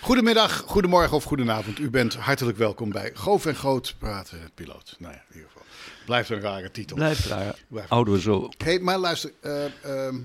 Goedemiddag, 0.00 0.62
goedemorgen 0.66 1.16
of 1.16 1.24
goedenavond. 1.24 1.78
U 1.78 1.90
bent 1.90 2.14
hartelijk 2.14 2.58
welkom 2.58 2.90
bij 2.90 3.10
Goof 3.14 3.46
en 3.46 3.54
Groot 3.54 3.94
Praten 3.98 4.38
Piloot. 4.54 4.96
Nou 4.98 5.12
ja, 5.12 5.18
in 5.28 5.34
ieder 5.34 5.48
geval. 5.50 5.66
Blijft 6.06 6.30
een 6.30 6.40
rare 6.40 6.70
titel. 6.70 6.96
Blijft 6.96 7.24
raar. 7.26 7.56
Blijft- 7.68 7.90
Houden 7.90 8.14
we 8.14 8.20
zo. 8.20 8.48
Hey, 8.64 8.78
maar 8.80 8.98
luister. 8.98 9.32
eh, 9.40 9.64
ehm, 9.82 10.16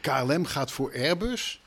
KLM 0.00 0.44
gaat 0.44 0.72
voor 0.72 0.92
Airbus. 0.94 1.60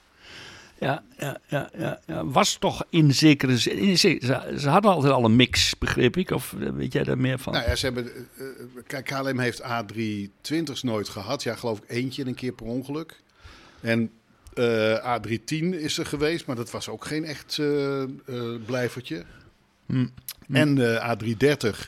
Ja, 0.79 1.03
ja, 1.17 1.37
ja, 1.47 1.69
ja, 1.77 1.99
ja. 2.05 2.25
Was 2.25 2.55
toch 2.55 2.83
in 2.89 3.13
zekere 3.13 3.57
zin. 3.57 3.77
in 3.77 3.97
zekere- 3.97 4.51
ze, 4.53 4.59
ze 4.59 4.69
hadden 4.69 4.91
altijd 4.91 5.13
al 5.13 5.25
een 5.25 5.35
mix, 5.35 5.77
begreep 5.77 6.17
ik. 6.17 6.31
Of 6.31 6.53
eh, 6.59 6.69
weet 6.69 6.93
jij 6.93 7.03
daar 7.03 7.17
meer 7.17 7.39
van? 7.39 7.53
Nou 7.53 7.65
ja, 7.69 7.75
ze 7.75 7.85
hebben, 7.85 8.05
eh, 8.05 8.45
eh, 8.45 8.47
kijk, 8.87 9.05
KLM 9.05 9.39
heeft 9.39 9.61
A320's 9.61 10.83
nooit 10.83 11.09
gehad. 11.09 11.43
Ja, 11.43 11.55
geloof 11.55 11.77
ik 11.77 11.83
eentje 11.89 12.25
een 12.25 12.35
keer 12.35 12.53
per 12.53 12.65
ongeluk. 12.65 13.19
En 13.81 14.11
eh, 14.53 15.17
A310 15.19 15.75
is 15.75 15.97
er 15.97 16.05
geweest, 16.05 16.45
maar 16.45 16.55
dat 16.55 16.71
was 16.71 16.89
ook 16.89 17.05
geen 17.05 17.25
echt 17.25 17.57
eh, 17.59 18.01
eh, 18.03 18.09
blijvertje. 18.65 19.23
Hm. 19.85 20.05
En 20.51 20.75
de 20.75 20.99
A330, 21.17 21.87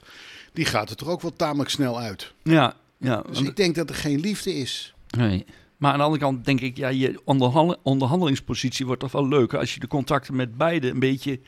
die 0.53 0.65
gaat 0.65 0.89
er 0.89 0.95
toch 0.95 1.07
ook 1.09 1.21
wel 1.21 1.33
tamelijk 1.33 1.69
snel 1.69 1.99
uit. 1.99 2.33
Ja, 2.43 2.73
ja. 2.97 3.21
Dus 3.21 3.35
want- 3.35 3.47
ik 3.47 3.55
denk 3.55 3.75
dat 3.75 3.89
er 3.89 3.95
geen 3.95 4.19
liefde 4.19 4.53
is. 4.55 4.93
nee. 5.17 5.45
Maar 5.83 5.91
aan 5.91 5.97
de 5.97 6.03
andere 6.03 6.23
kant 6.23 6.45
denk 6.45 6.61
ik, 6.61 6.77
ja, 6.77 6.87
je 6.87 7.21
onderhandel- 7.23 7.79
onderhandelingspositie 7.83 8.85
wordt 8.85 9.01
toch 9.01 9.11
wel 9.11 9.27
leuker 9.27 9.59
als 9.59 9.73
je 9.73 9.79
de 9.79 9.87
contacten 9.87 10.35
met 10.35 10.57
beide 10.57 10.89
een 10.89 10.99
beetje, 10.99 11.31
een 11.31 11.39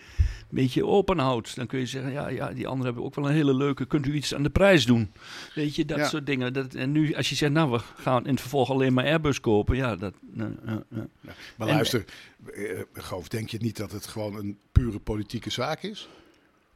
beetje 0.49 0.85
open 0.85 1.17
houdt. 1.20 1.55
Dan 1.55 1.67
kun 1.67 1.80
je 1.80 1.85
zeggen, 1.85 2.12
ja, 2.12 2.27
ja, 2.27 2.48
die 2.53 2.67
anderen 2.67 2.85
hebben 2.85 3.03
ook 3.03 3.16
wel 3.16 3.27
een 3.27 3.34
hele 3.34 3.53
leuke, 3.53 3.85
kunt 3.85 4.05
u 4.05 4.13
iets 4.13 4.35
aan 4.35 4.43
de 4.43 4.49
prijs 4.49 4.85
doen? 4.85 5.12
Weet 5.53 5.76
je, 5.76 5.85
dat 5.85 5.98
Ja. 5.98 6.07
soort 6.07 6.26
dingen. 6.26 6.53
Dat, 6.53 6.73
en 6.73 6.91
nu, 6.91 7.16
als 7.16 7.29
je 7.29 7.35
zegt, 7.35 7.52
nou, 7.52 7.71
we 7.71 7.79
gaan 7.95 8.23
in 8.26 8.31
het 8.31 8.41
vervolg 8.41 8.70
alleen 8.70 8.93
maar 8.93 9.05
Airbus 9.05 9.40
kopen, 9.40 9.76
ja, 9.76 9.95
dat... 9.95 10.13
nou, 10.31 10.52
ja, 10.65 10.84
ja. 10.90 11.07
Ja, 11.21 11.34
maar 11.57 11.67
En- 11.67 11.73
luister, 11.73 12.05
eh, 12.54 12.79
Goof, 12.93 13.27
denk 13.27 13.49
je 13.49 13.57
niet 13.62 13.77
dat 13.77 13.91
het 13.91 14.07
gewoon 14.07 14.35
een 14.35 14.57
pure 14.71 14.99
politieke 14.99 15.49
zaak 15.49 15.84
is? 15.84 16.09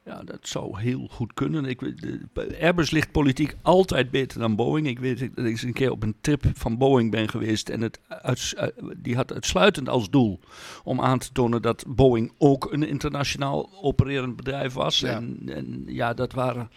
Ja, 0.06 0.22
dat 0.24 0.40
zou 0.42 0.80
heel 0.80 1.08
goed 1.12 1.34
kunnen. 1.34 1.66
Ik, 1.66 1.80
de, 2.02 2.58
Airbus 2.62 2.92
ligt 2.92 3.12
politiek 3.12 3.56
altijd 3.62 4.12
beter 4.12 4.40
dan 4.40 4.56
Boeing. 4.56 4.88
Ik 4.88 5.00
weet 5.00 5.20
dat 5.20 5.28
ik 5.30 5.38
eens 5.38 5.62
een 5.64 5.74
keer 5.74 5.92
op 5.92 6.04
een 6.04 6.16
trip 6.22 6.44
van 6.54 6.78
Boeing 6.78 7.12
ben 7.12 7.30
geweest. 7.30 7.70
En 7.70 7.82
het 7.82 8.00
uits- 8.08 8.54
eh, 8.56 8.68
die 8.98 9.16
had 9.16 9.34
uitsluitend 9.34 9.90
als 9.90 10.10
doel 10.10 10.40
om 10.84 11.02
aan 11.02 11.20
te 11.20 11.32
tonen 11.32 11.62
dat 11.62 11.84
Boeing 11.88 12.32
ook 12.38 12.72
een 12.74 12.84
internationaal 12.88 13.70
opererend 13.82 14.36
bedrijf 14.36 14.74
was. 14.74 15.00
Ja. 15.00 15.16
En, 15.16 15.40
en 15.46 15.84
ja, 15.86 16.14
dat 16.14 16.34
waren. 16.34 16.70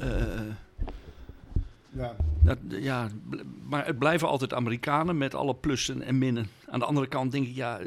eh, 0.00 0.08
Ja. 1.96 2.16
dat, 2.42 2.58
ja, 2.68 3.08
maar 3.68 3.86
het 3.86 3.98
blijven 3.98 4.28
altijd 4.28 4.54
Amerikanen 4.54 5.18
met 5.18 5.34
alle 5.34 5.54
plussen 5.54 6.02
en 6.02 6.18
minnen. 6.18 6.46
Aan 6.68 6.78
de 6.78 6.84
andere 6.84 7.06
kant 7.06 7.32
denk 7.32 7.46
ik, 7.46 7.54
ja, 7.54 7.78
eh, 7.78 7.86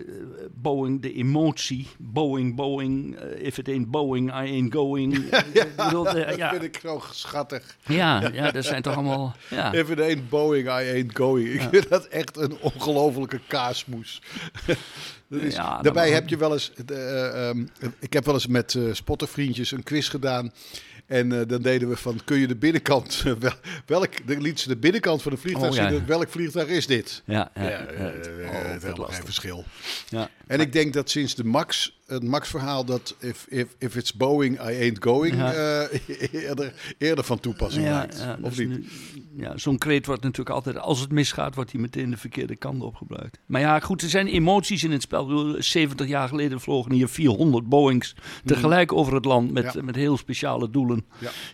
Boeing, 0.53 1.01
de 1.01 1.13
emotie. 1.13 1.87
Boeing, 1.97 2.55
Boeing, 2.55 3.15
eh, 3.15 3.45
if 3.45 3.57
it 3.57 3.67
ain't 3.67 3.91
Boeing, 3.91 4.29
I 4.29 4.31
ain't 4.33 4.73
going. 4.73 5.15
Ik 5.53 5.75
bedoel, 5.75 6.07
eh, 6.07 6.27
Dat 6.27 6.35
ja, 6.37 6.49
vind 6.49 6.63
ik 6.63 6.79
zo 6.81 7.01
schattig. 7.11 7.77
ja, 7.85 8.29
ja, 8.33 8.51
dat 8.51 8.65
zijn 8.65 8.81
toch 8.81 8.93
allemaal... 8.93 9.35
Ja. 9.49 9.73
If 9.73 9.89
it 9.89 9.99
ain't 10.01 10.29
Boeing, 10.29 10.67
I 10.67 10.69
ain't 10.93 11.15
going. 11.15 11.47
Ik 11.49 11.61
vind 11.61 11.89
dat 11.89 12.05
echt 12.05 12.37
een 12.37 12.57
ongelofelijke 12.61 13.39
kaasmoes. 13.47 14.21
dat 15.29 15.41
is, 15.41 15.55
Ja, 15.55 15.81
daarbij 15.81 16.11
heb 16.11 16.29
je 16.29 16.37
wel 16.37 16.51
eens... 16.53 16.71
eh, 16.85 17.49
ehm, 17.49 17.65
ik 17.99 18.13
heb 18.13 18.25
wel 18.25 18.33
eens 18.33 18.47
met 18.47 18.75
eh 18.75 18.83
spottervriendjes 18.91 19.71
een 19.71 19.83
quiz 19.83 20.09
gedaan. 20.09 20.51
En 21.07 21.39
eh, 21.39 21.47
dan 21.47 21.61
deden 21.61 21.89
we 21.89 21.95
van, 21.97 22.19
kun 22.25 22.37
je 22.37 22.47
de 22.47 22.55
binnenkant... 22.55 23.23
wel, 23.39 23.51
welk, 23.85 24.27
dan 24.27 24.41
liet 24.41 24.59
ze 24.59 24.67
de 24.67 24.77
binnenkant 24.77 25.21
van 25.21 25.31
de 25.31 25.37
vliegtuig 25.37 25.79
Oh, 25.79 25.87
zien. 25.87 26.05
Welk 26.05 26.29
vliegtuig 26.29 26.67
is 26.67 26.87
dit? 26.87 27.21
Ja, 27.25 27.51
ja, 27.55 27.63
Ja, 27.63 27.69
ja, 27.69 27.85
eh, 27.85 28.05
eh, 28.43 28.49
oh, 28.49 28.71
het 28.71 28.71
wat 28.71 28.81
helemaal 28.81 29.07
geen 29.07 29.23
verschil. 29.23 29.65
Ja. 30.09 30.29
En 30.47 30.59
ik 30.59 30.73
denk 30.73 30.93
dat 30.93 31.09
sinds 31.09 31.35
de 31.35 31.43
Max, 31.43 31.99
het 32.05 32.23
Max-verhaal 32.23 32.85
dat 32.85 33.15
if, 33.19 33.45
if, 33.49 33.67
if 33.79 33.95
it's 33.95 34.13
Boeing, 34.13 34.55
I 34.59 34.81
ain't 34.81 35.03
going, 35.03 35.35
Ja. 35.35 35.53
eh, 35.53 35.99
eerder, 36.43 36.73
eerder 36.97 37.23
van 37.23 37.39
toepassing 37.39 37.85
Ja, 37.85 37.97
lijkt. 37.97 38.17
ja, 38.19 38.37
of 38.41 38.57
niet? 38.57 38.85
ja, 39.37 39.57
zo'n 39.57 39.77
kreet 39.77 40.05
wordt 40.05 40.21
natuurlijk 40.23 40.55
altijd, 40.55 40.77
als 40.77 40.99
het 40.99 41.11
misgaat, 41.11 41.55
wordt 41.55 41.71
hij 41.71 41.81
meteen 41.81 42.09
de 42.09 42.17
verkeerde 42.17 42.55
kant 42.55 42.81
op 42.81 42.95
gebruikt. 42.95 43.39
Maar 43.45 43.61
ja, 43.61 43.79
goed, 43.79 44.01
er 44.01 44.09
zijn 44.09 44.27
emoties 44.27 44.83
in 44.83 44.91
het 44.91 45.01
spel. 45.01 45.21
Ik 45.21 45.27
bedoel, 45.27 45.55
70 45.59 46.07
jaar 46.07 46.27
geleden 46.27 46.59
vlogen 46.61 46.91
hier 46.91 47.07
400 47.09 47.69
Boeings 47.69 48.15
tegelijk 48.45 48.93
over 48.93 49.13
het 49.13 49.25
land 49.25 49.51
met, 49.51 49.73
Ja. 49.73 49.81
met 49.83 49.95
heel 49.95 50.17
speciale 50.17 50.69
doelen. 50.69 51.05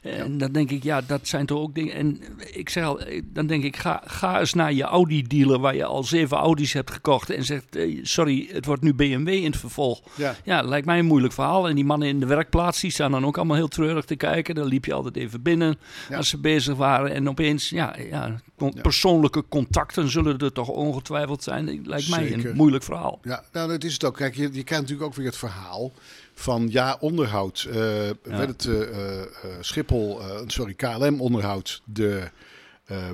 En 0.01 0.38
dan 0.38 0.51
denk 0.51 0.72
ik, 0.72 0.84
ja, 0.84 1.01
dat 1.01 1.28
zijn 1.28 1.46
toch 1.46 1.59
ook 1.59 1.75
dingen. 1.75 1.94
En 1.94 2.19
ik 2.53 2.69
zeg 2.69 2.84
al, 2.84 3.00
eh, 3.00 3.22
dan 3.25 3.47
denk 3.47 3.63
ik, 3.63 3.75
ga, 3.75 4.01
ga 4.06 4.40
eens 4.40 4.53
naar 4.53 4.74
je 4.74 4.84
Audi-dealer 4.84 5.59
waar 5.59 5.75
je 5.75 5.85
al 5.85 6.03
zeven 6.03 6.38
Audi's 6.38 6.74
hebt 6.74 6.91
gekocht 6.91 7.30
en 7.30 7.44
zegt, 7.44 7.75
eh, 7.75 8.00
sorry, 8.03 8.50
het 8.51 8.66
wordt 8.66 8.81
nu 8.81 8.94
BMW 8.94 9.28
in 9.28 9.46
het 9.52 9.58
vervolg. 9.58 10.02
Ja. 10.16 10.36
Ja, 10.44 10.62
lijkt 10.62 10.86
mij 10.86 11.00
een 11.00 11.06
moeilijk 11.06 11.34
verhaal. 11.34 11.68
En 11.69 11.75
die 11.75 11.86
mannen 11.86 12.08
in 12.08 12.19
de 12.19 12.25
werkplaats, 12.25 12.81
die 12.81 12.92
staan 12.92 13.12
dan 13.12 13.25
ook 13.25 13.38
allemaal 13.38 13.56
heel 13.56 13.68
treurig 13.68 14.06
te 14.06 14.16
kijken. 14.16 14.56
Dan 14.56 14.66
liep 14.68 14.86
je 14.86 14.94
altijd 14.94 15.16
even 15.16 15.42
binnen 15.42 15.78
Ja. 16.09 16.18
als 16.18 16.30
ze 16.30 16.38
bezig 16.38 16.75
waren. 16.75 17.12
En 17.14 17.30
opeens, 17.30 17.69
ja, 17.69 17.96
ja, 18.09 18.36
con- 18.58 18.72
Ja. 18.75 18.81
persoonlijke 18.81 19.44
contacten 19.50 20.09
zullen 20.09 20.38
er 20.38 20.52
toch 20.52 20.68
ongetwijfeld 20.68 21.44
zijn. 21.44 21.81
Lijkt 21.86 22.09
mij 22.09 22.34
een 22.34 22.56
moeilijk 22.56 22.84
verhaal. 22.84 23.19
Ja, 23.24 23.44
nou, 23.52 23.69
dat 23.69 23.84
is 23.84 23.94
het 23.94 24.03
ook. 24.03 24.16
Kijk, 24.16 24.36
je, 24.36 24.42
je 24.42 24.50
krijgt 24.64 24.69
natuurlijk 24.84 25.02
ook 25.03 25.16
weer 25.16 25.25
het 25.25 25.38
verhaal 25.38 25.92
van 26.34 26.68
ja, 26.69 26.98
onderhoud. 27.00 27.68
eh 27.69 27.75
werd 28.24 28.48
het 28.48 28.66
eh, 28.66 29.19
eh, 29.22 29.28
Schiphol, 29.59 30.19
sorry, 30.48 30.74
KLM 30.74 31.22
onderhoudt 31.22 31.81
de 31.86 32.30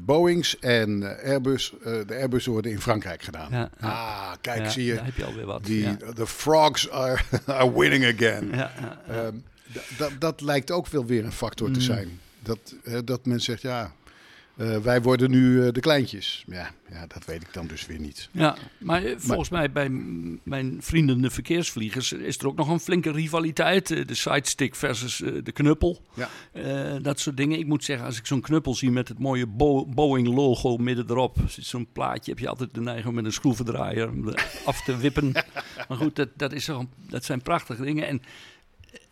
Boeings 0.04 0.60
en 0.60 1.18
eh, 1.20 1.30
Airbus, 1.32 1.74
eh, 1.84 1.84
de 2.08 2.16
Airbus 2.16 2.46
worden 2.46 2.72
in 2.72 2.82
Frankrijk 2.82 3.22
gedaan. 3.22 3.52
Ja. 3.52 3.70
Ah, 3.80 4.32
kijk, 4.42 4.60
Ja, 4.60 4.70
zie 4.70 4.86
je, 4.86 4.96
Daar 4.96 5.06
heb 5.06 5.16
je 5.16 5.26
alweer 5.26 5.46
wat. 5.46 5.66
die, 5.66 5.98
the 6.14 6.28
frogs 6.28 6.90
are, 6.90 7.20
are 7.46 7.80
winning 7.80 8.06
again. 8.14 8.52
Ehm, 9.08 9.36
dat, 10.20 10.42
lijkt 10.42 10.72
ook 10.72 10.88
wel 10.88 11.06
weer 11.06 11.26
een 11.26 11.32
factor 11.32 11.68
te 11.72 11.80
Mm. 11.80 11.86
zijn. 11.86 12.20
Dat, 12.40 12.76
eh, 12.84 12.98
dat 13.06 13.26
men 13.26 13.42
zegt, 13.42 13.62
ja, 13.62 13.92
eh, 14.58 14.78
wij 14.78 15.02
worden 15.02 15.30
nu 15.30 15.64
eh, 15.64 15.74
de 15.74 15.80
kleintjes. 15.80 16.44
Ja, 16.48 16.72
ja, 16.92 17.08
dat 17.08 17.26
weet 17.26 17.42
ik 17.42 17.54
dan 17.54 17.68
dus 17.68 17.86
weer 17.86 18.00
niet. 18.00 18.30
Ja, 18.32 18.56
maar 18.78 19.04
eh, 19.04 19.16
volgens 19.18 19.50
mij 19.50 19.72
bij 19.72 19.90
mijn 20.44 20.78
vrienden 20.80 21.22
de 21.22 21.30
verkeersvliegers 21.30 22.12
is 22.12 22.38
er 22.38 22.48
ook 22.48 22.56
nog 22.56 22.70
een 22.70 22.80
flinke 22.80 23.12
rivaliteit. 23.12 23.88
De 23.88 24.16
sidestick 24.16 24.76
versus 24.76 25.18
de 25.44 25.52
knuppel. 25.52 26.02
Ja. 26.14 27.00
Dat 27.00 27.20
soort 27.20 27.38
dingen. 27.38 27.60
Ik 27.60 27.66
moet 27.66 27.84
zeggen, 27.84 28.06
als 28.06 28.18
ik 28.18 28.26
zo'n 28.26 28.42
knuppel 28.42 28.76
zie 28.76 28.92
met 28.92 29.08
het 29.08 29.20
mooie 29.20 29.48
Bo- 29.48 29.86
Boeing-logo 29.86 30.78
midden 30.78 31.06
erop. 31.10 31.38
Zo'n 31.48 31.88
plaatje 31.94 32.32
heb 32.32 32.40
je 32.40 32.50
altijd 32.50 32.74
de 32.74 32.82
neiging 32.82 33.08
om 33.08 33.16
met 33.16 33.26
een 33.26 33.34
schroevendraaier 33.34 34.10
er 34.26 34.46
af 34.66 34.84
te 34.84 34.98
wippen. 34.98 35.32
maar 35.88 35.98
goed, 35.98 36.16
dat, 36.16 36.30
dat, 36.36 36.54
is 36.54 36.66
zo, 36.66 36.90
dat 37.10 37.26
zijn 37.26 37.42
prachtige 37.42 37.84
dingen. 37.84 38.08
En 38.08 38.22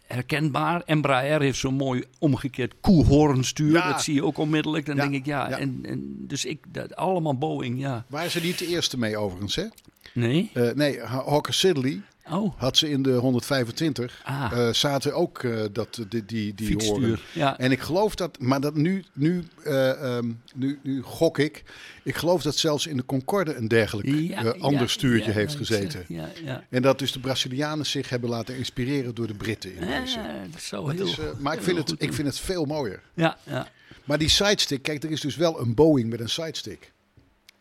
herkenbaar. 0.08 0.82
Embraer 0.86 1.42
heeft 1.42 1.60
zo'n 1.60 1.74
mooi 1.74 2.04
omgekeerd 2.20 2.74
koehoornstuur. 2.82 3.72
Ja. 3.72 3.92
Dat 3.92 4.02
zie 4.02 4.14
je 4.14 4.24
ook 4.24 4.38
onmiddellijk. 4.38 4.86
Dan 4.86 4.96
Ja, 4.96 5.02
denk 5.02 5.14
ik, 5.16 5.26
ja. 5.26 5.50
ja. 5.50 5.58
En, 5.60 5.80
en, 5.84 6.16
dus 6.20 6.46
ik, 6.46 6.60
dat, 6.68 6.96
allemaal 6.96 7.38
Boeing, 7.38 7.80
ja. 7.80 8.06
Waren 8.08 8.32
ze 8.32 8.40
niet 8.42 8.60
de 8.60 8.68
eerste 8.68 8.98
mee 8.98 9.18
overigens, 9.18 9.56
hè? 9.56 9.66
Nee? 10.14 10.50
Eh, 10.54 10.72
nee, 10.74 11.00
Ha- 11.02 11.24
Hawker 11.30 11.54
Siddeley 11.54 12.02
Oh, 12.30 12.54
had 12.58 12.78
ze 12.78 12.90
in 12.90 13.04
de 13.04 13.14
125. 13.14 14.22
Ah. 14.24 14.52
eh, 14.52 14.74
zaten 14.74 15.14
ook 15.14 15.44
eh, 15.44 15.60
dat, 15.72 16.06
die, 16.10 16.26
die, 16.26 16.54
die 16.54 16.76
horen. 16.86 17.20
Ja. 17.34 17.58
En 17.58 17.72
ik 17.72 17.80
geloof 17.80 18.16
dat, 18.16 18.40
maar 18.40 18.62
dat 18.62 18.76
nu, 18.76 19.04
nu, 19.14 19.44
eh, 19.64 20.18
ehm, 20.18 20.32
nu, 20.54 20.80
nu 20.84 21.02
gok 21.02 21.38
ik. 21.38 21.64
Ik 22.06 22.16
geloof 22.16 22.42
dat 22.42 22.56
zelfs 22.56 22.88
in 22.88 22.98
de 22.98 23.06
Concorde 23.06 23.56
een 23.56 23.68
dergelijk 23.68 24.08
Ja, 24.08 24.44
eh, 24.44 24.62
ander 24.62 24.82
ja, 24.82 24.88
stuurtje 24.88 25.32
heeft 25.32 25.56
gezeten. 25.56 26.06
Ja, 26.08 26.30
ja. 26.44 26.64
En 26.70 26.82
dat 26.82 27.00
dus 27.00 27.12
de 27.12 27.20
Brazilianen 27.20 27.86
zich 27.86 28.10
hebben 28.10 28.30
laten 28.30 28.58
inspireren 28.58 29.16
door 29.16 29.28
de 29.28 29.34
Britten 29.34 29.76
in 29.76 29.88
deze. 29.88 30.20
Ja, 30.20 30.44
dat 30.46 30.56
is 30.56 30.68
zo 30.68 30.88
heel, 30.88 31.06
is, 31.08 31.18
eh, 31.18 31.26
maar 31.40 31.54
ik 31.54 31.62
vind, 31.62 31.78
het, 31.78 32.02
ik 32.02 32.14
vind 32.14 32.28
het 32.28 32.40
veel 32.40 32.66
mooier. 32.66 33.02
Ja, 33.14 33.38
ja. 33.44 33.68
Maar 34.04 34.18
die 34.18 34.30
sidestick, 34.30 34.82
kijk, 34.82 35.04
er 35.04 35.12
is 35.12 35.22
dus 35.22 35.36
wel 35.36 35.60
een 35.60 35.74
Boeing 35.74 36.10
met 36.10 36.20
een 36.20 36.30
sidestick. 36.30 36.92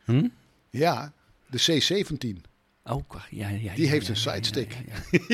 Hm? 0.05 0.29
Ja, 0.71 1.13
de 1.47 1.59
C-17. 1.59 2.54
Oh, 2.91 3.05
ja, 3.31 3.49
ja, 3.49 3.75
Die 3.75 3.85
ja, 3.85 3.91
heeft 3.91 4.09
een 4.09 4.17
sidestick. 4.17 4.77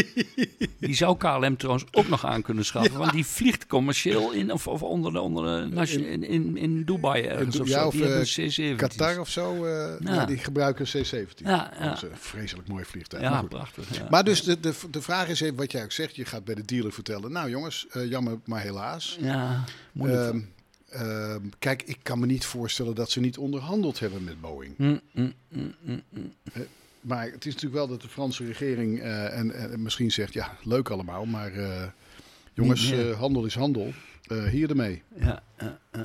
Die 0.80 0.94
zou 0.94 1.16
KLM 1.16 1.56
trouwens 1.56 1.84
ook 1.90 2.08
nog 2.08 2.26
aan 2.26 2.42
kunnen 2.42 2.64
schaffen. 2.64 2.98
Want 2.98 3.12
die 3.12 3.26
vliegt 3.26 3.66
commercieel 3.66 4.32
in, 4.32 4.52
of, 4.52 4.66
of 4.66 4.82
onder, 4.82 5.12
de, 5.12 5.20
onder 5.20 5.44
de, 5.68 5.74
nation- 5.74 6.04
in, 6.04 6.24
in, 6.24 6.56
in 6.56 6.84
Dubai 6.84 7.22
ergens 7.24 7.54
In- 7.54 7.60
of 7.62 7.68
zo. 7.68 7.90
Die 7.90 8.04
eh, 8.04 8.18
een 8.18 8.72
C-17. 8.74 8.76
Qatar 8.76 9.18
of 9.20 9.28
zo, 9.28 9.64
eh, 9.64 9.92
ja, 10.00 10.24
die 10.24 10.36
gebruiken 10.38 10.86
een 10.92 11.02
C-17. 11.02 11.28
Ja, 11.44 11.72
ja. 11.78 11.84
Dat 11.88 11.96
is 11.96 12.02
een 12.02 12.16
vreselijk 12.16 12.68
mooi 12.68 12.84
vliegtuig. 12.84 13.22
Ja, 13.22 13.30
maar 13.30 13.44
prachtig. 13.44 13.96
Ja. 13.96 14.06
Maar 14.10 14.24
dus 14.24 14.42
de, 14.42 14.60
de, 14.60 14.74
de 14.90 15.02
vraag 15.02 15.28
is 15.28 15.40
even 15.40 15.56
wat 15.56 15.72
jij 15.72 15.82
ook 15.82 15.92
zegt. 15.92 16.16
Je 16.16 16.24
gaat 16.24 16.44
bij 16.44 16.54
de 16.54 16.64
dealer 16.64 16.92
vertellen. 16.92 17.32
Nou 17.32 17.50
jongens, 17.50 17.86
eh, 17.90 18.08
jammer, 18.10 18.38
maar 18.44 18.60
helaas. 18.62 19.16
ja, 19.20 19.64
moeilijk. 19.92 20.20
Ehm, 20.22 20.40
ehm, 20.88 21.40
kijk, 21.58 21.82
ik 21.82 21.98
kan 22.02 22.18
me 22.18 22.26
niet 22.26 22.44
voorstellen 22.44 22.94
dat 22.94 23.10
ze 23.10 23.20
niet 23.20 23.38
onderhandeld 23.38 23.98
hebben 23.98 24.24
met 24.24 24.40
Boeing. 24.40 24.74
Hm, 24.76 24.96
hm, 25.12 25.28
hm. 25.52 25.98
Maar 27.00 27.24
het 27.24 27.46
is 27.46 27.54
natuurlijk 27.54 27.74
wel 27.74 27.88
dat 27.88 28.02
de 28.02 28.08
Franse 28.08 28.44
regering 28.44 29.00
eh, 29.00 29.38
en, 29.38 29.54
en 29.54 29.82
misschien 29.82 30.10
zegt, 30.10 30.32
ja, 30.32 30.56
leuk 30.62 30.88
allemaal, 30.88 31.24
maar 31.24 31.52
eh, 31.52 31.82
jongens, 32.52 32.90
eh, 32.90 33.18
handel 33.18 33.44
is 33.44 33.54
handel. 33.54 33.92
Hier 34.50 34.70
ermee. 34.70 35.02
Ja. 35.18 35.42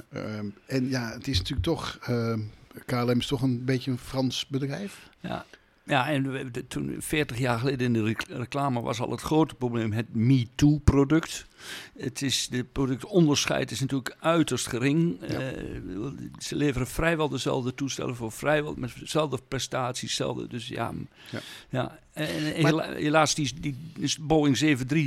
Ehm, 0.10 0.46
en 0.66 0.90
ja, 0.90 1.12
het 1.12 1.28
is 1.28 1.38
natuurlijk 1.38 1.66
toch, 1.66 1.98
ehm, 2.02 2.40
KLM 2.86 3.20
is 3.20 3.28
toch 3.28 3.42
een 3.42 3.66
beetje 3.66 3.92
een 3.92 3.98
Frans 3.98 4.48
bedrijf. 4.48 5.10
ja. 5.20 5.46
Ja, 5.88 6.10
en 6.10 6.32
we- 6.32 6.52
de- 6.52 6.68
toen 6.68 6.96
40 7.00 7.38
jaar 7.38 7.60
geleden 7.60 7.86
in 7.86 7.94
de 7.94 8.04
rec- 8.04 8.28
reclame 8.30 8.82
was 8.82 9.00
al 9.00 9.12
het 9.12 9.22
grote 9.22 9.56
probleem 9.56 9.92
het 9.92 10.16
MeToo-product. 10.16 11.46
Het 11.98 12.22
is, 12.22 12.48
de 12.48 12.64
productonderscheid 12.64 13.72
is 13.72 13.80
natuurlijk 13.80 14.16
uiterst 14.20 14.68
gering. 14.68 15.18
Ja. 15.28 15.40
Eh, 15.40 15.54
ze 16.40 16.56
leveren 16.56 16.88
vrijwel 16.88 17.30
dezelfde 17.30 17.74
toestellen 17.74 18.16
voor 18.16 18.32
vrijwel 18.32 18.74
met 18.78 18.92
dezelfde 19.00 19.40
prestaties. 19.48 20.10
Dezelfde, 20.10 20.48
dus 20.48 20.68
ja, 20.68 20.92
Ja. 21.32 21.40
ja. 21.70 22.00
En 22.14 22.62
Maar- 22.62 22.72
hela- 22.72 22.94
helaas 22.94 23.36
die, 23.36 23.54
die 23.62 23.78
is 24.00 24.18
Boeing 24.18 24.58
73 24.58 24.98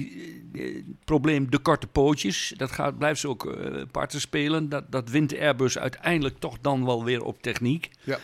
eh, 0.53 0.75
het 0.75 1.05
probleem 1.05 1.51
de 1.51 1.59
korte 1.59 1.87
pootjes. 1.87 2.55
Dat 2.57 2.71
gaat, 2.71 2.99
blijft 2.99 3.21
ze 3.21 3.29
ook 3.29 3.47
eh 3.47 3.83
parten 3.91 4.21
spelen. 4.21 4.69
Dat, 4.69 4.93
dat 4.93 5.09
wint 5.11 5.39
Airbus 5.39 5.79
uiteindelijk 5.79 6.39
toch 6.39 6.59
dan 6.61 6.85
wel 6.85 7.05
weer 7.05 7.23
op 7.25 7.43
techniek. 7.43 7.91
Ja. 8.05 8.19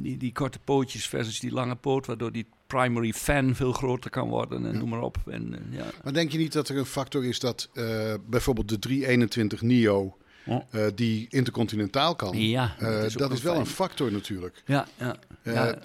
Die, 0.00 0.16
die 0.16 0.32
korte 0.32 0.58
pootjes 0.64 1.06
versus 1.08 1.40
die 1.40 1.52
lange 1.52 1.76
poot, 1.76 2.06
waardoor 2.06 2.32
die 2.32 2.46
primary 2.66 3.12
fan 3.12 3.54
veel 3.54 3.72
groter 3.72 4.10
kan 4.10 4.28
worden 4.28 4.66
en 4.66 4.72
Ja. 4.72 4.78
noem 4.78 4.88
maar 4.88 5.00
op. 5.00 5.16
En, 5.26 5.54
eh, 5.54 5.78
ja. 5.78 5.84
Maar 6.04 6.12
denk 6.12 6.32
je 6.32 6.38
niet 6.38 6.52
dat 6.52 6.68
er 6.68 6.76
een 6.76 6.84
factor 6.86 7.24
is 7.24 7.38
dat 7.40 7.68
eh, 7.74 8.14
bijvoorbeeld 8.26 8.68
de 8.68 8.78
321 8.78 9.62
NIO, 9.62 10.16
eh, 10.44 10.86
die 10.94 11.26
intercontinentaal 11.30 12.14
kan, 12.16 12.36
Ja, 12.40 12.74
dat 12.78 13.04
is, 13.04 13.14
wel 13.14 13.28
fijn. 13.38 13.56
een 13.56 13.66
factor 13.66 14.12
natuurlijk. 14.12 14.62
Ja, 14.66 14.86
ja. 14.98 15.16
Ja. 15.42 15.78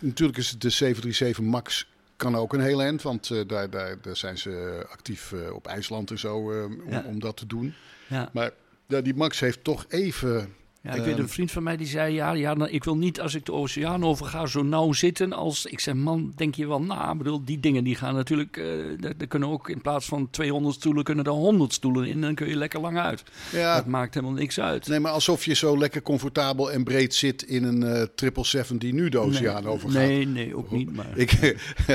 natuurlijk 0.00 0.38
is 0.38 0.50
het 0.50 0.60
de 0.60 0.70
737 0.70 1.40
MAX 1.44 1.88
kan 2.16 2.34
ook 2.36 2.52
een 2.52 2.60
heel 2.60 2.82
eind, 2.82 3.02
want 3.02 3.48
daar, 3.48 3.70
daar, 3.70 4.00
daar 4.02 4.16
zijn 4.16 4.38
ze 4.38 4.86
actief 4.90 5.34
op 5.52 5.66
IJsland 5.66 6.10
en 6.10 6.18
zo 6.18 6.36
om, 6.36 6.82
Ja. 6.90 7.04
om 7.06 7.20
dat 7.20 7.36
te 7.36 7.46
doen. 7.46 7.74
ja. 8.08 8.30
Maar 8.32 8.50
ja, 8.86 9.00
die 9.00 9.14
MAX 9.14 9.40
heeft 9.40 9.64
toch 9.64 9.84
even... 9.88 10.54
Ja, 10.86 10.92
ik 10.92 11.02
weet 11.04 11.12
Ehm. 11.12 11.22
een 11.22 11.28
vriend 11.28 11.50
van 11.50 11.62
mij 11.62 11.76
die 11.76 11.86
zei: 11.86 12.14
Ja, 12.14 12.32
ja 12.32 12.54
nou, 12.54 12.70
ik 12.70 12.84
wil 12.84 12.96
niet 12.96 13.20
als 13.20 13.34
ik 13.34 13.44
de 13.44 13.52
oceaan 13.52 14.04
over 14.04 14.26
ga 14.26 14.46
zo 14.46 14.62
nauw 14.62 14.92
zitten. 14.92 15.32
Als 15.32 15.66
ik 15.66 15.80
zeg, 15.80 15.94
man, 15.94 16.32
denk 16.36 16.54
je 16.54 16.66
wel 16.66 16.82
na? 16.82 17.10
Ik 17.12 17.18
bedoel, 17.18 17.44
die 17.44 17.60
dingen 17.60 17.84
die 17.84 17.94
gaan 17.94 18.14
natuurlijk. 18.14 18.56
er, 18.56 19.14
er 19.18 19.26
kunnen 19.26 19.48
ook 19.48 19.68
in 19.70 19.80
plaats 19.80 20.06
van 20.06 20.28
200 20.30 20.74
stoelen, 20.74 21.04
kunnen 21.04 21.24
er 21.24 21.30
100 21.30 21.72
stoelen 21.72 22.06
in. 22.06 22.12
En 22.14 22.20
dan 22.20 22.34
kun 22.34 22.48
je 22.48 22.56
lekker 22.56 22.80
lang 22.80 22.98
uit. 22.98 23.22
Ja, 23.52 23.76
Dat 23.76 23.86
maakt 23.86 24.14
helemaal 24.14 24.34
niks 24.36 24.60
uit. 24.60 24.86
nee, 24.88 25.00
maar 25.00 25.12
alsof 25.12 25.44
je 25.44 25.54
zo 25.54 25.78
lekker 25.78 26.02
comfortabel 26.02 26.72
en 26.72 26.84
breed 26.84 27.14
zit 27.14 27.42
in 27.42 27.64
een 27.64 27.82
eh 27.82 27.88
777 28.14 28.78
die 28.78 28.94
nu 28.94 29.08
de 29.08 29.18
oceaan 29.18 29.62
nee, 29.62 29.72
overgaat. 29.72 29.96
Nee, 30.02 30.26
nee, 30.26 30.56
ook 30.56 30.70
niet. 30.70 30.96
Maar. 30.96 31.06
Ik, 31.14 31.32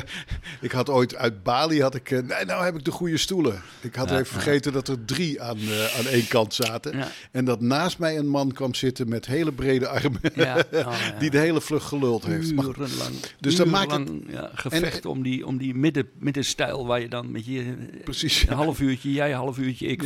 ik 0.61 0.71
had 0.71 0.89
ooit 0.89 1.15
uit 1.15 1.43
Bali, 1.43 1.81
had 1.81 1.95
ik, 1.95 2.11
eh, 2.11 2.19
nee, 2.23 2.45
nou 2.45 2.63
heb 2.63 2.75
ik 2.75 2.85
de 2.85 2.91
goede 2.91 3.17
stoelen. 3.17 3.61
Ik 3.81 3.95
had 3.95 4.09
Ja, 4.09 4.15
even 4.15 4.25
vergeten 4.33 4.73
dat 4.73 4.87
er 4.87 5.05
drie 5.05 5.41
aan, 5.41 5.57
aan 5.97 6.05
één 6.07 6.27
kant 6.27 6.53
zaten. 6.53 6.93
En 7.31 7.45
dat 7.45 7.61
naast 7.61 7.99
mij 7.99 8.17
een 8.17 8.27
man 8.27 8.51
kwam 8.51 8.73
zitten 8.81 9.09
met 9.09 9.25
hele 9.25 9.51
brede 9.51 9.87
armen, 9.87 10.19
ja, 10.35 10.55
oh, 10.73 10.79
ja. 10.79 11.19
die 11.19 11.29
de 11.29 11.37
hele 11.37 11.61
vlucht 11.61 11.85
geluld 11.85 12.25
heeft. 12.25 12.53
Maar, 12.55 12.65
Urenlang, 12.65 13.15
Dus 13.39 13.55
dan 13.55 13.69
maakt 13.69 13.91
het- 13.91 14.09
gevecht 14.53 15.05
om 15.05 15.23
die, 15.23 15.45
om 15.47 15.57
die 15.57 15.75
midden, 15.75 16.09
middenstijl 16.19 16.85
waar 16.85 16.99
je 17.01 17.07
dan 17.09 17.31
met 17.31 17.45
je 17.45 17.75
precies. 18.03 18.47
een 18.47 18.55
half 18.55 18.79
uurtje 18.79 19.11
jij, 19.11 19.29
een 19.31 19.37
half 19.37 19.57
uurtje 19.57 19.87
ik. 19.87 20.03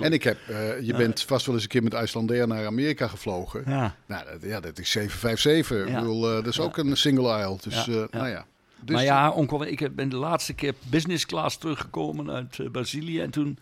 En 0.00 0.12
ik 0.12 0.22
heb, 0.22 0.38
eh, 0.48 0.80
je 0.80 0.94
bent 0.94 1.22
vast 1.22 1.46
wel 1.46 1.54
eens 1.54 1.64
een 1.64 1.70
keer 1.70 1.82
met 1.82 1.92
Icelandair 1.94 2.46
naar 2.46 2.66
Amerika 2.66 3.08
gevlogen. 3.08 3.62
ja. 3.66 3.96
Nou, 4.06 4.24
dat, 4.24 4.42
ja, 4.42 4.60
dat 4.60 4.78
is 4.78 4.90
757. 4.90 5.88
Ja. 5.88 5.94
Ik 5.98 6.04
bedoel, 6.04 6.28
eh, 6.28 6.34
dat 6.34 6.46
is 6.46 6.60
ook 6.60 6.76
een 6.76 6.96
single 6.96 7.30
aisle. 7.32 7.56
Dus, 7.62 7.88
eh, 7.88 7.94
ja. 7.94 8.06
nou 8.10 8.28
ja. 8.28 8.46
Dus, 8.84 8.94
maar 8.94 9.04
ja, 9.04 9.30
onkel, 9.30 9.66
ik 9.66 9.94
ben 9.96 10.08
de 10.08 10.16
laatste 10.16 10.52
keer 10.52 10.74
business 10.88 11.26
class 11.26 11.58
teruggekomen 11.58 12.30
uit 12.30 12.72
Brazilië. 12.72 13.20
En 13.20 13.30
toen, 13.30 13.58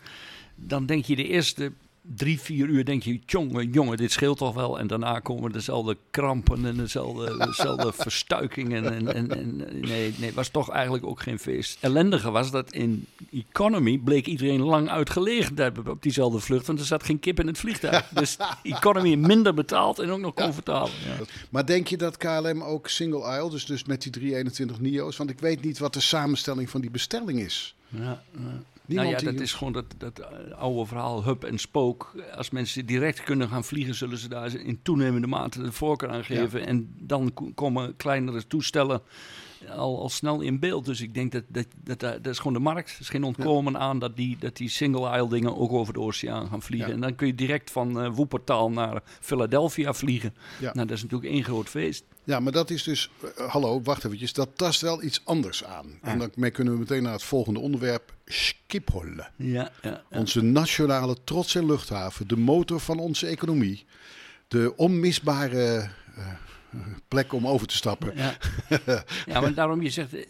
dan 0.55 0.85
denk 0.85 1.05
je 1.05 1.15
de 1.15 1.27
eerste 1.27 1.71
drie, 2.15 2.39
vier 2.39 2.67
uur, 2.67 2.85
denk 2.85 3.03
je, 3.03 3.19
jongen, 3.25 3.69
jongen, 3.71 3.97
dit 3.97 4.11
scheelt 4.11 4.37
toch 4.37 4.53
wel. 4.53 4.79
En 4.79 4.87
daarna 4.87 5.19
komen 5.19 5.51
dezelfde 5.51 5.97
krampen 6.11 6.65
en 6.65 6.77
dezelfde, 6.77 7.37
dezelfde 7.47 7.93
verstuikingen. 7.93 8.93
En, 8.93 9.13
en, 9.13 9.37
en 9.37 9.55
nee, 9.81 10.13
nee, 10.17 10.33
was 10.33 10.49
toch 10.49 10.69
eigenlijk 10.69 11.05
ook 11.05 11.21
geen 11.21 11.39
feest. 11.39 11.77
Ellendige 11.81 12.31
was 12.31 12.51
dat 12.51 12.71
in 12.71 13.05
economy 13.31 13.97
bleek 13.97 14.25
iedereen 14.25 14.61
lang 14.61 14.89
uitgelegen 14.89 15.55
te 15.55 15.61
hebben 15.61 15.87
op 15.87 16.01
diezelfde 16.01 16.39
vlucht. 16.39 16.67
Want 16.67 16.79
er 16.79 16.85
zat 16.85 17.03
geen 17.03 17.19
kip 17.19 17.39
in 17.39 17.47
het 17.47 17.57
vliegtuig. 17.57 18.07
Dus 18.19 18.37
economy 18.63 19.15
minder 19.15 19.53
betaald 19.53 19.99
en 19.99 20.09
ook 20.09 20.19
nog 20.19 20.33
comfortabel. 20.33 20.91
Ja. 21.05 21.25
Maar 21.49 21.65
denk 21.65 21.87
je 21.87 21.97
dat 21.97 22.17
KLM 22.17 22.63
ook 22.63 22.87
single 22.87 23.23
aisle, 23.23 23.49
dus, 23.49 23.65
dus 23.65 23.85
met 23.85 24.01
die 24.01 24.11
321 24.11 24.79
NIO's? 24.79 25.17
Want 25.17 25.29
ik 25.29 25.39
weet 25.39 25.63
niet 25.63 25.79
wat 25.79 25.93
de 25.93 26.01
samenstelling 26.01 26.69
van 26.69 26.81
die 26.81 26.89
bestelling 26.89 27.39
is. 27.39 27.75
Ja, 27.87 28.23
ja. 28.31 28.61
Niemand 28.89 29.09
nou 29.09 29.19
ja, 29.25 29.29
die- 29.29 29.37
dat 29.37 29.47
is 29.47 29.53
gewoon 29.53 29.73
dat, 29.73 29.85
dat 29.97 30.19
eh, 30.19 30.57
oude 30.57 30.85
verhaal 30.85 31.23
hub 31.23 31.43
en 31.43 31.57
spook. 31.57 32.15
Als 32.35 32.49
mensen 32.49 32.85
direct 32.85 33.23
kunnen 33.23 33.47
gaan 33.49 33.63
vliegen, 33.63 33.95
zullen 33.95 34.17
ze 34.17 34.27
daar 34.29 34.55
in 34.55 34.79
toenemende 34.81 35.27
mate 35.27 35.61
de 35.63 35.71
voorkeur 35.71 36.09
aan 36.09 36.23
geven. 36.23 36.67
En 36.67 36.93
dan 36.99 37.33
ko- 37.33 37.51
komen 37.55 37.95
kleinere 37.95 38.47
toestellen 38.47 39.01
al, 39.67 40.01
al 40.01 40.09
snel 40.09 40.41
in 40.41 40.59
beeld. 40.59 40.85
Dus 40.85 41.01
ik 41.01 41.13
denk 41.13 41.31
dat 41.31 41.43
dat, 41.47 41.65
dat, 41.83 41.99
dat, 41.99 42.23
dat 42.23 42.33
is 42.33 42.37
gewoon 42.37 42.53
de 42.53 42.59
markt. 42.59 42.89
Er 42.89 42.95
is 42.99 43.09
geen 43.09 43.23
ontkomen 43.23 43.77
aan 43.77 43.99
dat 43.99 44.15
die, 44.15 44.37
dat 44.39 44.57
die 44.57 44.69
single-aisle 44.69 45.29
dingen 45.29 45.57
ook 45.57 45.71
over 45.71 45.93
de 45.93 45.99
oceaan 45.99 46.47
gaan 46.47 46.61
vliegen. 46.61 46.87
Ja. 46.87 46.93
En 46.95 47.01
dan 47.01 47.15
kun 47.15 47.27
je 47.27 47.35
direct 47.35 47.71
van 47.71 48.01
eh 48.01 48.09
Woepertaal 48.13 48.71
naar 48.71 49.01
Philadelphia 49.19 49.93
vliegen. 49.93 50.33
Ja. 50.59 50.73
Nou, 50.73 50.87
dat 50.87 50.97
is 50.97 51.03
natuurlijk 51.03 51.31
één 51.31 51.43
groot 51.43 51.69
feest. 51.69 52.03
Ja, 52.23 52.39
maar 52.39 52.51
dat 52.51 52.69
is 52.69 52.83
dus. 52.83 53.09
eh, 53.37 53.49
hallo, 53.49 53.81
wacht 53.81 54.05
eventjes. 54.05 54.33
Dat 54.33 54.49
tast 54.55 54.81
wel 54.81 55.03
iets 55.03 55.21
anders 55.23 55.63
aan. 55.63 55.85
En 56.01 56.19
daarmee 56.19 56.51
kunnen 56.51 56.73
we 56.73 56.79
meteen 56.79 57.03
naar 57.03 57.13
het 57.13 57.23
volgende 57.23 57.59
onderwerp: 57.59 58.13
Schiphol. 58.25 59.05
Ja, 59.15 59.31
ja, 59.35 59.71
ja. 59.81 60.03
Onze 60.09 60.41
nationale 60.41 61.17
trots 61.23 61.55
en 61.55 61.65
luchthaven, 61.65 62.27
de 62.27 62.37
motor 62.37 62.79
van 62.79 62.99
onze 62.99 63.27
economie, 63.27 63.85
de 64.47 64.73
onmisbare 64.75 65.89
eh, 66.15 66.27
plek 67.07 67.33
om 67.33 67.47
over 67.47 67.67
te 67.67 67.75
stappen. 67.75 68.13
Ja. 68.15 68.37
ja, 69.25 69.41
maar 69.41 69.53
daarom 69.53 69.81
je 69.81 69.89
zegt, 69.89 70.13
eh, 70.13 70.23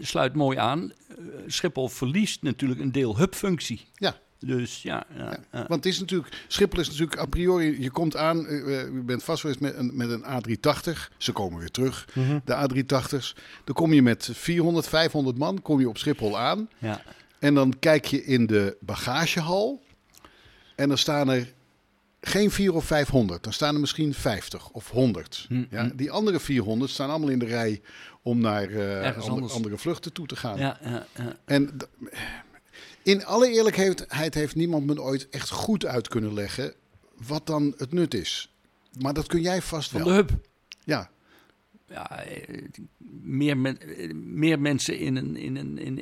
sluit 0.00 0.34
mooi 0.34 0.58
aan. 0.58 0.92
Eh, 1.08 1.16
Schiphol 1.46 1.88
verliest 1.88 2.42
natuurlijk 2.42 2.80
een 2.80 2.92
deel 2.92 3.18
hubfunctie. 3.18 3.86
Ja. 3.94 4.16
Dus 4.38 4.82
ja, 4.82 5.04
ja, 5.16 5.38
ja. 5.52 5.64
Want 5.68 5.84
het 5.84 5.86
is 5.86 6.00
natuurlijk, 6.00 6.44
Schiphol 6.48 6.80
is 6.80 6.88
natuurlijk 6.88 7.20
a 7.20 7.26
priori, 7.26 7.82
je 7.82 7.90
komt 7.90 8.16
aan, 8.16 8.46
eh, 8.46 8.66
je 8.80 9.02
bent 9.04 9.24
vast 9.24 9.44
eens 9.44 9.58
met 9.58 9.76
een, 9.76 9.90
met 9.94 10.10
een 10.10 10.24
A380, 10.24 11.10
ze 11.16 11.32
komen 11.32 11.58
weer 11.58 11.70
terug, 11.70 12.08
de 12.44 12.54
A380's. 12.54 13.36
Dan 13.64 13.74
kom 13.74 13.92
je 13.92 14.02
met 14.02 14.30
400, 14.32 14.88
500 14.88 15.38
man, 15.38 15.62
kom 15.62 15.80
je 15.80 15.88
op 15.88 15.98
Schiphol 15.98 16.38
aan. 16.38 16.68
ja. 16.78 17.02
En 17.38 17.54
dan 17.54 17.78
kijk 17.78 18.04
je 18.04 18.24
in 18.24 18.46
de 18.46 18.76
bagagehal. 18.80 19.82
En 20.76 20.88
dan 20.88 20.98
staan 20.98 21.28
er 21.28 21.52
geen 22.20 22.50
4 22.50 22.74
of 22.74 22.84
500. 22.84 23.42
Dan 23.42 23.52
staan 23.52 23.74
er 23.74 23.80
misschien 23.80 24.14
50 24.14 24.68
of 24.70 24.90
100. 24.90 25.44
Hm, 25.48 25.64
Ja, 25.70 25.82
hm. 25.88 25.96
die 25.96 26.10
andere 26.10 26.40
400 26.40 26.90
staan 26.90 27.10
allemaal 27.10 27.28
in 27.28 27.38
de 27.38 27.46
rij 27.46 27.80
om 28.22 28.40
naar 28.40 28.62
eh, 28.70 29.28
andere, 29.28 29.52
andere 29.52 29.78
vluchten 29.78 30.12
toe 30.12 30.26
te 30.26 30.36
gaan. 30.36 30.58
ja, 30.58 30.78
ja, 30.82 31.06
ja. 31.16 31.36
En 31.44 31.76
in 33.02 33.24
alle 33.24 33.50
eerlijkheid 33.50 34.34
heeft 34.34 34.54
niemand 34.54 34.86
me 34.86 35.02
ooit 35.02 35.28
echt 35.28 35.50
goed 35.50 35.86
uit 35.86 36.08
kunnen 36.08 36.34
leggen 36.34 36.74
wat 37.26 37.46
dan 37.46 37.74
het 37.76 37.92
nut 37.92 38.14
is. 38.14 38.54
Maar 38.98 39.12
dat 39.14 39.26
kun 39.26 39.40
jij 39.40 39.62
vast 39.62 39.90
Van 39.90 40.00
wel. 40.00 40.08
de 40.08 40.14
hub. 40.14 40.30
Ja, 40.84 41.10
Ja, 41.90 42.22
eh, 42.24 42.58
meer, 43.22 43.56
men, 43.56 43.80
eh, 43.80 44.14
meer 44.14 44.60
mensen 44.60 44.98
in 44.98 45.16
een, 45.16 45.36
in 45.36 45.56
een 45.56 45.78
in, 45.78 45.98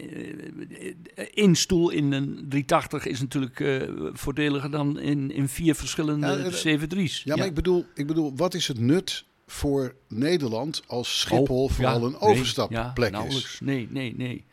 eh, 1.14 1.24
één 1.34 1.54
stoel 1.54 1.90
in 1.90 2.12
een 2.12 2.46
380 2.48 3.06
is 3.06 3.20
natuurlijk 3.20 3.60
eh, 3.60 3.82
voordeliger 4.12 4.70
dan 4.70 4.98
in, 4.98 5.30
in 5.30 5.48
vier 5.48 5.74
verschillende 5.74 6.26
Ja, 6.26 6.36
eh, 6.36 6.78
73's. 6.80 7.22
ja 7.24 7.36
maar 7.36 7.46
Ik, 7.46 7.54
bedoel, 7.54 7.86
ik 7.94 8.06
bedoel, 8.06 8.32
wat 8.36 8.54
is 8.54 8.68
het 8.68 8.78
nut 8.78 9.24
voor 9.46 9.94
Nederland 10.08 10.82
als 10.86 11.20
Schiphol 11.20 11.64
Oh, 11.64 11.70
vooral 11.70 12.00
ja, 12.00 12.06
een 12.06 12.18
overstapplek 12.18 13.12
ja, 13.12 13.24
is? 13.24 13.58
Nee, 13.62 13.88
nee, 13.90 14.14
nee. 14.16 14.44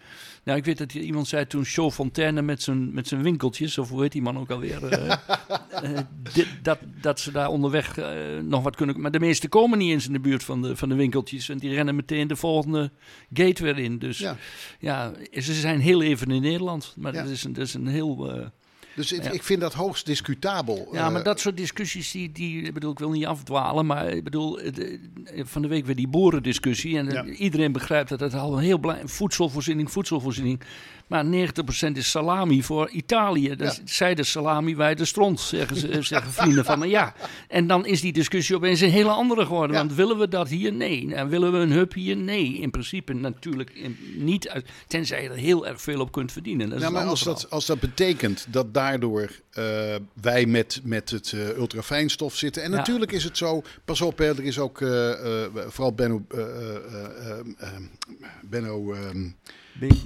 Nou, 0.45 0.57
ik 0.57 0.65
weet 0.65 0.77
dat 0.77 0.93
iemand 0.93 1.27
zei 1.27 1.47
toen 1.47 1.65
Show 1.65 1.91
Fontaine 1.91 2.41
met 2.41 2.61
zijn, 2.63 2.93
met 2.93 3.07
zijn 3.07 3.21
winkeltjes, 3.23 3.77
of 3.77 3.89
hoe 3.89 4.01
heet 4.01 4.11
die 4.11 4.21
man 4.21 4.37
ook 4.37 4.49
alweer, 4.51 4.83
eh, 4.87 5.17
dit- 6.33 6.47
dat, 6.61 6.79
dat 7.01 7.19
ze 7.19 7.31
daar 7.31 7.49
onderweg 7.49 7.97
eh, 7.97 8.07
nog 8.43 8.63
wat 8.63 8.75
kunnen. 8.75 9.01
Maar 9.01 9.11
de 9.11 9.19
meesten 9.19 9.49
komen 9.49 9.77
niet 9.77 9.91
eens 9.91 10.07
in 10.07 10.13
de 10.13 10.19
buurt 10.19 10.43
van 10.43 10.61
de, 10.61 10.75
van 10.75 10.89
de 10.89 10.95
winkeltjes 10.95 11.49
en 11.49 11.57
die 11.57 11.73
rennen 11.73 11.95
meteen 11.95 12.27
de 12.27 12.35
volgende 12.35 12.91
gate 13.33 13.63
weer 13.63 13.77
in. 13.79 13.99
Dus 13.99 14.17
ja, 14.17 14.37
Ja. 14.79 15.13
ze 15.31 15.53
zijn 15.53 15.79
heel 15.79 16.01
even 16.01 16.31
in 16.31 16.41
Nederland, 16.41 16.93
maar 16.97 17.13
Ja. 17.13 17.21
dat, 17.21 17.31
is 17.31 17.43
een, 17.43 17.53
dat 17.53 17.65
is 17.67 17.73
een 17.73 17.87
heel. 17.87 18.51
Dus 18.95 19.11
ik, 19.11 19.23
Ja. 19.23 19.31
ik 19.31 19.43
vind 19.43 19.61
dat 19.61 19.73
hoogst 19.73 20.05
discutabel. 20.05 20.87
ja, 20.91 21.09
maar 21.09 21.19
Eh, 21.19 21.25
dat 21.25 21.39
soort 21.39 21.57
discussies, 21.57 22.11
die, 22.11 22.31
die, 22.31 22.61
ik 22.61 22.73
bedoel, 22.73 22.91
ik 22.91 22.99
wil 22.99 23.11
niet 23.11 23.25
afdwalen, 23.25 23.85
maar 23.85 24.07
ik 24.07 24.23
bedoel, 24.23 24.59
eh, 24.59 24.73
de- 24.73 24.99
van 25.45 25.61
de 25.61 25.67
week 25.67 25.85
weer 25.85 25.95
die 25.95 26.07
boerendiscussie. 26.07 26.97
En 26.97 27.07
eh, 27.07 27.13
Ja. 27.13 27.23
iedereen 27.25 27.71
begrijpt 27.71 28.09
dat 28.09 28.19
het 28.19 28.33
al 28.33 28.57
een 28.57 28.63
heel 28.63 28.79
belangrijk 28.79 29.09
voedselvoorziening, 29.09 29.91
voedselvoorziening. 29.91 30.59
Maar 31.07 31.25
90% 31.25 31.91
is 31.93 32.09
salami 32.09 32.63
voor 32.63 32.89
Italië. 32.89 33.55
Dat 33.55 33.71
is, 33.85 33.95
zij 33.95 34.15
de 34.15 34.23
salami, 34.23 34.75
wij 34.75 34.95
de 34.95 35.05
stront, 35.05 35.39
zeggen, 35.39 35.77
ze, 35.77 36.01
zeggen 36.01 36.31
vrienden 36.31 36.65
van 36.65 36.79
me. 36.79 36.87
Ja, 36.87 37.13
en 37.47 37.67
dan 37.67 37.85
is 37.85 38.01
die 38.01 38.13
discussie 38.13 38.55
opeens 38.55 38.81
een 38.81 38.89
hele 38.89 39.09
andere 39.09 39.45
geworden. 39.45 39.75
Ja. 39.75 39.81
Want 39.85 39.95
willen 39.95 40.17
we 40.17 40.27
dat 40.27 40.49
hier? 40.49 40.73
Nee. 40.73 41.15
En 41.15 41.29
willen 41.29 41.51
we 41.51 41.57
een 41.57 41.71
hub 41.71 41.93
hier? 41.93 42.17
Nee. 42.17 42.53
In 42.53 42.71
principe 42.71 43.13
natuurlijk 43.13 43.69
in- 43.69 43.97
niet, 44.15 44.49
uit, 44.49 44.69
tenzij 44.87 45.23
je 45.23 45.29
er 45.29 45.35
heel 45.35 45.67
erg 45.67 45.81
veel 45.81 45.99
op 45.99 46.11
kunt 46.11 46.31
verdienen. 46.31 46.69
Dat 46.69 46.91
maar 46.91 47.05
als 47.05 47.23
dat, 47.23 47.49
als 47.49 47.65
dat 47.65 47.79
betekent 47.79 48.45
dat 48.49 48.73
daar 48.73 48.83
daardoor 48.85 49.29
eh, 49.51 49.95
wij 50.21 50.45
met, 50.45 50.81
met 50.83 51.09
het 51.09 51.31
uh, 51.31 51.47
ultrafijnstof 51.57 52.35
zitten. 52.35 52.63
En 52.63 52.71
Ja. 52.71 52.77
natuurlijk 52.77 53.11
is 53.11 53.23
het 53.23 53.37
zo, 53.37 53.61
pas 53.85 54.01
op, 54.01 54.17
hè, 54.17 54.25
er 54.25 54.43
is 54.43 54.59
ook 54.59 54.81
eh, 54.81 55.43
eh, 55.43 55.51
vooral 55.67 55.93
Benno, 55.93 56.25
eh, 56.29 56.39
eh, 56.39 56.75
eh, 56.75 57.39
eh, 57.57 57.67
Benno 58.41 58.93
ehm, 58.93 59.27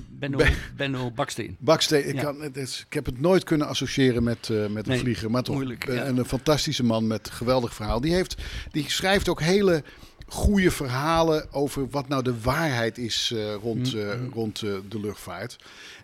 Benno, 0.10 0.38
Ben- 0.38 0.54
Benno 0.78 1.12
Baksteen. 1.12 1.56
Baksteen. 1.60 2.08
Ik, 2.08 2.16
Ja. 2.16 2.22
kan, 2.22 2.42
het 2.42 2.58
is- 2.58 2.84
ik 2.88 2.94
heb 2.94 3.06
het 3.06 3.20
nooit 3.22 3.44
kunnen 3.44 3.68
associëren 3.68 4.24
met, 4.24 4.50
eh, 4.50 4.58
met 4.68 4.84
een 4.86 4.92
Nee, 4.92 5.00
vlieger, 5.00 5.32
maar 5.32 5.44
toch 5.44 5.56
moeilijk, 5.56 5.86
eh, 5.88 5.96
ja. 5.96 6.06
een, 6.08 6.26
fantastische 6.26 6.84
man 6.84 7.08
met 7.08 7.28
een 7.28 7.34
geweldig 7.34 7.74
verhaal. 7.74 8.02
Die, 8.02 8.14
heeft, 8.14 8.36
die 8.72 8.90
schrijft 8.90 9.30
ook 9.30 9.42
hele 9.42 9.84
goede 10.28 10.72
verhalen 10.72 11.54
over 11.54 11.90
wat 11.90 12.08
nou 12.08 12.24
de 12.24 12.40
waarheid 12.42 12.98
is 12.98 13.32
eh, 13.36 13.54
rond, 13.54 13.94
Mm, 13.94 14.30
rond 14.34 14.60
de 14.60 15.00
luchtvaart. 15.02 15.56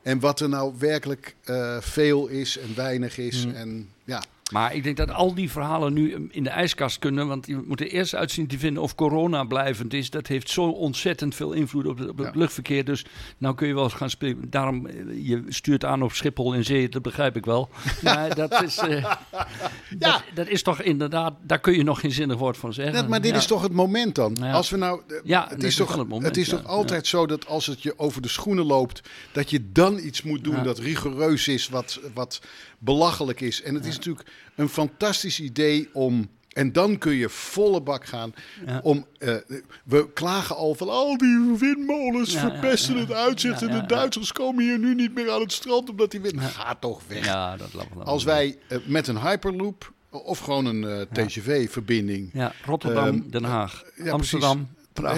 En 0.03 0.19
wat 0.19 0.39
er 0.39 0.50
nou 0.50 0.74
werkelijk 0.79 1.36
veel 1.79 2.27
is 2.27 2.57
en 2.57 2.75
weinig 2.75 3.17
is. 3.17 3.45
Mm. 3.45 3.53
En 3.53 3.89
ja, 4.03 4.24
Maar 4.52 4.75
ik 4.75 4.84
denk 4.84 4.98
dat 4.98 5.12
al 5.12 5.34
die 5.34 5.52
verhalen 5.52 5.94
nu 5.94 6.28
in 6.32 6.44
de 6.44 6.50
ijskast 6.50 7.00
kunnen. 7.00 7.28
Want 7.28 7.48
je 7.48 7.62
moet 7.68 7.82
er 7.82 7.88
eerst 7.88 8.16
uitzien 8.16 8.48
te 8.48 8.58
vinden 8.60 8.84
of 8.84 8.96
corona 8.96 9.44
blijvend 9.44 9.94
is. 9.94 10.10
Dat 10.10 10.28
heeft 10.28 10.50
zo 10.50 10.64
ontzettend 10.64 11.36
veel 11.36 11.52
invloed 11.52 11.86
op, 11.88 11.98
het- 11.98 12.10
op 12.10 12.18
het 12.18 12.28
Ja. 12.34 12.40
luchtverkeer. 12.40 12.86
Dus 12.86 13.06
nou 13.38 13.56
kun 13.56 13.68
je 13.68 13.74
wel 13.74 13.84
eens 13.84 13.94
gaan 13.94 14.10
spelen. 14.10 14.50
Daarom, 14.50 14.88
eh, 14.88 14.96
je 15.28 15.44
stuurt 15.48 15.86
aan 15.86 16.02
op 16.02 16.12
Schiphol 16.14 16.54
in 16.54 16.64
zee, 16.64 16.90
dat 16.90 17.02
begrijp 17.02 17.36
ik 17.36 17.46
wel. 17.46 17.70
Maar 18.04 18.36
dat 18.36 18.64
is, 18.64 18.78
eh, 18.78 19.16
dat, 19.98 20.24
dat 20.34 20.48
is 20.48 20.64
toch 20.64 20.82
inderdaad, 20.82 21.34
daar 21.42 21.60
kun 21.60 21.74
je 21.74 21.84
nog 21.84 22.00
geen 22.00 22.12
zinnig 22.12 22.38
woord 22.38 22.58
van 22.58 22.74
zeggen. 22.74 22.94
Net, 22.96 23.08
maar 23.08 23.22
dit 23.22 23.32
Ja. 23.32 23.38
is 23.38 23.46
toch 23.46 23.62
het 23.62 23.74
moment 23.74 24.16
dan? 24.16 24.38
Ja. 24.42 24.52
Als 24.52 24.70
we 24.70 24.78
nou, 24.78 25.02
eh, 25.08 25.16
Ja, 25.24 25.46
het 25.50 25.64
is 25.64 25.75
toch, 25.75 25.96
het 25.96 26.08
moment, 26.08 26.25
het 26.25 26.38
is 26.38 26.50
ja. 26.50 26.58
toch 26.58 26.66
altijd 26.66 27.08
zo 27.08 27.25
dat 27.25 27.48
als 27.48 27.66
het 27.66 27.82
je 27.84 28.00
over 28.00 28.22
de 28.22 28.28
schoenen 28.28 28.66
loopt, 28.66 29.02
dat 29.32 29.50
je 29.50 29.72
dan 29.72 29.98
iets 30.00 30.22
moet 30.24 30.44
doen 30.44 30.56
Ja. 30.56 30.64
dat 30.64 30.80
rigoureus 30.80 31.48
is, 31.48 31.70
wat, 31.70 32.00
wat 32.14 32.42
belachelijk 32.79 33.41
is. 33.41 33.62
En 33.62 33.75
het 33.75 33.86
is 33.86 33.96
natuurlijk 33.96 34.27
een 34.55 34.70
fantastisch 34.70 35.39
idee 35.39 35.89
om. 35.94 36.29
En 36.50 36.72
dan 36.72 36.98
kun 36.98 37.13
je 37.13 37.29
volle 37.29 37.82
bak 37.82 38.05
gaan. 38.05 38.34
Ja. 38.65 38.79
Om, 38.84 39.05
eh, 39.17 39.36
we 39.84 40.13
klagen 40.13 40.55
al 40.55 40.75
van 40.75 40.89
al 40.89 41.17
die 41.17 41.55
windmolens 41.60 42.34
Ja, 42.34 42.39
verpesten 42.39 42.94
ja. 42.96 43.00
het 43.00 43.12
uitzicht. 43.12 43.62
En 43.62 43.72
de. 43.72 43.86
Duitsers 43.86 44.32
komen 44.32 44.63
hier 44.63 44.79
nu 44.79 44.96
niet 44.96 45.13
meer 45.13 45.32
aan 45.32 45.41
het 45.41 45.51
strand 45.51 45.89
omdat 45.89 46.12
die 46.12 46.22
wind. 46.22 46.41
Ga 46.41 46.75
toch 46.75 47.01
weg. 47.08 47.25
Ja, 47.25 47.58
dat. 47.58 47.70
Als 48.03 48.24
wij 48.24 48.58
eh, 48.67 48.77
met 48.86 49.08
een 49.08 49.20
Hyperloop 49.22 49.94
of 50.10 50.39
gewoon 50.39 50.65
een 50.65 50.84
eh, 50.84 51.25
TGV-verbinding 51.25 52.29
Ja, 52.34 52.51
Rotterdam, 52.65 53.05
Ehm, 53.08 53.29
Den 53.29 53.44
Haag, 53.44 53.84
Amsterdam. 54.10 54.67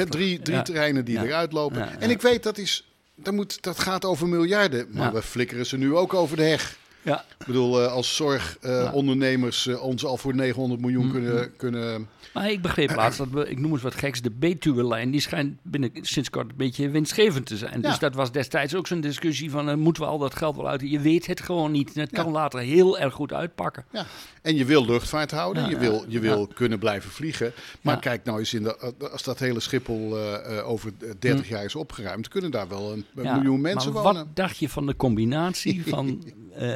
Drie 0.10 0.42
drie 0.42 0.62
terreinen 0.62 1.06
die 1.06 1.18
eruit 1.20 1.52
lopen. 1.52 2.00
En 2.02 2.10
ik 2.10 2.22
weet 2.22 2.44
dat 2.44 2.58
is. 2.58 2.88
Dat, 3.16 3.34
moet, 3.34 3.64
dat 3.64 3.80
gaat 3.80 4.06
over 4.06 4.28
miljarden. 4.28 4.88
Maar 4.92 5.14
we 5.14 5.22
flikkeren 5.22 5.66
ze 5.66 5.78
nu 5.78 5.96
ook 5.96 6.14
over 6.14 6.38
de 6.38 6.44
heg. 6.44 6.78
Ja, 7.08 7.26
Ik 7.40 7.46
bedoel, 7.46 7.82
eh, 7.84 7.92
als 7.92 8.16
zorgondernemers 8.16 9.68
eh, 9.68 9.84
ons 9.84 10.06
al 10.06 10.18
voor 10.18 10.36
900 10.36 10.82
miljoen 10.82 11.06
Mm, 11.06 11.12
kunnen, 11.12 11.56
kunnen. 11.58 12.08
Maar 12.42 12.52
ik 12.52 12.62
begreep 12.62 12.96
laatst 12.96 13.18
dat 13.18 13.30
we, 13.30 13.50
ik 13.50 13.60
noem 13.60 13.72
eens 13.72 13.82
wat 13.82 13.96
geks, 13.96 14.22
de 14.22 14.32
Betuwe-lijn, 14.32 15.12
die 15.12 15.22
schijnt 15.22 15.58
binnen 15.62 15.90
sinds 16.02 16.30
kort 16.30 16.50
een 16.50 16.58
beetje 16.58 16.90
winstgevend 16.90 17.46
te 17.46 17.58
zijn. 17.58 17.82
Ja. 17.82 17.90
Dus 17.90 18.00
dat 18.00 18.16
was 18.16 18.32
destijds 18.32 18.76
ook 18.76 18.88
zo'n 18.88 19.02
discussie 19.02 19.52
van, 19.52 19.70
eh, 19.70 19.76
moeten 19.76 20.04
we 20.04 20.10
al 20.10 20.18
dat 20.18 20.36
geld 20.36 20.56
wel 20.56 20.68
uit? 20.70 20.82
Je 20.82 21.00
weet 21.00 21.28
het 21.28 21.42
gewoon 21.42 21.72
niet. 21.72 21.94
En 21.96 22.02
het 22.02 22.10
Ja. 22.16 22.24
kan 22.24 22.32
later 22.32 22.60
heel 22.60 23.00
erg 23.00 23.14
goed 23.14 23.34
uitpakken. 23.34 23.86
Ja. 23.92 24.06
En 24.42 24.56
je 24.56 24.66
wil 24.66 24.86
luchtvaart 24.86 25.32
houden, 25.32 25.64
Ja, 25.64 25.70
je 25.70 25.78
wil, 25.78 26.06
je 26.08 26.20
wil 26.20 26.48
kunnen 26.48 26.80
blijven 26.80 27.10
vliegen. 27.12 27.52
Maar 27.82 28.00
kijk 28.00 28.24
nou 28.24 28.40
eens, 28.40 28.54
in 28.54 28.64
de, 28.64 28.94
als 29.12 29.24
dat 29.24 29.40
hele 29.40 29.60
Schiphol 29.60 30.18
eh, 30.18 30.58
eh, 30.58 30.70
over 30.70 30.92
30 31.20 31.48
jaar 31.50 31.64
is 31.64 31.76
opgeruimd, 31.76 32.28
kunnen 32.28 32.52
daar 32.52 32.68
wel 32.68 32.92
een, 32.92 33.06
Hm. 33.14 33.22
Miljoen 33.22 33.62
mensen 33.62 33.94
maar 33.94 34.04
wonen. 34.04 34.26
wat 34.26 34.36
dacht 34.36 34.58
je 34.58 34.70
van 34.70 34.86
de 34.86 34.96
combinatie 34.96 35.84
van 35.88 36.24
eh, 36.56 36.70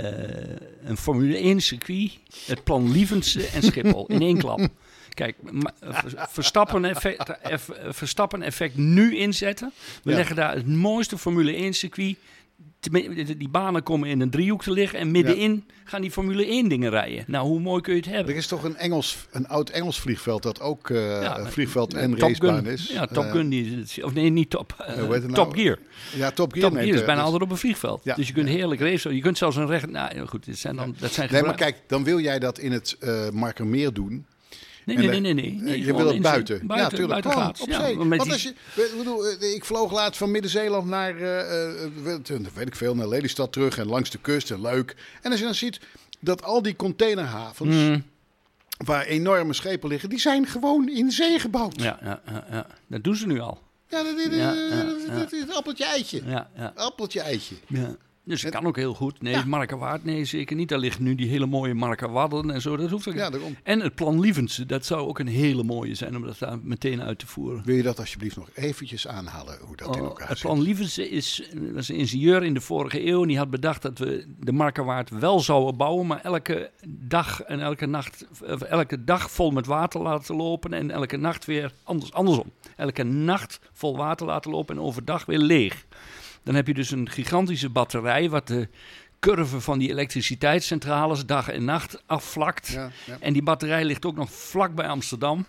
een 0.84 0.98
Formule 0.98 1.38
1 1.38 1.62
circuit, 1.62 2.12
het 2.46 2.64
plan 2.64 2.92
Lievense 2.92 3.48
en 3.48 3.64
Schiphol 3.64 4.06
in 4.08 4.22
één 4.22 4.38
klap? 4.38 4.60
Kijk, 5.14 5.36
eh, 5.80 5.90
Verstappen 6.30 6.86
effect, 6.86 7.30
eff- 7.42 7.70
Verstappen 7.90 8.42
effect 8.42 8.78
nu 8.78 9.18
inzetten. 9.18 9.72
We 10.04 10.10
Ja. 10.10 10.16
leggen 10.16 10.36
daar 10.36 10.56
het 10.56 10.68
mooiste 10.68 11.18
Formule 11.18 11.58
1 11.58 11.74
circuit. 11.74 12.16
Die 13.38 13.50
banen 13.50 13.84
komen 13.84 14.10
in 14.10 14.22
een 14.22 14.30
driehoek 14.30 14.64
te 14.64 14.72
liggen 14.72 15.00
en 15.00 15.12
middenin 15.12 15.64
gaan 15.84 16.02
die 16.02 16.12
Formule 16.12 16.52
1 16.52 16.68
dingen 16.70 16.90
rijden. 16.90 17.24
Nou, 17.28 17.48
hoe 17.48 17.60
mooi 17.60 17.82
kun 17.82 17.94
je 17.94 18.00
het 18.00 18.10
hebben? 18.10 18.32
Er 18.32 18.38
is 18.40 18.48
toch 18.48 18.64
een, 18.64 18.76
Engels, 18.78 19.18
een 19.32 19.48
oud 19.48 19.70
Engels 19.70 20.00
vliegveld 20.00 20.44
dat 20.44 20.62
ook 20.62 20.90
eh, 20.90 21.22
Ja, 21.22 21.40
een 21.40 21.52
vliegveld 21.52 21.94
eh, 21.94 22.04
en 22.04 22.18
racebaan 22.20 22.64
Gun. 22.64 22.74
is. 22.74 22.88
Ja, 22.88 23.06
Top 23.06 23.24
Eh, 23.24 23.32
Gun. 23.32 23.50
Die, 23.50 23.86
of 24.06 24.14
nee, 24.14 24.30
niet 24.30 24.50
Top. 24.50 24.74
eh, 24.88 24.96
nou? 24.98 25.34
Top 25.34 25.54
Gear. 25.54 25.78
ja, 26.16 26.32
Top 26.32 26.54
Gear. 26.54 26.66
Top 26.70 26.74
Gear 26.78 26.88
is 26.94 27.00
eh, 27.00 27.06
bijna 27.06 27.14
dus- 27.16 27.24
altijd 27.24 27.42
op 27.42 27.52
een 27.52 27.58
vliegveld. 27.58 28.04
Ja. 28.04 28.16
Dus 28.16 28.28
je 28.28 28.34
kunt 28.34 28.48
heerlijk 28.50 28.82
racen. 28.82 29.16
Je 29.16 29.22
kunt 29.22 29.38
zelfs 29.38 29.56
een 29.56 29.68
recht... 29.68 29.90
Nou 29.90 30.28
goed, 30.28 30.46
dit 30.46 30.58
zijn 30.58 30.76
dan, 30.76 30.96
dat 31.00 31.12
zijn 31.12 31.30
Nee, 31.32 31.44
maar 31.44 31.56
kijk, 31.56 31.76
dan 31.88 32.04
wil 32.04 32.20
jij 32.20 32.40
dat 32.40 32.60
in 32.60 32.72
het 32.72 32.96
eh 33.00 33.30
Markermeer 33.30 33.94
doen. 33.94 34.26
Nee, 34.86 34.98
nee, 34.98 35.20
nee, 35.20 35.34
nee. 35.34 35.52
nee. 35.62 35.74
Eh, 35.74 35.86
je 35.86 35.96
wil 35.96 36.06
het 36.06 36.16
in 36.16 36.22
buiten. 36.22 36.56
ja, 36.60 36.66
Buiten, 36.66 36.98
tuurlijk. 36.98 37.10
buiten 37.10 37.32
Gewoon 37.32 37.46
gaat. 37.46 37.62
op 37.62 37.86
zee. 37.86 37.98
want 38.18 38.32
als 38.32 38.44
je, 38.44 38.50
ik 38.76 38.94
bedoel, 38.98 39.28
eh, 39.28 39.54
ik 39.54 39.66
vloog 39.66 39.92
laatst 39.92 40.18
van 40.18 40.32
Midden-Zeeland 40.32 40.88
naar, 40.88 41.18
eh, 41.18 41.74
eh, 41.84 41.92
weet, 42.04 42.30
eh, 42.30 42.62
ik 42.66 42.76
veel, 42.76 42.96
naar 42.96 43.08
Lelystad 43.08 43.52
terug 43.54 43.78
en 43.78 43.88
langs 43.88 44.10
de 44.10 44.18
kust 44.18 44.52
en 44.52 44.62
leuk. 44.62 44.96
En 45.22 45.32
als 45.32 45.40
je 45.40 45.46
dan 45.46 45.56
ziet 45.56 45.80
dat 46.20 46.44
al 46.44 46.62
die 46.62 46.76
containerhavens, 46.76 47.76
Mm, 47.76 48.04
waar 48.86 49.06
enorme 49.06 49.54
schepen 49.54 49.90
liggen, 49.90 50.10
die 50.10 50.20
zijn 50.20 50.46
gewoon 50.48 50.90
in 50.90 51.12
zee 51.12 51.40
gebouwd. 51.40 51.82
ja, 51.82 52.00
ja, 52.04 52.22
ja, 52.26 52.46
ja, 52.52 52.68
dat 52.88 53.04
doen 53.04 53.16
ze 53.16 53.28
nu 53.28 53.40
al. 53.40 53.62
Ja, 53.88 54.04
dat, 54.04 54.18
dat- 54.18 54.32
dat- 54.32 55.18
dat 55.18 55.34
is 55.34 55.42
een 55.42 55.54
appeltje 55.54 55.86
eitje. 55.86 56.22
Ja, 56.26 56.50
ja, 56.56 56.72
Appeltje 56.76 57.22
eitje. 57.22 57.56
ja. 57.68 57.96
Dus 58.32 58.42
het 58.42 58.54
kan 58.54 58.66
ook 58.66 58.76
heel 58.76 58.94
goed. 58.94 59.22
Nee, 59.22 59.34
Ja. 59.34 59.44
Markerwaard, 59.46 60.04
nee, 60.04 60.26
zeker 60.26 60.56
niet. 60.56 60.70
Daar 60.70 60.80
liggen 60.80 61.04
nu 61.04 61.16
die 61.16 61.28
hele 61.30 61.46
mooie 61.46 61.74
Markerwadden 61.74 62.52
en 62.52 62.62
zo. 62.62 62.78
Dat 62.78 62.90
hoeft 62.90 63.08
ook 63.08 63.14
Ja, 63.14 63.30
daarom. 63.30 63.56
En 63.64 63.80
het 63.80 63.96
plan 63.96 64.20
Lievense, 64.20 64.66
dat 64.66 64.86
zou 64.86 65.08
ook 65.08 65.20
een 65.20 65.28
hele 65.28 65.64
mooie 65.64 65.96
zijn 65.96 66.16
om 66.16 66.26
dat 66.26 66.40
daar 66.40 66.60
meteen 66.64 67.02
uit 67.02 67.20
te 67.20 67.28
voeren. 67.28 67.62
Wil 67.66 67.76
je 67.76 67.84
dat 67.84 68.00
alsjeblieft 68.00 68.36
nog 68.36 68.50
eventjes 68.54 69.08
aanhalen, 69.08 69.58
hoe 69.66 69.76
dat 69.76 69.96
in 69.96 70.02
Oh, 70.02 70.08
elkaar 70.08 70.28
het 70.28 70.38
zit? 70.38 70.48
plan 70.48 70.62
Lievense 70.62 71.10
is, 71.10 71.50
was 71.74 71.90
een 71.90 71.96
ingenieur 71.96 72.44
in 72.44 72.54
de 72.54 72.62
vorige 72.62 73.08
eeuw. 73.08 73.22
En 73.22 73.28
die 73.28 73.38
had 73.38 73.50
bedacht 73.50 73.82
dat 73.82 73.98
we 74.00 74.26
de 74.40 74.52
Markerwaard 74.52 75.10
wel 75.10 75.40
zouden 75.40 75.78
bouwen. 75.78 76.08
Maar 76.08 76.22
elke 76.22 76.72
dag 76.88 77.42
en 77.42 77.60
elke 77.60 77.86
nacht, 77.86 78.26
of 78.48 78.62
elke 78.62 79.04
dag 79.04 79.32
vol 79.32 79.52
met 79.52 79.66
water 79.66 80.02
laten 80.02 80.36
lopen. 80.36 80.74
En 80.74 80.92
elke 80.92 81.18
nacht 81.18 81.46
weer 81.46 81.72
anders, 81.84 82.14
andersom. 82.14 82.52
Elke 82.76 83.04
nacht 83.04 83.60
vol 83.74 83.98
water 83.98 84.26
laten 84.26 84.52
lopen 84.52 84.76
en 84.76 84.82
overdag 84.82 85.26
weer 85.26 85.40
leeg. 85.40 85.86
Dan 86.44 86.56
heb 86.56 86.68
je 86.68 86.74
dus 86.74 86.92
een 86.92 87.10
gigantische 87.10 87.70
batterij. 87.70 88.30
wat 88.30 88.48
de 88.48 88.68
curve 89.20 89.62
van 89.62 89.80
die 89.80 89.90
elektriciteitscentrales 89.90 91.26
dag 91.26 91.50
en 91.50 91.66
nacht 91.66 92.04
afvlakt. 92.06 92.68
Ja, 92.68 92.92
ja. 93.06 93.18
En 93.20 93.34
die 93.34 93.44
batterij 93.44 93.86
ligt 93.86 94.06
ook 94.06 94.16
nog 94.16 94.32
vlak 94.32 94.76
bij 94.76 94.88
Amsterdam. 94.88 95.46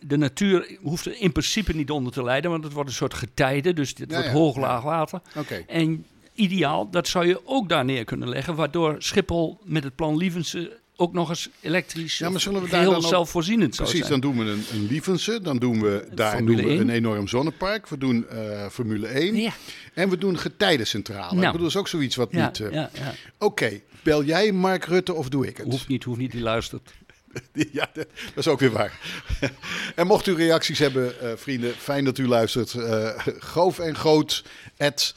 De 0.00 0.16
natuur 0.16 0.78
hoeft 0.82 1.06
er 1.06 1.20
in 1.20 1.32
principe 1.32 1.74
niet 1.74 1.90
onder 1.90 2.12
te 2.12 2.22
lijden, 2.22 2.50
want 2.50 2.64
het 2.64 2.72
wordt 2.72 2.88
een 2.88 2.94
soort 2.94 3.14
getijden. 3.14 3.74
Dus 3.74 3.88
het 3.88 4.10
Ja, 4.10 4.16
wordt 4.16 4.28
hoog, 4.28 4.56
laag 4.56 4.82
water. 4.82 5.20
En 5.66 6.06
ideaal, 6.34 6.90
dat 6.90 7.08
zou 7.08 7.26
je 7.26 7.40
ook 7.44 7.68
daar 7.68 7.84
neer 7.84 8.04
kunnen 8.04 8.28
leggen. 8.28 8.54
Waardoor 8.54 8.94
Schiphol 8.98 9.60
met 9.64 9.84
het 9.84 9.94
plan 9.94 10.16
Lievense 10.16 10.79
ook 11.00 11.12
nog 11.12 11.28
eens 11.28 11.48
elektrisch 11.60 12.18
Ja, 12.18 12.30
maar 12.30 12.40
zullen 12.40 12.62
we 12.62 12.68
daar 12.68 12.86
ook- 12.86 13.02
zelfvoorzienend 13.02 13.74
zou 13.74 13.88
Precies, 13.88 14.06
zijn. 14.08 14.20
dan 14.20 14.30
doen 14.34 14.44
we 14.44 14.50
een, 14.50 14.64
een 14.72 14.86
Lievense, 14.86 15.40
dan 15.42 15.58
doen 15.58 15.80
we 15.82 16.08
daar 16.14 16.34
Formule 16.36 16.56
doen 16.56 16.64
we 16.66 16.70
1. 16.72 16.80
een 16.80 16.90
enorm 16.90 17.28
zonnepark, 17.28 17.88
we 17.88 17.98
doen 17.98 18.28
eh, 18.28 18.66
Formule 18.68 19.06
1 19.06 19.36
Ja, 19.36 19.52
en 19.94 20.08
we 20.08 20.18
doen 20.18 20.38
getijdencentrale. 20.38 21.34
Nou. 21.34 21.36
Ik 21.36 21.40
bedoel, 21.52 21.60
dat 21.60 21.70
is 21.70 21.76
ook 21.76 21.88
zoiets 21.88 22.16
wat 22.16 22.28
ja, 22.30 22.46
niet... 22.46 22.60
eh, 22.60 22.72
ja, 22.72 22.90
ja. 22.94 23.14
Oké, 23.38 23.80
bel 24.02 24.24
jij 24.24 24.52
Mark 24.52 24.84
Rutte 24.84 25.14
of 25.14 25.28
doe 25.28 25.46
ik 25.48 25.56
het? 25.56 25.66
Hoeft 25.66 25.88
niet, 25.88 26.04
hoeft 26.04 26.18
niet, 26.18 26.32
die 26.32 26.42
luistert. 26.42 26.90
Ja, 27.72 27.90
dat 27.94 28.06
is 28.34 28.48
ook 28.48 28.60
weer 28.60 28.70
waar. 28.72 28.98
en 29.96 30.06
mocht 30.06 30.26
u 30.26 30.34
reacties 30.34 30.78
hebben, 30.78 31.20
eh, 31.20 31.32
vrienden, 31.36 31.74
fijn 31.74 32.04
dat 32.04 32.18
u 32.18 32.28
luistert. 32.28 32.74
eh 32.74 33.08
goof 33.38 33.78
en 33.78 33.94
groot 33.96 34.44
at 34.78 35.14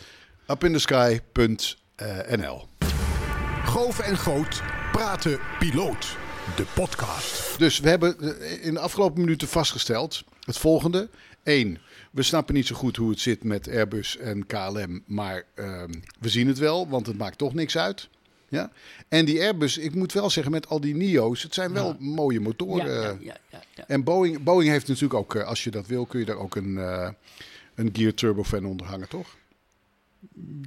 upindesky.nl 0.48 2.68
Goof 3.66 4.00
en 4.00 4.18
Goot 4.18 4.62
praten 4.98 5.40
piloot. 5.60 6.18
De 6.56 6.66
podcast. 6.74 7.60
Dus 7.60 7.80
we 7.80 7.90
hebben 7.90 8.40
eh, 8.40 8.66
in 8.66 8.74
de 8.74 8.80
afgelopen 8.80 9.22
minuten 9.22 9.48
vastgesteld 9.48 10.24
het 10.46 10.58
volgende. 10.58 11.10
Eén, 11.44 11.78
we 12.12 12.24
snappen 12.24 12.54
niet 12.56 12.68
zo 12.68 12.76
goed 12.76 12.96
hoe 12.96 13.10
het 13.10 13.20
zit 13.20 13.44
met 13.44 13.68
Airbus 13.70 14.18
en 14.18 14.46
KLM, 14.46 15.04
maar 15.06 15.44
ehm, 15.56 15.92
we 16.20 16.30
zien 16.30 16.48
het 16.48 16.58
wel, 16.58 16.88
want 16.90 17.06
het 17.08 17.18
maakt 17.18 17.38
toch 17.38 17.54
niks 17.54 17.78
uit. 17.78 18.10
Ja? 18.50 18.72
En 19.08 19.26
die 19.26 19.42
Airbus, 19.42 19.78
ik 19.78 19.96
moet 19.96 20.14
wel 20.14 20.30
zeggen, 20.30 20.52
met 20.52 20.68
al 20.68 20.80
die 20.80 20.96
NIO's, 20.96 21.44
het 21.44 21.54
zijn 21.54 21.74
wel 21.74 21.88
Ja. 21.88 21.96
mooie 22.00 22.40
motoren. 22.40 22.86
ja, 23.02 23.18
ja, 23.20 23.38
ja, 23.52 23.64
ja. 23.76 23.84
En 23.88 24.04
Boeing, 24.04 24.44
Boeing 24.44 24.72
heeft 24.72 24.88
natuurlijk 24.88 25.14
ook, 25.14 25.36
eh, 25.36 25.44
als 25.48 25.64
je 25.64 25.72
dat 25.72 25.88
wil, 25.88 26.06
kun 26.06 26.20
je 26.20 26.26
daar 26.26 26.38
ook 26.38 26.56
een, 26.56 26.78
eh, 26.78 27.10
een 27.76 27.90
Gear 27.94 28.14
Turbofan 28.14 28.66
onder 28.66 28.86
hangen, 28.88 29.10
toch? 29.10 29.36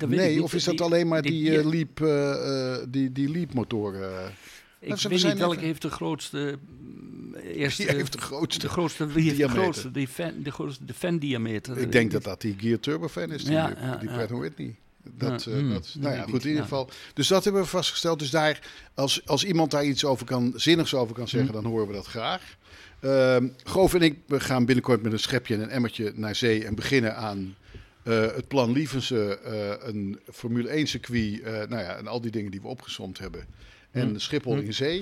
Nee, 0.06 0.34
niet. 0.34 0.40
of 0.42 0.54
is 0.54 0.64
dat 0.64 0.76
Die- 0.76 0.86
alleen 0.86 1.08
maar 1.08 1.22
die, 1.22 1.50
eh, 1.56 1.62
die- 1.62 1.70
Leap, 1.70 2.00
eh, 2.00 2.74
eh, 2.74 2.84
die, 2.88 3.12
die 3.12 3.30
Leap 3.30 3.54
motoren? 3.54 4.32
Ik 4.80 4.94
we 4.96 5.08
weet 5.08 5.24
niet 5.24 5.38
welke 5.38 5.64
heeft 5.64 5.82
de 5.82 5.90
grootste... 5.90 6.58
mm, 6.68 7.34
Eerste, 7.54 7.82
Die 7.86 7.94
heeft 7.94 8.12
de 8.12 8.18
grootste. 8.20 8.60
de 8.60 8.68
grootste, 8.68 9.06
wie 9.06 9.14
heeft 9.24 9.28
de 9.30 9.36
diameter. 9.36 9.62
grootste, 9.62 9.90
die 9.90 10.08
fan, 10.08 10.32
de 10.42 10.50
grootste, 10.50 10.84
de 10.84 10.94
fan 10.94 11.18
diameter. 11.18 11.78
Ik 11.78 11.92
denk 11.92 12.10
dat 12.10 12.24
dat 12.24 12.40
die 12.40 12.54
Gear 12.58 12.80
Turbofan 12.80 13.32
is, 13.32 13.44
die, 13.44 13.52
Ja, 13.52 13.66
die, 13.66 13.76
ja, 13.80 13.96
die 13.96 14.08
ja. 14.08 14.14
Pratt 14.14 14.30
Whitney. 14.30 14.74
Dat, 15.16 15.44
Ja, 15.44 15.50
eh, 15.52 15.58
hmm, 15.58 15.70
dat, 15.72 15.94
nou 15.98 16.14
ja, 16.14 16.22
goed, 16.22 16.42
in 16.42 16.48
ieder 16.48 16.62
geval. 16.62 16.90
Dus 17.14 17.28
dat 17.28 17.44
hebben 17.44 17.62
we 17.62 17.68
vastgesteld. 17.68 18.18
Dus 18.18 18.30
daar, 18.30 18.60
als, 18.94 19.26
als 19.26 19.44
iemand 19.44 19.70
daar 19.70 19.84
iets 19.84 20.04
over 20.04 20.26
kan, 20.26 20.52
zinnigs 20.56 20.94
over 20.94 21.14
kan 21.14 21.28
zeggen, 21.28 21.52
Hmm. 21.52 21.62
dan 21.62 21.70
horen 21.72 21.86
we 21.86 21.92
dat 21.92 22.06
graag. 22.06 22.56
Ehm 23.00 23.46
Goof 23.64 23.94
en 23.94 24.02
ik 24.02 24.18
we 24.26 24.40
gaan 24.40 24.64
binnenkort 24.64 25.02
met 25.02 25.12
een 25.12 25.18
schepje 25.18 25.54
en 25.54 25.62
een 25.62 25.68
emmertje 25.70 26.12
naar 26.14 26.34
zee 26.34 26.64
en 26.64 26.74
beginnen 26.74 27.16
aan 27.16 27.54
eh, 27.62 27.65
het 28.12 28.48
plan 28.48 28.72
Lievense, 28.72 29.38
eh, 29.38 29.88
een 29.88 30.20
Formule 30.32 30.76
1 30.76 30.86
circuit, 30.86 31.40
eh, 31.40 31.52
nou 31.52 31.82
ja, 31.82 31.96
en 31.96 32.06
al 32.06 32.20
die 32.20 32.30
dingen 32.30 32.50
die 32.50 32.60
we 32.60 32.66
opgezomd 32.66 33.18
hebben. 33.18 33.46
En 33.90 34.08
Hmm. 34.08 34.18
Schiphol 34.18 34.52
Hmm. 34.56 34.64
in 34.64 34.74
zee, 34.74 34.98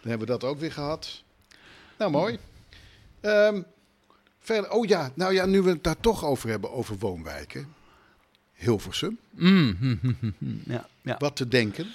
dan 0.00 0.10
hebben 0.10 0.26
we 0.26 0.32
dat 0.32 0.44
ook 0.44 0.58
weer 0.58 0.72
gehad. 0.72 1.22
Nou, 1.98 2.10
mooi. 2.10 2.38
Verder, 4.40 4.70
oh 4.70 4.86
ja, 4.86 5.12
nou 5.14 5.32
ja, 5.34 5.46
nu 5.46 5.62
we 5.62 5.70
het 5.70 5.84
daar 5.84 6.00
toch 6.00 6.24
over 6.24 6.48
hebben, 6.48 6.72
over 6.72 6.98
woonwijken. 6.98 7.68
Hilversum, 8.54 9.18
Mm, 9.30 9.76
hm, 9.80 9.96
hm, 10.00 10.12
hm. 10.38 10.70
Ja, 10.72 10.88
ja. 11.02 11.16
wat 11.18 11.36
te 11.36 11.48
denken. 11.48 11.86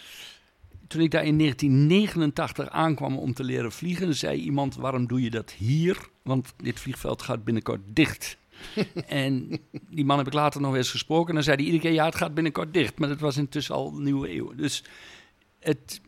Toen 0.88 1.02
ik 1.02 1.12
daar 1.12 1.24
in 1.26 1.38
1989 1.38 2.70
aankwam 2.70 3.18
om 3.18 3.34
te 3.34 3.44
leren 3.44 3.72
vliegen, 3.72 4.16
zei 4.16 4.40
iemand: 4.40 4.76
Waarom 4.76 5.08
doe 5.08 5.22
je 5.22 5.30
dat 5.30 5.52
hier? 5.52 5.98
Want 6.22 6.54
dit 6.58 6.80
vliegveld 6.80 7.22
gaat 7.22 7.44
binnenkort 7.44 7.82
dicht. 7.86 8.38
en 9.08 9.60
die 9.90 10.06
man 10.06 10.18
heb 10.18 10.28
ik 10.28 10.34
later 10.34 10.62
nog 10.62 10.76
eens 10.76 10.92
gesproken. 10.92 11.28
En 11.28 11.34
dan 11.34 11.44
zei 11.44 11.56
hij 11.56 11.66
iedere 11.66 11.84
keer: 11.84 11.94
Ja, 11.94 12.06
het 12.06 12.16
gaat 12.16 12.34
binnenkort 12.34 12.74
dicht. 12.74 13.00
Maar 13.00 13.10
dat 13.10 13.20
was 13.20 13.38
intussen 13.38 13.76
al 13.76 13.94
nieuwe 13.94 14.36
eeuw. 14.36 14.56
Dus 14.56 14.84
het, 15.60 16.02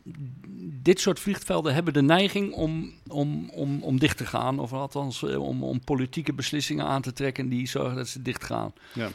dit 0.82 1.00
soort 1.00 1.20
vliegvelden 1.20 1.74
hebben 1.74 1.92
de 1.92 2.02
neiging 2.02 2.52
om, 2.52 2.92
om, 3.06 3.50
om, 3.50 3.82
om 3.82 3.98
dicht 3.98 4.16
te 4.16 4.26
gaan. 4.26 4.58
Of 4.58 4.72
althans 4.72 5.22
eh, 5.22 5.42
om, 5.42 5.64
om 5.64 5.84
politieke 5.84 6.32
beslissingen 6.32 6.84
aan 6.84 7.02
te 7.02 7.12
trekken 7.12 7.48
die 7.48 7.68
zorgen 7.68 7.96
dat 7.96 8.08
ze 8.08 8.22
dicht 8.22 8.44
gaan. 8.44 8.72
Ja. 8.94 9.10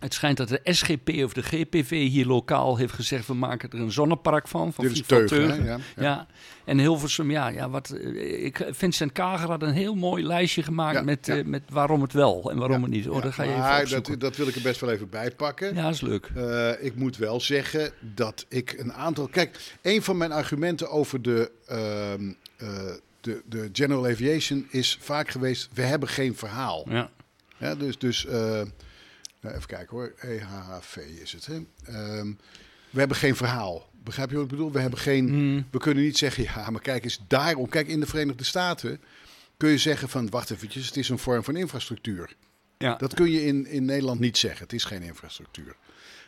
Het 0.00 0.14
schijnt 0.14 0.36
dat 0.36 0.48
de 0.48 0.60
SGP 0.64 1.08
of 1.24 1.32
de 1.32 1.42
GPV 1.42 2.08
hier 2.08 2.26
lokaal 2.26 2.76
heeft 2.76 2.92
gezegd: 2.92 3.26
we 3.26 3.34
maken 3.34 3.70
er 3.70 3.80
een 3.80 3.92
zonnepark 3.92 4.48
van. 4.48 4.72
van 4.72 4.84
Dit 4.84 4.92
is 4.92 5.02
Teugen. 5.06 5.64
Ja, 5.64 5.64
Ja. 5.64 5.78
ja. 5.96 6.26
en 6.64 6.78
Hilversum, 6.78 7.30
ja, 7.30 7.48
ja 7.48 7.70
wat, 7.70 7.90
eh, 7.90 8.44
ik, 8.44 8.66
Vincent 8.70 9.12
Kager 9.12 9.48
had 9.48 9.62
een 9.62 9.72
heel 9.72 9.94
mooi 9.94 10.24
lijstje 10.24 10.62
gemaakt 10.62 10.96
Ja, 10.96 11.02
met, 11.02 11.28
eh, 11.28 11.44
met 11.44 11.62
waarom 11.70 12.02
het 12.02 12.12
wel 12.12 12.50
en 12.50 12.58
waarom 12.58 12.82
het 12.82 12.90
niet. 12.90 13.08
Oh, 13.08 13.22
dat 13.22 13.32
ga 13.32 13.42
je 13.42 13.82
even 13.84 14.02
dat, 14.02 14.20
dat 14.20 14.36
wil 14.36 14.48
ik 14.48 14.54
er 14.54 14.62
best 14.62 14.80
wel 14.80 14.90
even 14.90 15.08
bij 15.08 15.30
pakken. 15.30 15.74
Ja, 15.74 15.88
is 15.88 16.00
leuk. 16.00 16.30
Eh, 16.34 16.70
ik 16.80 16.94
moet 16.94 17.16
wel 17.16 17.40
zeggen 17.40 17.90
dat 18.00 18.46
ik 18.48 18.74
een 18.78 18.92
aantal. 18.92 19.26
Kijk, 19.28 19.76
een 19.82 20.02
van 20.02 20.16
mijn 20.16 20.32
argumenten 20.32 20.90
over 20.90 21.22
de, 21.22 21.50
ehm, 21.66 22.32
eh, 22.56 22.94
de, 23.20 23.42
de 23.44 23.68
General 23.72 24.06
Aviation 24.06 24.66
is 24.70 24.98
vaak 25.00 25.30
geweest: 25.30 25.68
we 25.74 25.82
hebben 25.82 26.08
geen 26.08 26.36
verhaal. 26.36 26.86
Ja. 26.88 27.10
Ja, 27.58 27.74
dus, 27.74 27.98
dus 27.98 28.26
nou, 29.46 29.56
even 29.56 29.68
kijken 29.68 29.96
hoor. 29.96 30.14
EHV 30.20 30.96
is 30.96 31.32
het. 31.32 31.46
Hè? 31.46 31.54
Ehm, 31.84 32.32
we 32.90 32.98
hebben 32.98 33.16
geen 33.16 33.36
verhaal. 33.36 33.90
Begrijp 34.04 34.28
je 34.30 34.34
wat 34.36 34.44
ik 34.44 34.50
bedoel? 34.50 34.72
We 34.72 34.80
hebben 34.80 34.98
geen. 34.98 35.24
Mm, 35.24 35.66
We 35.70 35.78
kunnen 35.78 36.04
niet 36.04 36.18
zeggen, 36.18 36.42
ja, 36.42 36.70
maar 36.70 36.80
kijk 36.80 37.04
eens 37.04 37.20
daarom. 37.28 37.68
Kijk, 37.68 37.88
in 37.88 38.00
de 38.00 38.06
Verenigde 38.06 38.44
Staten 38.44 39.00
kun 39.56 39.70
je 39.70 39.78
zeggen 39.78 40.08
van, 40.08 40.30
wacht 40.30 40.50
eventjes, 40.50 40.86
het 40.86 40.96
is 40.96 41.08
een 41.08 41.18
vorm 41.18 41.44
van 41.44 41.56
infrastructuur. 41.56 42.36
ja. 42.78 42.94
Dat 42.96 43.14
kun 43.14 43.30
je 43.30 43.44
in, 43.44 43.66
in 43.66 43.84
Nederland 43.84 44.20
niet 44.20 44.38
zeggen. 44.38 44.62
Het 44.62 44.72
is 44.72 44.84
geen 44.84 45.02
infrastructuur. 45.02 45.76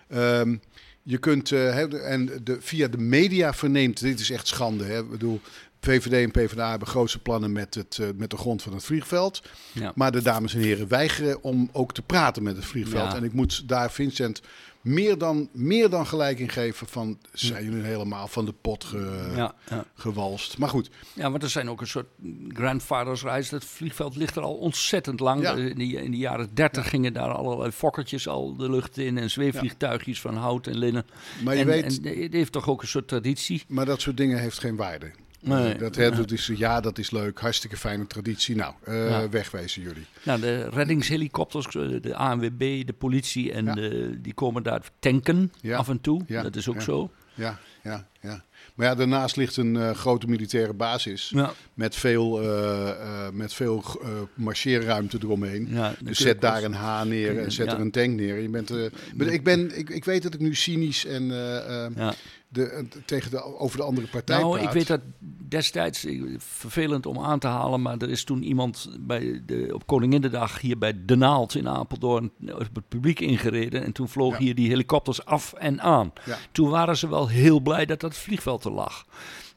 Ehm, 0.09 0.57
je 1.03 1.19
kunt, 1.19 1.49
de- 1.49 1.99
en 2.09 2.41
de, 2.45 2.57
via 2.61 2.89
de 2.89 2.99
media 2.99 3.55
verneemt, 3.55 4.01
dit 4.01 4.21
is 4.21 4.31
echt 4.31 4.47
schande. 4.47 4.85
Hè? 4.85 4.99
Ik 4.99 5.11
bedoel, 5.11 5.41
VVD 5.81 6.13
en 6.13 6.31
PvdA 6.31 6.71
hebben 6.71 6.89
grootste 6.89 7.19
plannen 7.19 7.53
met, 7.53 7.75
het, 7.75 7.99
eh, 8.01 8.07
met 8.17 8.31
de 8.31 8.37
grond 8.37 8.63
van 8.63 8.73
het 8.73 8.85
vliegveld. 8.85 9.43
ja. 9.73 9.93
Maar 9.95 10.13
de 10.13 10.23
dames 10.23 10.55
en 10.55 10.61
heren 10.61 10.89
weigeren 10.89 11.43
om 11.43 11.69
ook 11.73 11.93
te 11.93 12.03
praten 12.03 12.43
met 12.43 12.57
het 12.57 12.65
vliegveld. 12.65 13.11
Ja. 13.11 13.17
En 13.17 13.25
ik 13.25 13.33
moet 13.33 13.69
daar 13.69 13.91
Vincent 13.93 14.41
meer 14.81 15.19
dan, 15.19 15.49
meer 15.53 15.89
dan 15.91 16.07
gelijk 16.07 16.39
in 16.39 16.49
geven 16.49 16.87
van... 16.87 17.19
zijn 17.33 17.65
jullie 17.65 17.83
helemaal 17.83 18.29
van 18.29 18.45
de 18.45 18.53
pot 18.61 18.85
ge- 18.85 19.33
Ja, 19.37 19.55
ja. 19.71 19.85
gewalst. 19.95 20.59
Maar 20.59 20.69
goed, 20.69 20.91
ja, 21.15 21.31
want 21.31 21.43
er 21.43 21.51
zijn 21.51 21.71
ook 21.71 21.81
een 21.81 21.87
soort 21.87 22.07
grandfathers 22.49 23.23
reis. 23.23 23.49
Dat 23.49 23.65
vliegveld 23.65 24.17
ligt 24.17 24.37
er 24.37 24.43
al 24.43 24.55
ontzettend 24.55 25.21
lang. 25.21 25.45
Eh, 25.45 25.57
In, 25.67 25.79
de, 25.79 25.85
in 25.85 26.11
de 26.11 26.17
jaren 26.17 26.51
30 26.55 26.89
gingen 26.89 27.13
daar 27.13 27.31
allerlei 27.33 27.71
fokkertjes 27.71 28.29
al 28.29 28.57
de 28.57 28.71
lucht 28.71 28.99
in 28.99 29.19
en 29.19 29.31
zweefvliegtuigjes 29.31 30.21
van 30.21 30.37
hout 30.37 30.67
en 30.67 30.79
linnen. 30.79 31.07
maar 31.45 31.55
je 31.55 31.61
en, 31.61 31.67
weet... 31.67 32.01
en 32.05 32.23
het 32.23 32.33
heeft 32.33 32.53
toch 32.53 32.69
ook 32.69 32.83
een 32.83 32.89
soort 32.89 33.09
traditie. 33.09 33.63
Maar 33.69 33.85
dat 33.87 34.01
soort 34.01 34.17
dingen 34.17 34.39
heeft 34.39 34.59
geen 34.59 34.77
waarde. 34.77 35.11
Nee. 35.41 35.75
dat, 35.77 35.95
hè, 35.97 36.11
dat 36.11 36.31
is, 36.31 36.51
ja, 36.55 36.81
dat 36.81 36.99
is 36.99 37.11
leuk. 37.11 37.41
Hartstikke 37.41 37.77
fijne 37.77 38.07
traditie. 38.07 38.57
Nou, 38.57 38.75
eh, 38.85 39.09
Ja. 39.09 39.29
wegwezen 39.29 39.83
jullie. 39.83 40.07
Nou, 40.23 40.41
de 40.41 40.69
reddingshelikopters, 40.69 41.67
eh, 41.67 42.03
de 42.03 42.15
ANWB, 42.15 42.87
de 42.87 42.95
politie, 42.99 43.53
en 43.53 43.65
Ja. 43.65 43.75
de, 43.75 44.19
die 44.21 44.35
komen 44.35 44.63
daar 44.63 44.83
tanken 44.99 45.53
Ja. 45.61 45.77
af 45.77 45.89
en 45.89 46.01
toe. 46.01 46.23
Dat 46.27 46.57
is 46.57 46.69
ook 46.69 46.83
zo. 46.83 47.11
Ja, 47.35 47.59
ja, 47.83 48.07
ja. 48.21 48.45
Maar 48.75 48.87
ja, 48.87 48.95
daarnaast 48.95 49.37
ligt 49.37 49.57
een 49.57 49.77
eh, 49.77 49.91
grote 49.91 50.27
militaire 50.27 50.73
basis. 50.73 51.29
Ja. 51.35 51.53
Met 51.75 51.97
veel, 51.97 52.41
eh, 52.43 52.89
eh, 52.91 53.33
met 53.33 53.55
veel 53.55 53.85
eh, 54.03 54.09
marcheerruimte 54.35 55.19
eromheen. 55.23 55.69
Dus 56.01 56.19
je 56.19 56.25
zet 56.25 56.41
daar 56.41 56.63
een 56.63 56.73
H 56.75 57.03
neer 57.05 57.39
en 57.39 57.53
zet 57.53 57.73
er 57.73 57.81
een 57.81 57.91
tank 57.91 58.17
neer. 58.17 58.39
Je 58.41 58.49
bent, 58.49 58.71
eh, 58.71 58.77
ben- 59.15 59.33
ik, 59.33 59.45
ben, 59.45 59.79
ik, 59.79 59.91
ik 59.91 60.05
weet 60.05 60.23
dat 60.23 60.35
ik 60.35 60.41
nu 60.41 60.55
cynisch 60.55 61.05
en 61.07 61.31
eh, 61.31 61.85
eh. 61.87 62.11
De, 62.49 62.65
eh, 62.67 62.85
tegen 63.05 63.31
de, 63.31 63.43
over 63.59 63.77
de 63.79 63.85
andere 63.85 64.07
partij 64.07 64.39
Nou, 64.41 64.53
praat. 64.53 64.65
ik 64.67 64.73
weet 64.73 64.87
dat 64.87 65.01
destijds, 65.49 66.05
eh, 66.05 66.23
vervelend 66.39 67.07
om 67.07 67.19
aan 67.19 67.39
te 67.39 67.47
halen, 67.47 67.83
maar 67.83 67.97
er 67.99 68.11
is 68.11 68.25
toen 68.25 68.43
iemand 68.43 68.97
bij 69.01 69.43
de, 69.47 69.71
op 69.75 69.87
Koninginnedag 69.87 70.61
hier 70.61 70.79
bij 70.79 71.05
De 71.05 71.17
Naald 71.17 71.55
in 71.55 71.69
Apeldoorn 71.69 72.31
op 72.49 72.59
het 72.75 72.89
publiek 72.89 73.21
ingereden. 73.21 73.85
En 73.85 73.93
toen 73.93 74.09
vlogen 74.09 74.39
Ja. 74.39 74.45
hier 74.45 74.55
die 74.55 74.69
helikopters 74.69 75.25
af 75.25 75.53
en 75.53 75.81
aan. 75.81 76.13
Ja. 76.25 76.39
Toen 76.53 76.69
waren 76.69 76.97
ze 76.97 77.09
wel 77.09 77.29
heel 77.29 77.61
blij 77.61 77.87
dat 77.87 78.01
dat 78.01 78.15
vliegveld 78.17 78.65
er 78.65 78.73
lag. 78.73 79.05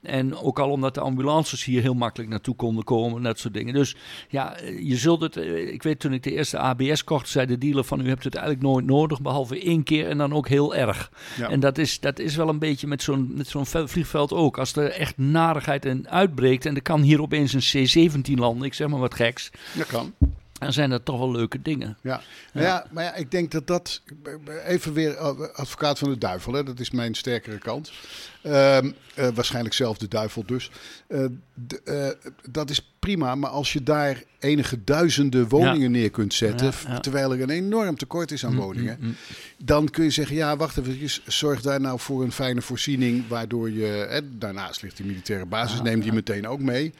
En 0.02 0.36
ook 0.36 0.60
al 0.60 0.70
omdat 0.70 0.94
de 0.94 1.00
ambulances 1.00 1.64
hier 1.64 1.82
heel 1.82 1.94
makkelijk 1.94 2.30
naartoe 2.30 2.56
konden 2.56 2.84
komen 2.84 3.18
en 3.18 3.24
dat 3.24 3.40
soort 3.40 3.54
dingen. 3.54 3.74
Dus 3.74 3.96
ja, 4.30 4.56
eh, 4.56 4.88
je 4.90 4.96
zult 4.98 5.22
het. 5.22 5.38
eh, 5.38 5.74
Ik 5.74 5.84
weet 5.84 6.00
toen 6.00 6.14
ik 6.14 6.24
de 6.24 6.32
eerste 6.32 6.58
ABS 6.58 7.04
kocht, 7.04 7.30
zei 7.30 7.46
de 7.46 7.58
dealer 7.58 7.84
van 7.84 8.06
u 8.06 8.08
hebt 8.08 8.24
het 8.24 8.36
eigenlijk 8.36 8.66
nooit 8.66 8.86
nodig, 8.86 9.22
behalve 9.22 9.60
één 9.62 9.84
keer 9.84 10.08
en 10.08 10.18
dan 10.18 10.34
ook 10.34 10.48
heel 10.48 10.76
erg. 10.76 11.12
Ja. 11.38 11.50
En 11.50 11.60
dat 11.60 11.78
is, 11.78 12.00
dat 12.00 12.20
is 12.20 12.36
wel 12.36 12.50
een 12.50 12.60
beetje 12.60 12.88
met 12.88 13.02
zo'n 13.04 13.32
met 13.36 13.48
zo'n 13.48 13.66
ve- 13.66 13.88
vliegveld 13.88 14.34
ook. 14.34 14.58
Als 14.58 14.76
er 14.76 14.92
echt 14.92 15.18
narigheid 15.18 15.86
in 15.86 16.10
uitbreekt 16.10 16.66
en 16.66 16.76
er 16.76 16.82
kan 16.82 17.02
hier 17.02 17.22
opeens 17.22 17.54
een 17.54 17.86
C-17 18.20 18.34
landen, 18.36 18.66
ik 18.66 18.74
zeg 18.74 18.88
maar 18.88 19.00
wat 19.00 19.16
geks, 19.16 19.52
Dat 19.78 19.88
kan. 19.88 20.14
Dan 20.62 20.74
zijn 20.74 20.89
dat 20.89 21.06
toch 21.06 21.17
wel 21.17 21.32
leuke 21.32 21.62
dingen. 21.62 21.97
Ja. 22.02 22.21
Maar 22.54 22.63
ja, 22.63 22.86
maar 22.91 23.04
ja, 23.04 23.15
ik 23.15 23.32
denk 23.32 23.52
dat 23.52 23.67
dat. 23.67 24.02
Even 24.65 24.93
weer 24.93 25.15
eh, 25.15 25.39
advocaat 25.54 26.00
van 26.00 26.10
de 26.10 26.17
duivel, 26.17 26.54
hè? 26.54 26.63
dat 26.63 26.80
is 26.80 26.91
mijn 26.91 27.15
sterkere 27.15 27.58
kant. 27.58 27.91
Ehm, 28.41 28.91
eh, 29.13 29.28
waarschijnlijk 29.34 29.76
zelf 29.76 29.97
de 29.97 30.08
duivel 30.08 30.43
dus. 30.45 30.71
Eh, 31.08 32.08
dat 32.50 32.69
is 32.69 32.93
prima, 33.00 33.36
maar 33.36 33.50
als 33.50 33.74
je 33.74 33.84
daar 33.84 34.24
enige 34.39 34.84
duizenden 34.84 35.47
woningen 35.47 35.91
neer 35.91 36.10
kunt 36.10 36.34
zetten. 36.34 36.71
Ja, 36.88 37.00
terwijl 37.00 37.34
er 37.34 37.41
een 37.41 37.50
enorm 37.50 37.97
tekort 37.97 38.32
is 38.32 38.45
aan 38.45 38.56
woningen. 38.56 38.97
Mm, 39.00 39.08
mm. 39.08 39.15
dan 39.58 39.89
kun 39.89 40.04
je 40.04 40.10
zeggen: 40.10 40.36
ja, 40.36 40.58
wacht 40.58 40.78
even, 40.78 41.10
zorg 41.26 41.62
daar 41.62 41.82
nou 41.82 42.00
voor 42.00 42.24
een 42.24 42.32
fijne 42.32 42.62
voorziening. 42.62 43.28
Waardoor 43.28 43.69
je. 43.71 44.06
Hè, 44.10 44.38
daarnaast 44.38 44.82
ligt 44.82 44.97
die 44.97 45.06
militaire 45.06 45.45
basis, 45.45 45.82
neem 45.82 46.00
die 46.00 46.13
meteen 46.13 46.47
ook 46.47 46.60
mee. 46.60 46.93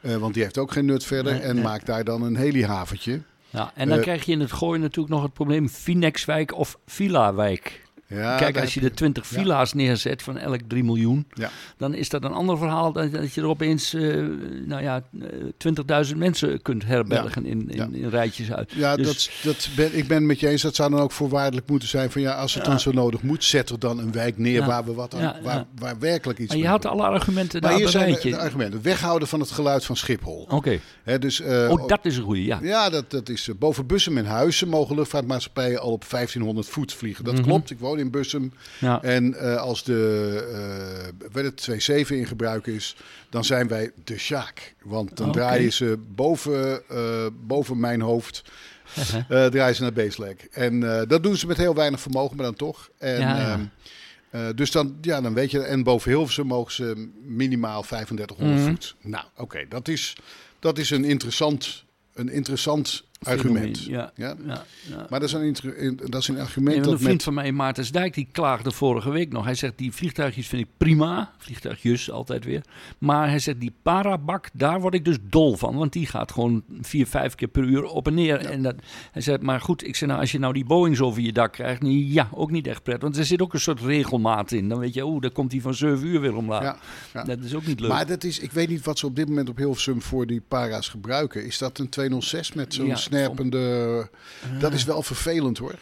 Eh, 0.00 0.16
want 0.16 0.34
die 0.34 0.42
heeft 0.42 0.58
ook 0.58 0.72
geen 0.72 0.84
nut 0.84 1.04
verder. 1.04 1.32
Nee, 1.32 1.42
en 1.42 1.54
nee. 1.54 1.64
maak 1.64 1.86
daar 1.86 2.04
dan 2.04 2.22
een 2.22 2.36
helihaventje. 2.36 3.20
Ja, 3.50 3.72
en 3.74 3.88
dan 3.88 3.96
Eh, 3.96 4.02
krijg 4.02 4.24
je 4.24 4.32
in 4.32 4.40
het 4.40 4.52
gooien 4.52 4.80
natuurlijk 4.80 5.14
nog 5.14 5.22
het 5.22 5.32
probleem 5.32 5.68
Finexwijk 5.68 6.54
of 6.54 6.78
Villa-wijk. 6.86 7.84
Ja, 8.08 8.36
Kijk, 8.36 8.60
als 8.60 8.74
je 8.74 8.80
de 8.80 8.90
20 8.90 9.30
ja. 9.30 9.36
villa's 9.38 9.72
neerzet 9.72 10.22
van 10.22 10.38
elk 10.38 10.60
3 10.68 10.84
miljoen, 10.84 11.26
Ja. 11.32 11.50
dan 11.76 11.94
is 11.94 12.08
dat 12.08 12.24
een 12.24 12.32
ander 12.32 12.58
verhaal 12.58 12.92
dan 12.92 13.10
dat 13.10 13.34
je 13.34 13.40
er 13.40 13.46
opeens 13.46 13.94
eh, 13.94 14.02
nou 14.66 14.82
ja, 14.82 15.02
eh, 15.20 15.28
20.000 16.10 16.16
mensen 16.16 16.62
kunt 16.62 16.84
herbergen 16.84 17.46
in, 17.46 17.70
in, 17.70 17.94
in 17.94 18.08
rijtjes 18.08 18.52
uit. 18.52 18.72
Ja, 18.72 18.96
Dus- 18.96 19.30
dat, 19.42 19.54
dat 19.54 19.68
ben, 19.76 19.98
ik 19.98 20.06
ben 20.06 20.16
het 20.16 20.26
met 20.26 20.40
je 20.40 20.48
eens. 20.48 20.62
Dat 20.62 20.74
zou 20.74 20.90
dan 20.90 21.00
ook 21.00 21.12
voorwaardelijk 21.12 21.68
moeten 21.68 21.88
zijn 21.88 22.10
van 22.10 22.20
ja, 22.20 22.32
als 22.34 22.54
het 22.54 22.64
dan 22.64 22.80
zo 22.80 22.92
nodig 22.92 23.22
moet, 23.22 23.44
zet 23.44 23.70
er 23.70 23.78
dan 23.78 23.98
een 23.98 24.12
wijk 24.12 24.38
neer 24.38 24.64
waar 24.64 24.84
we 24.84 24.92
wat 24.92 25.14
aan, 25.14 25.34
waar, 25.42 25.64
waar 25.78 25.98
werkelijk 25.98 26.38
iets 26.38 26.48
Maar 26.52 26.62
je 26.62 26.68
had 26.68 26.82
doen. 26.82 26.90
alle 26.90 27.02
argumenten 27.02 27.60
Maar 27.60 27.70
daar 27.70 27.78
hier 27.78 27.88
zijn 27.88 28.18
de, 28.22 28.36
argumenten. 28.38 28.82
Weghouden 28.82 29.28
van 29.28 29.40
het 29.40 29.50
geluid 29.50 29.84
van 29.84 29.96
Schiphol. 29.96 30.46
Oké. 30.50 30.78
Dus, 31.20 31.40
eh, 31.40 31.68
Oh, 31.70 31.88
dat 31.88 32.04
is 32.04 32.16
een 32.16 32.22
goeie, 32.24 32.44
ja. 32.44 32.58
Ja, 32.62 32.90
dat, 32.90 33.10
dat 33.10 33.28
is 33.28 33.48
eh, 33.48 33.54
boven 33.58 33.86
Bussum 33.86 34.18
en 34.18 34.26
Huizen 34.26 34.68
mogen 34.68 34.96
luchtvaartmaatschappijen 34.96 35.80
al 35.80 35.92
op 35.92 36.04
1500 36.10 36.68
voet 36.68 36.92
vliegen. 36.92 37.24
Dat 37.24 37.34
Mhm. 37.34 37.42
klopt. 37.42 37.70
Ik 37.70 37.78
woon 37.78 37.95
in 37.98 38.10
Bussum. 38.10 38.52
ja. 38.80 39.02
En 39.02 39.34
eh, 39.34 39.56
als 39.56 39.84
de 39.84 41.10
uh, 41.34 41.44
het 41.44 41.60
27 41.62 42.10
in 42.16 42.26
gebruik 42.26 42.66
is, 42.66 42.96
dan 43.30 43.44
zijn 43.44 43.68
wij 43.68 43.90
de 44.04 44.18
Sjaak. 44.18 44.74
Want 44.82 45.16
dan 45.16 45.28
Oké. 45.28 45.38
draaien 45.38 45.72
ze 45.72 45.98
boven, 46.14 46.88
eh, 46.88 47.26
boven 47.46 47.80
mijn 47.80 48.00
hoofd. 48.00 48.42
draaien 49.28 49.74
ze 49.74 49.82
naar 49.82 49.92
Beeslek. 49.92 50.48
En 50.50 50.80
dat 51.08 51.22
doen 51.22 51.36
ze 51.36 51.46
met 51.46 51.56
heel 51.56 51.74
weinig 51.74 52.00
vermogen, 52.00 52.36
maar 52.36 52.44
dan 52.46 52.54
toch. 52.54 52.90
En, 52.98 53.20
Ja, 53.20 53.36
ja. 53.38 53.52
ehm, 53.52 53.64
eh, 54.30 54.46
dus 54.54 54.70
dan, 54.70 54.96
ja, 55.00 55.20
dan 55.20 55.34
weet 55.34 55.50
je. 55.50 55.60
En 55.60 55.82
boven 55.82 56.10
Hilversum 56.10 56.46
mogen 56.46 56.72
ze 56.72 57.08
minimaal 57.24 57.82
3500 57.82 58.58
Mhm. 58.58 58.68
voet. 58.70 58.94
Nou, 59.00 59.24
oké, 59.36 59.64
dat, 59.68 59.88
is, 59.88 60.16
dat 60.58 60.78
is 60.78 60.90
een 60.90 61.04
interessant, 61.04 61.84
een 62.14 62.28
interessant 62.28 63.04
argument. 63.22 63.84
Ja, 63.84 64.12
Ja? 64.14 64.36
ja, 64.46 64.64
ja. 64.88 65.06
Maar 65.10 65.20
dat 65.20 65.28
is 65.28 65.32
een, 65.32 66.00
dat 66.04 66.20
is 66.20 66.28
een 66.28 66.38
argument 66.40 66.84
dat 66.84 66.92
een 66.92 66.98
vriend 66.98 67.12
met... 67.12 67.22
van 67.22 67.34
mij, 67.34 67.52
Maartensdijk, 67.52 68.14
die 68.14 68.28
klaagde 68.32 68.70
vorige 68.70 69.10
week 69.10 69.32
nog. 69.32 69.44
Hij 69.44 69.54
zegt, 69.54 69.78
die 69.78 69.92
vliegtuigjes 69.92 70.46
vind 70.46 70.62
ik 70.62 70.68
prima. 70.76 71.32
Vliegtuigjes, 71.38 72.10
altijd 72.10 72.44
weer. 72.44 72.62
Maar 72.98 73.28
hij 73.28 73.38
zegt, 73.38 73.60
die 73.60 73.72
parabak, 73.82 74.48
daar 74.52 74.80
word 74.80 74.94
ik 74.94 75.04
dus 75.04 75.16
dol 75.22 75.56
van. 75.56 75.76
Want 75.76 75.92
die 75.92 76.06
gaat 76.06 76.32
gewoon 76.32 76.62
vier, 76.80 77.06
vijf 77.06 77.34
keer 77.34 77.48
per 77.48 77.62
uur 77.62 77.84
op 77.84 78.06
en 78.06 78.14
neer. 78.14 78.36
En 78.44 78.62
dat, 78.62 78.74
hij 79.12 79.22
zegt, 79.22 79.42
maar 79.42 79.60
goed, 79.60 79.86
ik 79.86 79.96
zeg 79.96 80.08
nou, 80.08 80.20
als 80.20 80.32
je 80.32 80.38
nou 80.38 80.52
die 80.52 80.64
Boeings 80.64 81.00
over 81.00 81.22
je 81.22 81.32
dak 81.32 81.52
krijgt... 81.52 81.82
nee, 81.82 82.12
Ja, 82.12 82.28
ook 82.32 82.50
niet 82.50 82.66
echt 82.66 82.82
prettig. 82.82 83.02
Want 83.04 83.16
er 83.16 83.24
zit 83.24 83.42
ook 83.42 83.52
een 83.54 83.60
soort 83.60 83.80
regelmaat 83.80 84.52
in. 84.52 84.68
Dan 84.68 84.78
weet 84.78 84.94
je, 84.94 85.04
oeh, 85.04 85.20
dan 85.20 85.32
komt 85.32 85.52
hij 85.52 85.60
van 85.60 85.74
zeven 85.74 86.06
uur 86.06 86.20
weer 86.20 86.36
omlaag. 86.36 86.78
Dat 87.12 87.38
is 87.40 87.54
ook 87.54 87.66
niet 87.66 87.80
leuk. 87.80 87.90
Maar 87.90 88.06
dat 88.06 88.24
is, 88.24 88.38
ik 88.38 88.52
weet 88.52 88.68
niet 88.68 88.84
wat 88.84 88.98
ze 88.98 89.06
op 89.06 89.16
dit 89.16 89.28
moment 89.28 89.48
op 89.48 89.56
Hilversum 89.56 90.02
voor 90.02 90.26
die 90.26 90.42
para's 90.48 90.88
gebruiken. 90.88 91.44
Is 91.44 91.58
dat 91.58 91.78
een 91.78 91.88
206 91.88 92.52
met 92.52 92.74
zo'n 92.74 92.96
Ja, 93.10 93.16
snerpende... 93.18 94.08
Dat 94.60 94.72
is 94.72 94.84
wel 94.84 95.02
vervelend 95.02 95.58
hoor. 95.58 95.74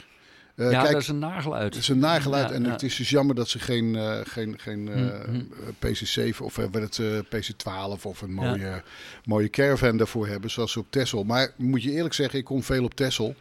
Eh, 0.55 0.71
ja, 0.71 0.81
kijk, 0.81 0.93
dat 0.93 1.03
is 1.03 1.09
een 1.09 1.19
nageluid. 1.19 1.75
het 1.75 1.83
is 1.83 1.89
een 1.89 1.99
nageluid 1.99 2.49
Ja, 2.49 2.55
en 2.55 2.65
ja. 2.65 2.71
het 2.71 2.83
is 2.83 2.97
dus 2.97 3.11
jammer 3.11 3.35
dat 3.35 3.49
ze 3.49 3.59
geen, 3.59 3.97
eh, 3.97 4.19
geen, 4.25 4.55
geen 4.59 4.83
Mhm. 4.83 4.99
eh, 4.99 5.43
PC7 5.79 6.45
of 6.45 6.57
het, 6.57 6.99
eh, 6.99 7.07
PC12 7.29 8.07
of 8.07 8.21
een 8.23 8.33
mooie, 8.33 8.83
mooie 9.25 9.51
caravan 9.51 9.97
daarvoor 9.97 10.27
hebben, 10.27 10.51
zoals 10.51 10.73
ze 10.73 10.79
op 10.79 10.87
Texel. 10.91 11.25
Maar 11.25 11.53
moet 11.57 11.83
je 11.83 11.91
eerlijk 11.91 12.15
zeggen, 12.15 12.39
ik 12.39 12.45
kom 12.45 12.63
veel 12.63 12.85
op 12.85 12.95
Texel. 12.95 13.35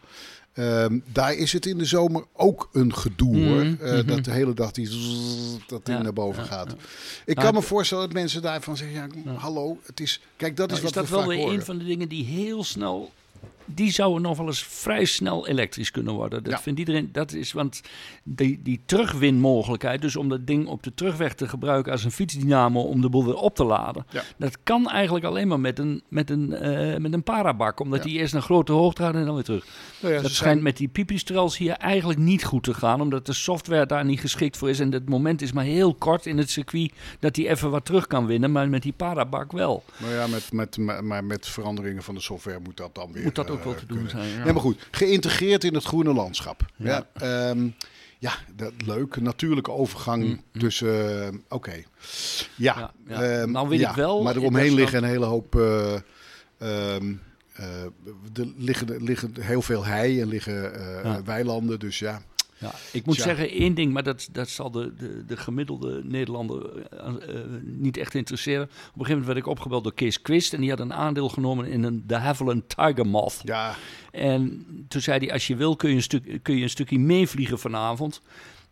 Ehm, 0.54 1.00
daar 1.12 1.34
is 1.34 1.54
het 1.54 1.65
in 1.65 1.78
de 1.78 1.86
zomer 1.86 2.24
ook 2.34 2.69
een 2.74 2.96
gedoe 2.96 3.36
Mhm, 3.38 3.48
hoor. 3.80 4.06
Dat 4.06 4.24
de 4.24 4.32
hele 4.32 4.54
dag 4.54 4.72
die 4.72 4.88
zzz, 4.88 5.58
dat 5.67 5.86
ding 5.86 5.98
Ja, 5.98 6.04
naar 6.04 6.13
boven 6.13 6.43
ja, 6.43 6.50
gaat. 6.50 6.67
ja. 6.69 6.76
Ik 7.26 7.36
Nou, 7.36 7.48
kan 7.48 7.56
me 7.56 7.62
voorstellen 7.67 8.04
dat 8.04 8.13
mensen 8.13 8.41
daarvan 8.41 8.78
zeggen: 8.78 9.12
ja, 9.26 9.34
hallo, 9.34 9.78
het 9.86 10.00
is. 10.00 10.22
Kijk, 10.36 10.58
dat 10.58 10.72
is 10.72 10.82
Nou, 10.82 10.88
wat 10.93 11.04
is 11.04 11.10
dat 11.10 11.10
we 11.10 11.15
wel 11.26 11.28
weer 11.28 11.38
horen. 11.43 11.54
een 11.60 11.65
van 11.65 11.78
de 11.78 11.86
dingen 11.86 12.10
die 12.10 12.26
heel 12.26 12.63
snel. 12.63 13.12
Die 13.65 13.91
zouden 13.91 14.21
nog 14.21 14.38
wel 14.38 14.45
eens 14.45 14.63
vrij 14.63 15.06
snel 15.06 15.47
elektrisch 15.47 15.91
kunnen 15.91 16.13
worden. 16.13 16.43
Dat 16.43 16.54
Ja. 16.54 16.60
vindt 16.60 16.80
iedereen. 16.80 17.10
Dat 17.12 17.34
is 17.34 17.52
want 17.52 17.82
die, 18.23 18.60
die 18.63 18.82
terugwinmogelijkheid, 18.86 20.02
dus 20.02 20.15
om 20.15 20.30
dat 20.30 20.47
ding 20.47 20.67
op 20.67 20.84
de 20.84 20.93
terugweg 20.93 21.34
te 21.34 21.47
gebruiken 21.47 21.91
als 21.91 22.04
een 22.04 22.12
fietsdynamo 22.12 22.82
om 22.82 23.02
de 23.02 23.10
boel 23.10 23.26
weer 23.26 23.36
op 23.36 23.56
te 23.56 23.63
laden. 23.63 24.06
Ja. 24.10 24.23
Dat 24.38 24.58
kan 24.63 24.89
eigenlijk 24.89 25.26
alleen 25.26 25.47
maar 25.47 25.60
met 25.60 25.80
een, 25.80 26.04
met 26.08 26.30
een, 26.30 26.54
eh, 26.54 26.97
met 26.97 27.13
een 27.13 27.23
parabak, 27.23 27.80
omdat 27.80 27.99
Ja. 27.99 28.06
die 28.10 28.19
eerst 28.19 28.34
naar 28.34 28.41
grote 28.41 28.71
hoogte 28.71 29.02
gaat 29.02 29.15
en 29.15 29.26
dan 29.26 29.34
weer 29.36 29.43
terug. 29.43 29.65
Nou 30.02 30.13
ja, 30.13 30.21
dat 30.21 30.32
schijnt 30.32 30.62
met 30.62 30.78
die 30.78 30.88
pipistrels 30.88 31.58
hier 31.58 31.73
eigenlijk 31.73 32.19
niet 32.19 32.43
goed 32.43 32.63
te 32.63 32.73
gaan, 32.73 33.02
omdat 33.02 33.26
de 33.26 33.34
software 33.34 33.86
daar 33.86 34.06
niet 34.06 34.19
geschikt 34.19 34.58
voor 34.58 34.69
is. 34.69 34.80
En 34.80 34.91
het 34.91 35.10
moment 35.10 35.41
is 35.41 35.52
maar 35.52 35.63
heel 35.63 35.93
kort 35.95 36.26
in 36.26 36.38
het 36.38 36.49
circuit 36.49 36.91
dat 37.19 37.36
hij 37.36 37.49
even 37.49 37.69
wat 37.71 37.86
terug 37.86 38.08
kan 38.08 38.26
winnen, 38.26 38.52
maar 38.52 38.69
met 38.69 38.82
die 38.82 38.93
parabak 38.93 39.52
wel. 39.52 39.84
Nou 39.97 40.13
ja, 40.13 40.28
met, 40.28 40.52
met, 40.52 40.78
maar- 40.78 41.04
maar 41.04 41.23
met 41.23 41.47
veranderingen 41.47 42.04
van 42.04 42.15
de 42.15 42.21
software 42.21 42.60
moet 42.63 42.78
dat 42.78 42.95
dan 42.95 43.12
weer. 43.12 43.23
Moet 43.23 43.36
dat 43.36 43.49
ook 43.54 43.63
wel 43.63 43.76
te 43.76 43.86
doen 43.86 44.10
zijn. 44.10 44.30
Ja. 44.30 44.46
Ja, 44.46 44.52
maar 44.54 44.62
goed, 44.62 44.88
geïntegreerd 44.92 45.63
in 45.63 45.74
het 45.74 45.84
groene 45.84 46.13
landschap. 46.13 46.66
Ja, 46.76 47.06
Ja. 47.20 47.50
Ehm, 47.50 47.68
ja 48.20 48.34
dat, 48.56 48.72
leuk. 48.86 49.22
Natuurlijke 49.22 49.72
overgang 49.72 50.24
Mm, 50.24 50.30
mm. 50.54 50.60
tussen. 50.62 51.22
eh, 51.24 51.34
Oké. 51.50 51.74
Ja, 52.56 52.92
Ja, 53.08 53.22
ja. 53.32 53.46
Nou 53.46 53.70
weet 53.70 53.82
ik 53.82 53.89
wel, 53.89 54.24
Maar 54.24 54.36
eromheen 54.36 54.74
liggen 54.74 55.04
een 55.04 55.10
hele 55.10 55.26
hoop. 55.26 55.56
eh, 55.56 55.94
ehm, 56.58 57.13
eh, 57.54 57.84
er 58.34 58.48
liggen, 58.58 59.04
liggen 59.04 59.34
heel 59.39 59.62
veel 59.62 59.86
hei 59.86 60.22
en 60.22 60.28
liggen 60.28 60.72
weilanden. 61.26 61.80
Dus 61.80 62.00
ja. 62.00 62.22
Ja, 62.63 62.73
ik 62.91 63.06
moet 63.06 63.15
Tja. 63.15 63.23
zeggen 63.23 63.49
één 63.49 63.73
ding, 63.73 63.93
maar 63.93 64.04
dat, 64.04 64.30
dat 64.32 64.49
zal 64.49 64.71
de, 64.71 64.93
de, 64.97 65.26
de 65.26 65.38
gemiddelde 65.38 66.02
Nederlander 66.04 66.78
eh, 66.78 67.08
eh, 67.08 67.15
niet 67.63 67.97
echt 67.97 68.15
interesseren. 68.15 68.63
Op 68.63 68.69
een 68.69 68.80
gegeven 68.84 69.10
moment 69.10 69.26
werd 69.26 69.38
ik 69.38 69.47
opgebeld 69.47 69.84
door 69.84 69.93
Kees 69.93 70.21
Quist 70.21 70.54
en 70.54 70.62
die 70.62 70.69
had 70.69 70.80
een 70.80 70.93
aandeel 70.93 71.30
genomen 71.30 71.65
in 71.65 71.84
een 71.84 72.04
de 72.08 72.15
Havilland 72.15 72.69
Tiger 72.69 73.08
Moth. 73.08 73.41
Ja, 73.43 73.76
En 74.12 74.65
toen 74.88 75.02
zei 75.02 75.19
hij, 75.19 75.34
als 75.34 75.47
je 75.47 75.56
wil 75.56 75.76
kun 75.76 75.89
je 75.89 75.95
een, 75.95 76.02
stuk, 76.02 76.39
kun 76.41 76.56
je 76.56 76.63
een 76.63 76.69
stukje 76.69 76.99
meevliegen 76.99 77.60
vanavond. 77.60 78.21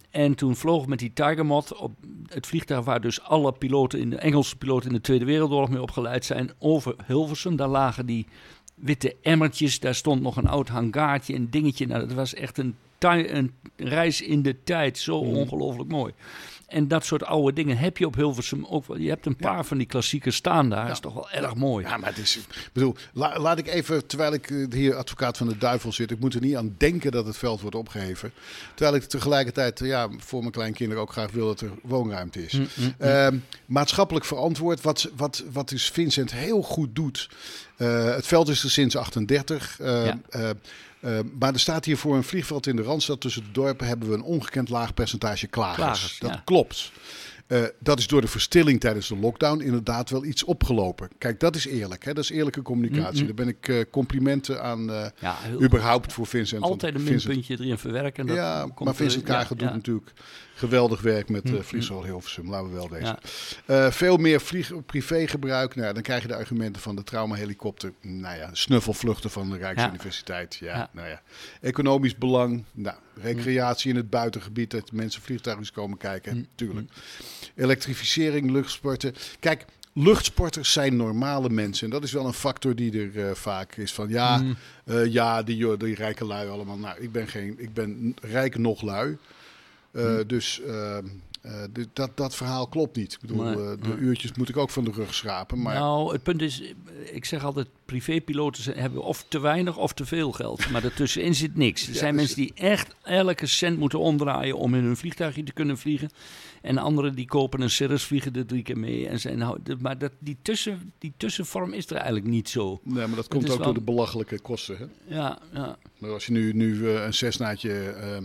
En 0.10 0.36
toen 0.36 0.56
vloog 0.56 0.86
met 0.86 0.99
die 0.99 1.13
Tiger 1.13 1.45
Moth 1.45 1.75
op 1.75 1.91
het 2.27 2.47
vliegtuig 2.47 2.86
waar 2.86 3.01
dus 3.01 3.21
alle 3.21 3.51
piloten 3.51 3.99
in 3.99 4.10
de 4.10 4.15
Engelse 4.15 4.56
piloten 4.56 4.89
in 4.89 4.95
de 4.95 5.01
Tweede 5.01 5.25
Wereldoorlog 5.25 5.69
mee 5.69 5.82
opgeleid 5.82 6.25
zijn 6.25 6.51
over 6.60 6.95
Hilversum. 7.08 7.56
Daar 7.56 7.67
lagen 7.67 8.06
die 8.06 8.27
witte 8.75 9.15
emmertjes, 9.21 9.80
daar 9.80 9.95
stond 9.95 10.21
nog 10.21 10.38
een 10.38 10.47
oud 10.47 10.67
hangaartje, 10.67 11.36
een 11.36 11.49
dingetje. 11.49 11.88
Nou, 11.88 12.08
dat 12.08 12.13
was 12.15 12.34
echt 12.34 12.58
een, 12.58 12.75
een 13.09 13.53
reis 13.75 14.21
in 14.21 14.41
de 14.41 14.63
tijd, 14.63 14.97
zo 14.97 15.23
Mm. 15.23 15.35
ongelooflijk 15.35 15.89
mooi. 15.89 16.13
En 16.67 16.87
dat 16.87 17.05
soort 17.05 17.23
oude 17.23 17.53
dingen 17.53 17.77
heb 17.77 17.97
je 17.97 18.05
op 18.05 18.15
Hilversum 18.15 18.65
ook 18.65 18.85
wel. 18.87 18.97
Je 18.97 19.09
hebt 19.09 19.25
een 19.25 19.35
paar 19.35 19.65
van 19.65 19.77
die 19.77 19.87
klassiekers 19.87 20.35
staan 20.35 20.69
daar. 20.69 20.83
Dat 20.85 20.93
is 20.93 20.99
toch 20.99 21.13
wel 21.13 21.29
erg 21.31 21.55
mooi. 21.55 21.85
Ja, 21.85 21.97
maar 21.97 22.09
het 22.09 22.17
is. 22.17 22.37
Ik 22.37 22.69
bedoel, 22.73 22.95
la- 23.13 23.39
laat 23.39 23.57
ik 23.57 23.67
even, 23.67 24.07
terwijl 24.07 24.33
ik 24.33 24.49
eh, 24.49 24.65
hier 24.69 24.95
advocaat 24.95 25.37
van 25.37 25.47
de 25.47 25.57
duivel 25.57 25.91
zit, 25.91 26.11
ik 26.11 26.19
moet 26.19 26.33
er 26.33 26.41
niet 26.41 26.55
aan 26.55 26.75
denken 26.77 27.11
dat 27.11 27.25
het 27.25 27.37
veld 27.37 27.61
wordt 27.61 27.75
opgeheven. 27.75 28.31
Terwijl 28.75 28.95
ik 28.97 29.03
tegelijkertijd, 29.03 29.81
eh, 29.81 29.87
ja, 29.87 30.09
voor 30.17 30.39
mijn 30.39 30.51
kleinkinderen 30.51 31.03
ook 31.03 31.11
graag 31.11 31.31
wil 31.31 31.45
dat 31.47 31.61
er 31.61 31.71
woonruimte 31.83 32.45
is. 32.45 32.53
Mm, 32.53 32.67
mm, 32.75 32.83
mm. 32.85 32.93
Ehm, 32.97 33.37
maatschappelijk 33.65 34.25
verantwoord, 34.25 34.81
wat, 34.81 35.09
wat, 35.15 35.43
wat 35.51 35.69
dus 35.69 35.89
Vincent 35.89 36.31
heel 36.31 36.61
goed 36.61 36.95
doet. 36.95 37.29
Eh, 37.77 38.05
het 38.15 38.27
veld 38.27 38.49
is 38.49 38.63
er 38.63 38.71
sinds 38.71 38.95
38. 38.95 39.79
eh, 39.79 40.05
Ja. 40.05 40.53
Eh, 41.01 41.19
eh, 41.19 41.25
maar 41.39 41.53
er 41.53 41.59
staat 41.59 41.85
hier 41.85 41.97
voor 41.97 42.15
een 42.15 42.23
vliegveld 42.23 42.67
in 42.67 42.75
de 42.75 42.81
Randstad 42.81 43.21
tussen 43.21 43.43
de 43.43 43.51
dorpen 43.51 43.87
hebben 43.87 44.09
we 44.09 44.13
een 44.13 44.21
ongekend 44.21 44.69
laag 44.69 44.93
percentage 44.93 45.47
klagers. 45.47 45.75
Klagers, 45.77 46.19
dat 46.19 46.29
ja. 46.29 46.41
klopt. 46.45 46.91
Eh, 47.51 47.63
dat 47.79 47.99
is 47.99 48.07
door 48.07 48.21
de 48.21 48.27
verstilling 48.27 48.79
tijdens 48.79 49.07
de 49.07 49.17
lockdown 49.17 49.61
inderdaad 49.61 50.09
wel 50.09 50.25
iets 50.25 50.43
opgelopen. 50.43 51.09
Kijk, 51.17 51.39
dat 51.39 51.55
is 51.55 51.65
eerlijk. 51.65 52.05
Hè? 52.05 52.13
Dat 52.13 52.23
is 52.23 52.29
eerlijke 52.29 52.61
communicatie. 52.61 53.23
Mm, 53.23 53.29
mm. 53.29 53.35
Daar 53.35 53.45
ben 53.45 53.47
ik 53.47 53.67
eh, 53.67 53.91
complimenten 53.91 54.63
aan 54.63 54.91
eh, 54.91 55.05
ja, 55.19 55.35
heel 55.39 55.61
überhaupt 55.61 56.13
voor 56.13 56.27
Vincent. 56.27 56.61
Altijd 56.61 56.95
een 56.95 57.01
Vincent- 57.01 57.25
minpuntje 57.25 57.63
erin 57.63 57.77
verwerken. 57.77 58.25
Dat 58.25 58.35
ja, 58.35 58.61
komt 58.61 58.79
maar 58.79 58.95
Vincent 58.95 59.27
ja, 59.27 59.33
Kager 59.33 59.57
doet 59.57 59.67
ja. 59.67 59.73
natuurlijk 59.73 60.11
geweldig 60.55 61.01
werk 61.01 61.29
met 61.29 61.43
Hm, 61.43 61.53
uh, 61.53 61.59
hm. 61.59 61.65
Vliegzorg 61.65 62.05
Hilversum. 62.05 62.49
Laten 62.49 62.69
we 62.69 62.75
wel 62.75 62.87
deze. 62.87 63.91
Veel 63.91 64.17
meer 64.17 64.41
vlieg, 64.41 64.85
privégebruik. 64.85 65.75
Nou, 65.75 65.93
dan 65.93 66.03
krijg 66.03 66.21
je 66.21 66.27
de 66.27 66.35
argumenten 66.35 66.81
van 66.81 66.95
de 66.95 67.03
traumahelikopter. 67.03 67.93
Nou 68.01 68.37
ja, 68.37 68.49
snuffelvluchten 68.51 69.29
van 69.29 69.49
de 69.49 69.57
Rijksuniversiteit. 69.57 70.55
Ja. 70.55 70.89
Nou 70.91 71.07
ja. 71.07 71.21
Economisch 71.61 72.15
belang. 72.15 72.63
Nou, 72.71 72.97
recreatie 73.21 73.89
in 73.89 73.95
het 73.95 74.09
buitengebied. 74.09 74.71
Dat 74.71 74.91
mensen 74.91 75.21
vliegtuigjes 75.21 75.71
komen 75.71 75.97
kijken. 75.97 76.33
Hm, 76.33 76.43
Tuurlijk. 76.55 76.89
Elektrificering, 77.55 78.51
luchtsporten. 78.51 79.13
Kijk, 79.39 79.65
luchtsporters 79.93 80.71
zijn 80.71 80.95
normale 80.95 81.49
mensen. 81.49 81.85
En 81.85 81.91
dat 81.91 82.03
is 82.03 82.11
wel 82.11 82.25
een 82.25 82.33
factor 82.33 82.75
die 82.75 82.99
er 83.13 83.27
eh, 83.29 83.35
vaak 83.35 83.75
is. 83.75 83.93
Van 83.93 84.09
ja, 84.09 84.39
Hm. 84.39 84.53
eh, 84.85 85.05
ja 85.05 85.43
die, 85.43 85.77
die 85.77 85.95
rijke 85.95 86.25
lui 86.25 86.49
allemaal. 86.49 86.77
Nou, 86.77 86.99
ik 86.99 87.11
ben, 87.11 87.27
geen, 87.27 87.55
ik 87.57 87.73
ben 87.73 88.15
rijk 88.21 88.57
nog 88.57 88.81
lui. 88.81 89.17
Eh, 89.91 90.03
Hm. 90.03 90.23
Dus 90.27 90.61
eh, 91.41 91.63
dit- 91.69 91.88
dat, 91.93 92.17
dat 92.17 92.36
verhaal 92.36 92.67
klopt 92.67 92.95
niet. 92.95 93.13
Ik 93.13 93.19
bedoel, 93.21 93.43
Nee, 93.43 93.54
eh, 93.54 93.60
de 93.82 93.88
nee. 93.88 93.97
uurtjes 93.97 94.34
moet 94.34 94.49
ik 94.49 94.58
ook 94.58 94.69
van 94.69 94.84
de 94.84 94.91
rug 94.91 95.13
schrapen. 95.13 95.62
Maar 95.62 95.73
Nou, 95.75 96.13
het 96.13 96.23
punt 96.23 96.41
is, 96.41 96.62
ik 97.12 97.25
zeg 97.25 97.43
altijd, 97.43 97.67
privépiloten 97.86 98.77
hebben 98.77 99.04
of 99.04 99.25
te 99.27 99.39
weinig 99.39 99.77
of 99.77 99.93
te 99.93 100.06
veel 100.06 100.32
geld. 100.32 100.69
Maar 100.69 100.84
ertussenin 100.84 101.36
zit 101.36 101.56
niks. 101.56 101.88
Er 101.88 101.93
zijn 101.95 102.12
dus- 102.17 102.21
mensen 102.21 102.41
die 102.41 102.51
echt 102.56 102.95
elke 103.04 103.45
cent 103.45 103.77
moeten 103.80 103.99
omdraaien 103.99 104.58
om 104.58 104.75
in 104.75 104.84
hun 104.84 104.97
vliegtuigje 104.97 105.43
te 105.43 105.51
kunnen 105.54 105.77
vliegen. 105.77 106.10
En 106.62 106.77
anderen 106.77 107.15
die 107.15 107.25
kopen 107.27 107.62
een 107.62 107.69
Cirrus, 107.69 108.04
vliegen 108.04 108.34
er 108.36 108.45
drie 108.45 108.62
keer 108.63 108.77
mee. 108.77 109.08
En 109.08 109.19
zijn, 109.19 109.38
nou, 109.38 109.60
maar 109.80 109.97
dat, 109.97 110.12
die, 110.19 110.38
tussen, 110.41 110.91
die 110.97 111.13
tussenvorm 111.17 111.73
is 111.73 111.86
er 111.89 111.95
eigenlijk 111.95 112.25
niet 112.25 112.49
zo. 112.49 112.80
nee, 112.84 113.08
maar 113.08 113.15
dat 113.15 113.27
komt 113.27 113.43
ook 113.49 113.56
wel- 113.58 113.65
door 113.65 113.73
de 113.73 113.82
belachelijke 113.82 114.39
kosten. 114.39 114.77
Hè? 114.77 115.15
Ja, 115.15 115.39
ja. 115.54 115.77
Maar 115.97 116.10
als 116.12 116.25
je 116.25 116.32
nu, 116.32 116.54
nu 116.54 116.88
eh, 116.89 117.04
een 117.06 117.13
Cessnaatje 117.13 117.73
eh 117.89 118.17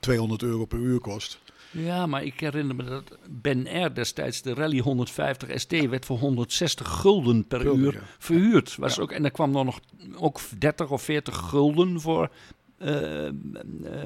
200 0.00 0.42
euro 0.42 0.64
per 0.64 0.78
uur 0.78 1.00
kost. 1.00 1.38
Ja, 1.70 2.06
maar 2.06 2.24
ik 2.24 2.40
herinner 2.40 2.76
me 2.76 2.84
dat 2.84 3.18
Ben 3.30 3.66
Air 3.66 3.94
destijds, 3.94 4.42
de 4.42 4.54
Rally 4.54 4.78
150 4.78 5.60
ST, 5.60 5.88
werd 5.88 6.04
voor 6.04 6.18
160 6.18 6.88
gulden 6.88 7.46
per 7.46 7.60
Gulden, 7.60 7.80
uur 7.84 7.92
ja. 7.92 8.00
verhuurd. 8.18 8.76
Was 8.76 8.96
Ja. 8.96 9.02
ook, 9.02 9.10
en 9.12 9.22
daar 9.22 9.30
kwam 9.30 9.52
dan 9.52 9.64
nog 9.64 9.80
ook 10.16 10.40
30 10.58 10.90
of 10.90 11.02
40 11.02 11.36
gulden 11.36 12.00
voor 12.00 12.30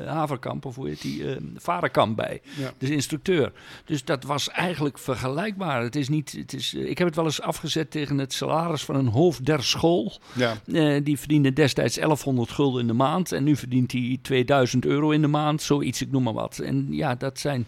Haverkamp, 0.07 0.65
of 0.65 0.75
hoe 0.75 0.89
heet 0.89 1.03
die, 1.03 1.31
eh 1.31 1.37
Varenkamp 1.57 2.17
bij. 2.17 2.41
Ja. 2.57 2.73
Dus 2.79 2.89
instructeur. 2.91 3.53
Dus 3.85 4.05
dat 4.05 4.25
was 4.25 4.49
eigenlijk 4.49 4.99
vergelijkbaar. 4.99 5.83
Het 5.83 5.97
is 5.97 6.09
niet, 6.09 6.33
het 6.33 6.53
is, 6.53 6.75
eh, 6.75 6.91
ik 6.91 6.99
heb 6.99 7.07
het 7.07 7.17
wel 7.17 7.25
eens 7.25 7.41
afgezet 7.41 7.91
tegen 7.91 8.19
het 8.19 8.33
salaris 8.33 8.85
van 8.85 8.95
een 8.97 9.07
hoofd 9.07 9.47
der 9.47 9.65
school. 9.65 10.13
Ja, 10.33 10.57
Eh, 10.73 11.01
die 11.05 11.19
verdiende 11.19 11.53
destijds 11.53 11.97
1100 11.97 12.51
gulden 12.51 12.81
in 12.81 12.87
de 12.87 12.93
maand. 12.93 13.33
En 13.33 13.45
nu 13.45 13.57
verdient 13.57 13.93
hij 13.93 14.19
2000 14.23 14.85
euro 14.85 15.11
in 15.11 15.21
de 15.21 15.27
maand. 15.29 15.63
Zoiets, 15.63 16.03
ik 16.03 16.11
noem 16.11 16.23
maar 16.23 16.33
wat. 16.33 16.59
En 16.59 16.87
ja, 16.91 17.15
dat 17.15 17.39
zijn... 17.39 17.67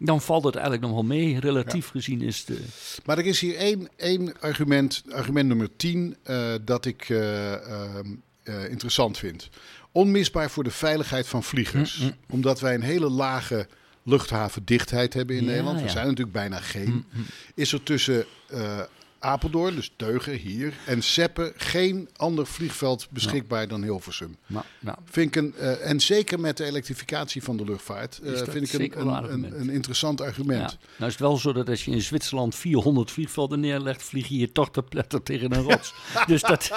Dan 0.00 0.20
valt 0.20 0.44
het 0.44 0.54
eigenlijk 0.54 0.84
nog 0.84 0.94
wel 0.94 1.04
mee. 1.04 1.40
Relatief 1.40 1.88
gezien 1.88 2.22
is 2.22 2.44
de... 2.44 2.64
maar 3.04 3.18
er 3.18 3.26
is 3.26 3.40
hier 3.40 3.56
één, 3.56 3.88
één 3.96 4.40
argument, 4.40 5.02
argument 5.10 5.48
nummer 5.48 5.76
10, 5.76 6.16
eh, 6.22 6.54
dat 6.64 6.84
ik 6.84 7.08
eh, 7.08 7.52
ehm, 7.52 8.06
eh, 8.42 8.70
interessant 8.70 9.18
vind. 9.18 9.48
Onmisbaar 9.98 10.50
voor 10.50 10.64
de 10.64 10.70
veiligheid 10.70 11.26
van 11.26 11.42
vliegers. 11.42 11.98
Mm, 11.98 12.06
mm. 12.06 12.14
Omdat 12.28 12.60
wij 12.60 12.74
een 12.74 12.82
hele 12.82 13.10
lage 13.10 13.66
luchthavendichtheid 14.02 15.14
hebben 15.14 15.36
in 15.36 15.42
Ja, 15.42 15.48
Nederland. 15.48 15.78
We 15.78 15.84
ja. 15.84 15.90
zijn 15.90 16.06
natuurlijk 16.06 16.32
bijna 16.32 16.60
geen. 16.60 16.88
Mm, 16.88 17.04
mm. 17.12 17.24
Is 17.54 17.72
er 17.72 17.82
tussen 17.82 18.24
eh, 18.46 18.80
Apeldoorn, 19.18 19.74
dus 19.74 19.92
Teugen 19.96 20.34
hier. 20.34 20.72
En 20.86 21.02
Seppen, 21.02 21.52
geen 21.56 22.08
ander 22.16 22.46
vliegveld 22.46 23.06
beschikbaar 23.10 23.68
dan 23.68 23.82
Hilversum. 23.82 24.36
Nou, 24.46 24.64
nou, 24.80 24.96
Vind 25.04 25.36
ik 25.36 25.42
een, 25.42 25.54
eh, 25.56 25.90
en 25.90 26.00
zeker 26.00 26.40
met 26.40 26.56
de 26.56 26.64
elektrificatie 26.64 27.42
van 27.42 27.56
de 27.56 27.64
luchtvaart, 27.64 28.20
dat 28.22 28.48
vind 28.48 28.72
ik 28.72 28.94
een, 28.94 29.08
een 29.32 29.60
een, 29.60 29.70
interessant 29.70 30.20
argument. 30.20 30.70
ja. 30.70 30.76
Nou 30.96 31.10
is 31.10 31.12
het 31.12 31.20
wel 31.20 31.36
zo 31.36 31.52
dat 31.52 31.68
als 31.68 31.84
je 31.84 31.90
in 31.90 32.02
Zwitserland 32.02 32.54
400 32.54 33.10
vliegvelden 33.10 33.60
neerlegt, 33.60 34.02
vlieg 34.02 34.28
je 34.28 34.34
hier 34.34 34.52
toch 34.52 34.70
te 34.70 34.82
pletter 34.82 35.22
tegen 35.22 35.54
een 35.54 35.62
rots. 35.62 35.94
dus 36.26 36.42
dat, 36.42 36.70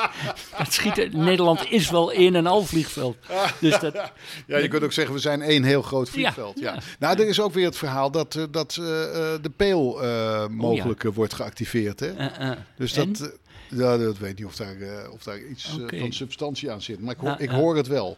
dat 0.57 0.73
schiet... 0.73 1.13
Nederland 1.13 1.71
is 1.71 1.89
wel 1.89 2.13
een 2.13 2.35
en 2.35 2.45
al 2.45 2.63
vliegveld. 2.63 3.17
Dus 3.59 3.79
dat... 3.79 3.99
Ja, 4.47 4.57
je 4.57 4.67
kunt 4.67 4.83
ook 4.83 4.91
zeggen, 4.91 5.13
we 5.13 5.19
zijn 5.19 5.41
één 5.41 5.63
heel 5.63 5.81
groot 5.81 6.09
vliegveld. 6.09 6.59
Ja, 6.59 6.73
ja. 6.73 6.81
Nou, 6.99 7.19
er 7.19 7.27
is 7.27 7.39
ook 7.39 7.53
weer 7.53 7.65
het 7.65 7.77
verhaal 7.77 8.11
dat, 8.11 8.35
eh, 8.35 8.43
dat 8.51 8.71
de 9.41 9.51
peel 9.55 10.03
eh, 10.03 10.47
mogelijk 10.47 11.03
wordt 11.03 11.33
geactiveerd. 11.33 11.99
Hè? 11.99 12.13
Eh, 12.37 12.49
eh. 12.51 12.57
Dus 12.77 12.97
En? 12.97 13.13
dat, 13.13 13.21
eh, 13.69 13.77
ja, 13.79 13.97
dat 13.97 14.17
weet 14.17 14.37
niet 14.37 14.45
of 14.47 14.55
daar, 14.55 14.75
of 15.11 15.23
daar 15.23 15.39
iets 15.45 15.69
van 15.69 16.11
substantie 16.13 16.71
aan 16.71 16.81
zit. 16.81 16.99
Maar 17.01 17.13
ik 17.13 17.19
hoor, 17.19 17.29
Ja, 17.29 17.37
ik 17.39 17.51
ja. 17.51 17.57
hoor 17.57 17.75
het 17.75 17.87
wel. 17.87 18.17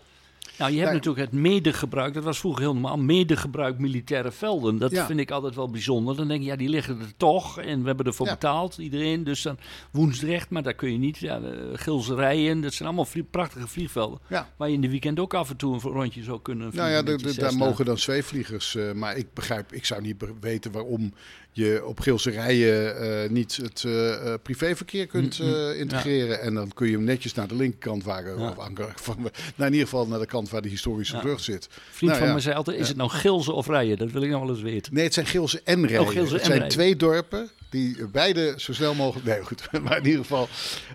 Nou, 0.57 0.71
je 0.71 0.77
hebt 0.77 0.89
Nee. 0.91 0.99
natuurlijk 0.99 1.31
het 1.31 1.39
medegebruik, 1.41 2.13
dat 2.13 2.23
was 2.23 2.39
vroeger 2.39 2.61
heel 2.61 2.73
normaal, 2.73 2.97
medegebruik 2.97 3.77
militaire 3.79 4.31
velden. 4.31 4.77
Dat 4.77 4.91
Ja. 4.91 5.05
vind 5.05 5.19
ik 5.19 5.31
altijd 5.31 5.55
wel 5.55 5.69
bijzonder. 5.69 6.15
Dan 6.15 6.27
denk 6.27 6.39
je, 6.41 6.45
ja, 6.47 6.55
die 6.55 6.69
liggen 6.69 6.99
er 6.99 7.13
toch 7.17 7.59
en 7.59 7.81
we 7.81 7.87
hebben 7.87 8.05
ervoor 8.05 8.25
Ja. 8.25 8.31
betaald, 8.33 8.77
iedereen. 8.77 9.23
Dus 9.23 9.41
dan 9.41 9.57
Woensdrecht, 9.91 10.49
maar 10.49 10.63
daar 10.63 10.73
kun 10.73 10.91
je 10.91 10.97
niet. 10.97 11.17
Ja, 11.17 11.39
Gilserijen, 11.73 12.61
dat 12.61 12.73
zijn 12.73 12.87
allemaal 12.87 13.05
vlie- 13.05 13.23
prachtige 13.23 13.67
vliegvelden. 13.67 14.19
Ja. 14.29 14.49
Waar 14.57 14.67
je 14.67 14.73
in 14.75 14.81
de 14.81 14.89
weekend 14.89 15.19
ook 15.19 15.33
af 15.33 15.49
en 15.49 15.55
toe 15.57 15.73
een 15.73 15.79
rondje 15.79 16.23
zou 16.23 16.41
kunnen 16.41 16.63
Nou 16.63 16.71
vliegen 16.77 17.05
ja, 17.05 17.11
je 17.27 17.33
de- 17.33 17.39
daar 17.41 17.55
mogen 17.55 17.85
dan 17.85 17.97
zweefvliegers. 17.97 18.75
eh, 18.75 18.91
maar 18.91 19.17
ik 19.17 19.33
begrijp, 19.33 19.73
ik 19.73 19.85
zou 19.85 20.01
niet 20.01 20.23
weten 20.39 20.71
waarom 20.71 21.13
je 21.53 21.85
op 21.85 21.99
Geelse 21.99 22.29
rijen 22.29 22.97
eh, 23.23 23.29
niet 23.29 23.55
het 23.61 23.83
eh, 23.85 24.13
eh, 24.33 24.39
privéverkeer 24.41 25.07
kunt 25.07 25.39
Mm, 25.39 25.47
mm. 25.47 25.71
integreren. 25.71 26.41
En 26.41 26.53
dan 26.53 26.71
kun 26.73 26.87
je 26.87 26.93
hem 26.95 27.03
netjes 27.03 27.33
naar 27.33 27.47
de 27.47 27.55
linkerkant 27.55 28.03
Ja. 28.05 28.49
of 28.49 28.59
aan, 28.59 28.75
van, 28.95 29.15
nou, 29.21 29.31
in 29.57 29.65
ieder 29.71 29.87
geval 29.87 30.07
naar 30.07 30.19
de 30.19 30.25
kant 30.25 30.49
waar 30.49 30.61
de 30.61 30.69
historische 30.69 31.15
Ja. 31.15 31.21
brug 31.21 31.39
zit. 31.39 31.67
Vriend 31.91 32.11
Nou 32.13 32.25
van 32.25 32.33
me 32.33 32.39
zei 32.41 32.55
altijd, 32.55 32.79
is 32.79 32.87
het 32.87 32.97
nou 32.97 33.09
Gilze 33.09 33.51
of 33.51 33.67
Rijen? 33.67 33.97
Dat 33.97 34.11
wil 34.11 34.21
ik 34.21 34.29
nog 34.29 34.41
wel 34.41 34.49
eens 34.49 34.61
weten. 34.61 34.93
Nee, 34.93 35.03
het 35.03 35.13
zijn 35.13 35.25
Geelse 35.25 35.61
en 35.63 35.85
Rijen. 35.87 36.01
Oh, 36.01 36.09
Geelse 36.09 36.31
het 36.33 36.39
en 36.41 36.45
zijn 36.45 36.57
Rijen. 36.57 36.71
twee 36.73 36.95
dorpen 36.95 37.49
die 37.73 38.07
beide 38.07 38.53
zo 38.57 38.73
snel 38.73 38.93
mogelijk... 38.93 39.25
Nee, 39.27 39.43
goed. 39.43 39.67
Maar 39.83 39.97
in 39.97 40.05
ieder 40.05 40.21
geval... 40.21 40.47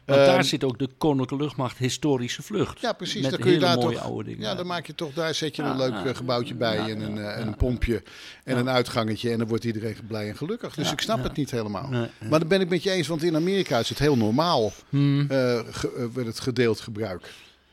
Want 0.04 0.18
daar 0.20 0.34
ehm, 0.34 0.42
zit 0.42 0.64
ook 0.64 0.78
de 0.78 0.88
Koninklijke 0.98 1.44
Luchtmacht 1.44 1.78
historische 1.78 2.42
vlucht. 2.42 2.80
Ja, 2.80 2.92
precies. 2.92 3.22
Met 3.22 3.30
Dan 3.30 3.40
kun 3.40 3.50
je 3.50 3.54
hele 3.56 3.66
daar 3.68 3.78
mooie 3.78 3.96
toch. 3.96 4.04
oude 4.04 4.24
dingen. 4.24 4.42
Ja, 4.42 4.54
dan 4.54 4.66
maak 4.66 4.86
je 4.86 4.94
toch 4.94 5.12
daar 5.12 5.34
zet 5.34 5.56
je 5.56 5.62
Ja, 5.62 5.70
een 5.70 5.76
leuk 5.76 5.92
ja, 5.92 6.04
eh, 6.04 6.14
gebouwtje 6.14 6.54
bij 6.54 6.76
ja, 6.76 6.88
en, 6.88 7.00
een, 7.00 7.14
ja, 7.14 7.20
eh, 7.20 7.34
en 7.34 7.40
ja. 7.40 7.46
een 7.46 7.56
pompje 7.56 8.02
en 8.44 8.54
Ja. 8.54 8.60
een 8.60 8.68
uitgangetje 8.68 9.30
en 9.30 9.38
dan 9.38 9.48
wordt 9.48 9.64
iedereen 9.64 9.96
blij 10.06 10.28
en 10.28 10.36
gelukkig. 10.36 10.74
Dus 10.74 10.86
Ja, 10.86 10.92
ik 10.92 11.00
snap 11.00 11.16
ja. 11.16 11.22
het 11.22 11.36
niet 11.36 11.50
helemaal. 11.50 11.88
Nee, 11.88 12.00
nee. 12.20 12.30
Maar 12.30 12.38
dan 12.38 12.48
ben 12.48 12.60
ik 12.60 12.68
met 12.68 12.82
je 12.82 12.90
eens, 12.90 13.06
want 13.08 13.22
in 13.22 13.36
Amerika 13.36 13.78
is 13.78 13.88
het 13.88 13.98
heel 13.98 14.16
normaal. 14.16 14.72
Hmm. 14.88 15.26
eh 15.30 15.58
ge- 15.70 16.10
het 16.14 16.40
gedeeld 16.40 16.80
gebruik. 16.80 17.32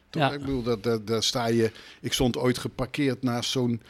Toch? 0.10 0.22
Ja. 0.22 0.32
Ik 0.32 0.40
bedoel, 0.40 0.62
dat, 0.64 0.84
dat, 0.84 1.08
daar 1.08 1.24
sta 1.24 1.46
je. 1.48 1.72
Ik 2.02 2.14
stond 2.14 2.38
ooit 2.38 2.58
geparkeerd 2.58 3.24
naast 3.24 3.50
zo'n. 3.50 3.82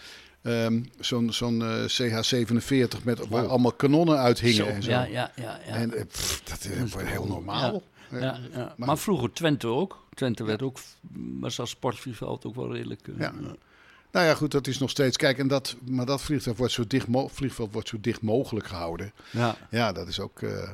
Ehm, 0.46 0.84
zo'n 1.00 1.34
zo'n 1.34 1.62
eh, 1.62 1.84
CH-47 1.88 3.04
met 3.04 3.28
waar 3.28 3.48
allemaal 3.48 3.72
kanonnen 3.74 4.18
uit 4.18 4.40
hingen 4.40 4.56
Zo, 4.56 4.66
en 4.66 4.84
zo. 4.84 4.90
Ja, 4.90 5.04
ja, 5.04 5.32
ja. 5.36 5.60
ja. 5.68 5.74
En 5.74 5.94
eh, 5.94 6.06
pff, 6.06 6.42
dat 6.44 6.66
is 6.66 6.92
wordt 6.92 7.08
heel 7.08 7.26
normaal. 7.28 7.84
Eh, 8.12 8.22
Ja, 8.22 8.40
ja. 8.52 8.74
maar 8.78 8.88
Maar, 8.88 8.98
vroeger 8.98 9.34
Twente 9.34 9.68
ook. 9.68 10.06
Twente 10.14 10.44
werd 10.44 10.62
ook, 10.62 10.78
was 11.40 11.60
als 11.60 11.70
sportvliegveld 11.70 12.46
ook 12.46 12.56
wel 12.56 12.72
redelijk. 12.74 13.08
eh, 13.08 13.14
Ja. 13.20 13.34
Nou 14.16 14.28
ja, 14.28 14.34
goed, 14.36 14.52
dat 14.52 14.68
is 14.68 14.78
nog 14.80 14.90
steeds. 14.90 15.18
Kijk, 15.18 15.38
en 15.38 15.48
dat, 15.48 15.76
maar 15.90 16.06
dat 16.06 16.22
vliegtuig 16.22 16.58
wordt 16.58 16.74
zo 16.74 16.84
dicht 16.88 17.08
vliegveld 17.28 17.74
wordt 17.74 17.88
zo 17.88 17.98
dicht 18.02 18.22
mogelijk 18.22 18.68
gehouden. 18.68 19.12
ja. 19.32 19.58
Ja, 19.70 19.92
dat 19.92 20.08
is 20.08 20.20
ook. 20.20 20.42
eh 20.42 20.70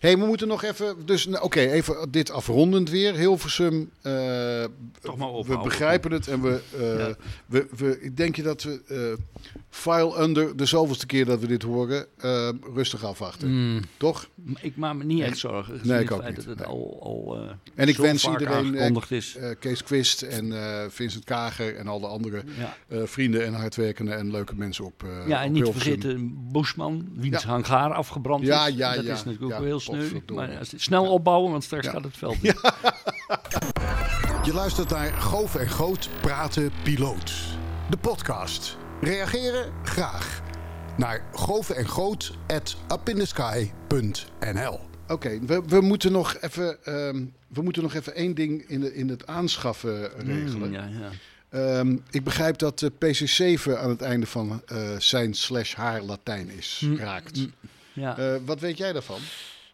hey, 0.00 0.18
we 0.18 0.26
moeten 0.26 0.48
nog 0.48 0.62
even. 0.62 1.06
Dus, 1.06 1.26
nou, 1.26 1.44
oké, 1.44 1.60
even 1.60 2.10
dit 2.10 2.30
afrondend 2.30 2.90
weer. 2.90 3.14
Hilversum. 3.14 3.90
eh, 4.02 4.64
Toch 5.00 5.16
maar 5.16 5.32
we 5.32 5.58
begrijpen 5.62 6.12
het 6.12 6.28
en 6.28 6.42
we, 6.42 6.60
eh, 6.78 6.98
Ja. 6.98 7.14
we, 7.46 7.66
we. 7.76 8.00
Ik 8.00 8.16
denk 8.16 8.36
je 8.36 8.42
dat 8.42 8.62
we. 8.62 8.80
eh, 8.88 9.22
file 9.70 10.20
under 10.22 10.56
de 10.56 10.64
zoveelste 10.66 11.06
keer 11.06 11.24
dat 11.24 11.40
we 11.40 11.46
dit 11.46 11.62
horen. 11.62 12.06
rustig 12.74 13.04
afwachten. 13.04 13.48
Mm, 13.50 13.80
Toch? 13.96 14.28
ik 14.60 14.76
maak 14.76 14.94
me 14.94 15.04
niet 15.04 15.22
echt 15.22 15.38
zorgen. 15.38 15.80
Nee, 15.82 16.02
ik 16.02 16.10
ook 16.10 16.24
niet. 16.26 16.36
Dat 16.36 16.44
het 16.44 16.58
Nee. 16.58 16.66
al, 16.66 16.98
al 17.02 17.38
En 17.74 17.88
ik 17.88 17.94
zo 17.94 18.02
wens 18.02 18.22
vaak 18.22 18.40
iedereen, 18.40 18.74
eh, 18.74 19.10
is. 19.10 19.36
Kees 19.58 19.82
Quist 19.82 20.22
en 20.22 20.52
eh, 20.52 20.84
Vincent 20.88 21.24
Kager 21.24 21.76
en 21.76 21.86
al 21.86 22.00
de 22.00 22.06
andere 22.06 22.42
ja. 22.58 22.76
Eh, 22.88 22.98
vrienden 23.04 23.44
en 23.44 23.54
hardwerkende 23.54 24.12
en 24.12 24.30
leuke 24.30 24.54
mensen 24.56 24.84
op. 24.84 25.02
eh, 25.02 25.28
ja, 25.28 25.40
en 25.40 25.46
op 25.46 25.52
niet 25.54 25.62
Hilversum. 25.62 26.00
vergeten 26.00 26.36
Bushman, 26.52 27.08
wiens 27.14 27.42
Ja. 27.42 27.48
hangaar 27.48 27.92
afgebrand 27.92 28.44
Ja, 28.46 28.66
is. 28.66 28.74
ja, 28.74 28.94
dat 28.94 29.04
ja. 29.04 29.12
is 29.12 29.24
natuurlijk 29.24 29.52
Ja, 29.52 29.58
ook 29.58 29.64
heel 29.64 29.80
sneu. 29.80 30.08
Maar 30.34 30.58
als- 30.58 30.72
snel 30.76 31.12
opbouwen, 31.12 31.50
want 31.50 31.64
straks 31.64 31.84
Ja. 31.86 31.90
gaat 31.92 32.04
het 32.04 32.16
veld 32.16 32.36
in. 32.44 32.54
Je 34.44 34.52
luistert 34.54 34.90
naar 34.90 35.12
Goof 35.12 35.54
en 35.54 35.68
Groot 35.68 36.08
Praten 36.20 36.70
Piloot. 36.82 37.32
De 37.90 37.96
podcast. 37.96 38.76
Reageren? 39.00 39.72
Graag. 39.82 40.42
Naar 40.96 41.24
goof 41.32 41.70
en 41.70 41.86
groot 41.88 42.36
at 42.46 42.76
upindesky.nl 42.92 44.80
Oké, 45.08 45.38
we, 45.46 45.62
we 45.66 45.80
moeten 45.80 46.12
nog 46.12 46.36
even. 46.40 46.84
ehm, 46.84 47.24
we 47.48 47.62
moeten 47.62 47.82
nog 47.82 47.94
even 47.94 48.14
één 48.14 48.34
ding 48.34 48.62
in, 48.68 48.80
de, 48.80 48.94
in 48.94 49.08
het 49.08 49.26
aanschaffen 49.26 50.10
regelen. 50.18 50.68
Mm, 50.68 50.72
ja, 50.74 50.84
ja. 50.84 51.10
Ehm, 51.50 51.96
ik 52.10 52.24
begrijp 52.24 52.58
dat 52.58 52.78
de 52.78 52.90
PC7 52.90 53.78
aan 53.78 53.88
het 53.90 54.02
einde 54.02 54.26
van 54.26 54.62
eh, 54.66 54.78
zijn 54.98 55.34
slash 55.34 55.74
haar 55.74 56.02
Latijn 56.02 56.50
is 56.50 56.82
Mm, 56.84 56.96
raakt. 56.96 57.36
mm. 57.36 57.52
ja. 57.92 58.18
Eh, 58.18 58.34
wat 58.44 58.60
weet 58.60 58.76
jij 58.78 58.92
daarvan? 58.92 59.18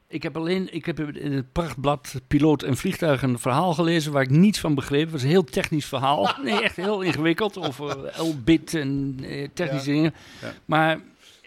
Ik 0.09 0.23
heb 0.23 0.37
alleen, 0.37 0.75
ik 0.75 0.87
heb 0.87 1.01
in 1.01 1.33
het 1.33 1.53
prachtblad 1.53 2.15
Piloot 2.27 2.63
en 2.63 2.77
Vliegtuig 2.77 3.23
een 3.23 3.39
verhaal 3.39 3.75
gelezen 3.75 4.13
waar 4.13 4.23
ik 4.23 4.31
niets 4.31 4.61
van 4.61 4.75
begreep. 4.75 5.03
Het 5.03 5.13
was 5.13 5.23
een 5.23 5.29
heel 5.29 5.45
technisch 5.45 5.87
verhaal. 5.87 6.35
Nee, 6.45 6.63
echt 6.63 6.77
heel 6.77 7.01
ingewikkeld 7.01 7.59
over 7.59 8.13
L-bit 8.23 8.75
en 8.75 9.19
eh, 9.23 9.49
technische 9.55 9.91
Ja. 9.91 9.97
dingen. 9.97 10.15
Ja. 10.43 10.53
Maar 10.65 11.01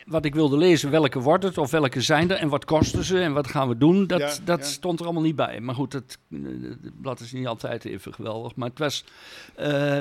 wat 0.06 0.26
ik 0.26 0.34
wilde 0.36 0.58
lezen, 0.58 0.89
welke 0.91 1.20
wordt 1.20 1.44
het 1.44 1.58
of 1.58 1.72
welke 1.72 2.02
zijn 2.02 2.32
er 2.32 2.38
en 2.38 2.50
wat 2.50 2.65
kosten 2.65 3.04
ze 3.04 3.20
en 3.20 3.34
wat 3.34 3.48
gaan 3.48 3.68
we 3.68 3.78
doen, 3.78 4.08
dat, 4.08 4.20
Ja, 4.20 4.34
dat 4.44 4.60
ja. 4.60 4.65
stond 4.65 5.00
er 5.00 5.06
allemaal 5.06 5.24
niet 5.24 5.36
bij. 5.36 5.60
Maar 5.60 5.76
goed, 5.76 5.94
het, 5.94 6.18
eh, 6.32 6.39
het 6.82 7.02
blad 7.02 7.20
is 7.20 7.32
niet 7.32 7.48
altijd 7.48 7.86
even 7.86 8.13
geweldig. 8.13 8.56
Maar 8.56 8.70
het 8.70 8.80
was, 8.80 9.04
eh, 9.56 9.98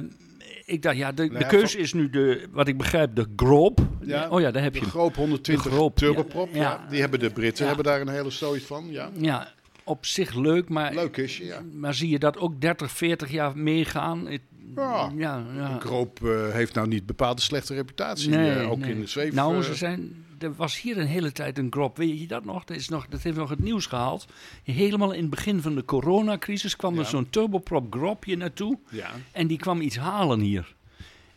ik 0.64 0.82
dacht, 0.82 0.96
ja, 0.96 1.12
de, 1.12 1.26
Nou 1.26 1.38
de 1.38 1.46
keuze 1.46 1.78
is 1.78 1.92
nu 1.92 2.10
de, 2.10 2.46
wat 2.52 2.68
ik 2.68 2.76
begrijp, 2.76 3.14
de 3.14 3.26
Groop. 3.36 3.80
Ja, 4.00 4.28
oh 4.28 4.40
ja, 4.40 4.50
daar 4.50 4.62
heb 4.62 4.72
De 4.72 4.78
je 4.78 4.84
hem. 4.84 4.94
Groop 4.94 5.14
120 5.16 5.64
De 5.64 5.70
Groop, 5.70 5.96
turboprop. 5.96 6.48
ja. 6.54 6.86
Die 6.90 7.00
hebben 7.00 7.20
de 7.20 7.30
Britten 7.30 7.66
hebben 7.66 7.84
daar 7.84 8.00
een 8.00 8.08
hele 8.08 8.30
stoot 8.30 8.62
van. 8.62 8.86
Ja. 8.90 9.10
Ja, 9.18 9.52
op 9.84 10.06
zich 10.06 10.34
leuk, 10.34 10.68
maar 10.68 10.94
Leuk 10.94 11.16
ja. 11.16 11.60
Maar 11.72 11.94
zie 11.94 12.08
je 12.08 12.18
dat 12.18 12.38
ook 12.38 12.60
30, 12.60 12.90
40 12.90 13.30
jaar 13.30 13.56
meegaan? 13.58 14.28
Ja. 14.76 15.12
ja, 15.16 15.44
ja. 15.56 15.80
Eh, 16.22 16.52
heeft 16.52 16.74
nou 16.74 16.88
niet 16.88 17.06
bepaald 17.06 17.36
een 17.36 17.42
slechte 17.42 17.74
reputatie. 17.74 18.30
Nee, 18.30 18.50
eh, 18.50 18.70
ook 18.70 18.78
nee. 18.78 18.90
in 18.90 19.00
de 19.00 19.06
zweef. 19.06 19.32
Nou, 19.32 19.56
eh, 19.56 19.62
ze 19.62 19.74
zijn, 19.74 20.24
er 20.38 20.54
was 20.54 20.80
hier 20.80 20.98
een 20.98 21.06
hele 21.06 21.32
tijd 21.32 21.58
een 21.58 21.66
grop. 21.70 21.96
Weet 21.96 22.20
je 22.20 22.26
dat 22.26 22.44
nog? 22.44 22.64
Dat, 22.64 22.76
is 22.76 22.88
nog? 22.88 23.06
dat 23.06 23.22
heeft 23.22 23.36
nog 23.36 23.50
het 23.50 23.58
nieuws 23.58 23.86
gehaald. 23.86 24.26
Helemaal 24.64 25.12
in 25.12 25.20
het 25.20 25.30
begin 25.30 25.62
van 25.62 25.74
de 25.74 25.84
coronacrisis 25.84 26.76
kwam 26.76 26.98
er 26.98 27.04
zo'n 27.04 27.30
turboprop 27.30 27.86
grop 27.94 28.24
hier 28.24 28.36
naartoe. 28.36 28.78
ja. 28.90 29.10
En 29.32 29.46
die 29.46 29.58
kwam 29.58 29.80
iets 29.80 29.96
halen 29.96 30.40
hier. 30.40 30.74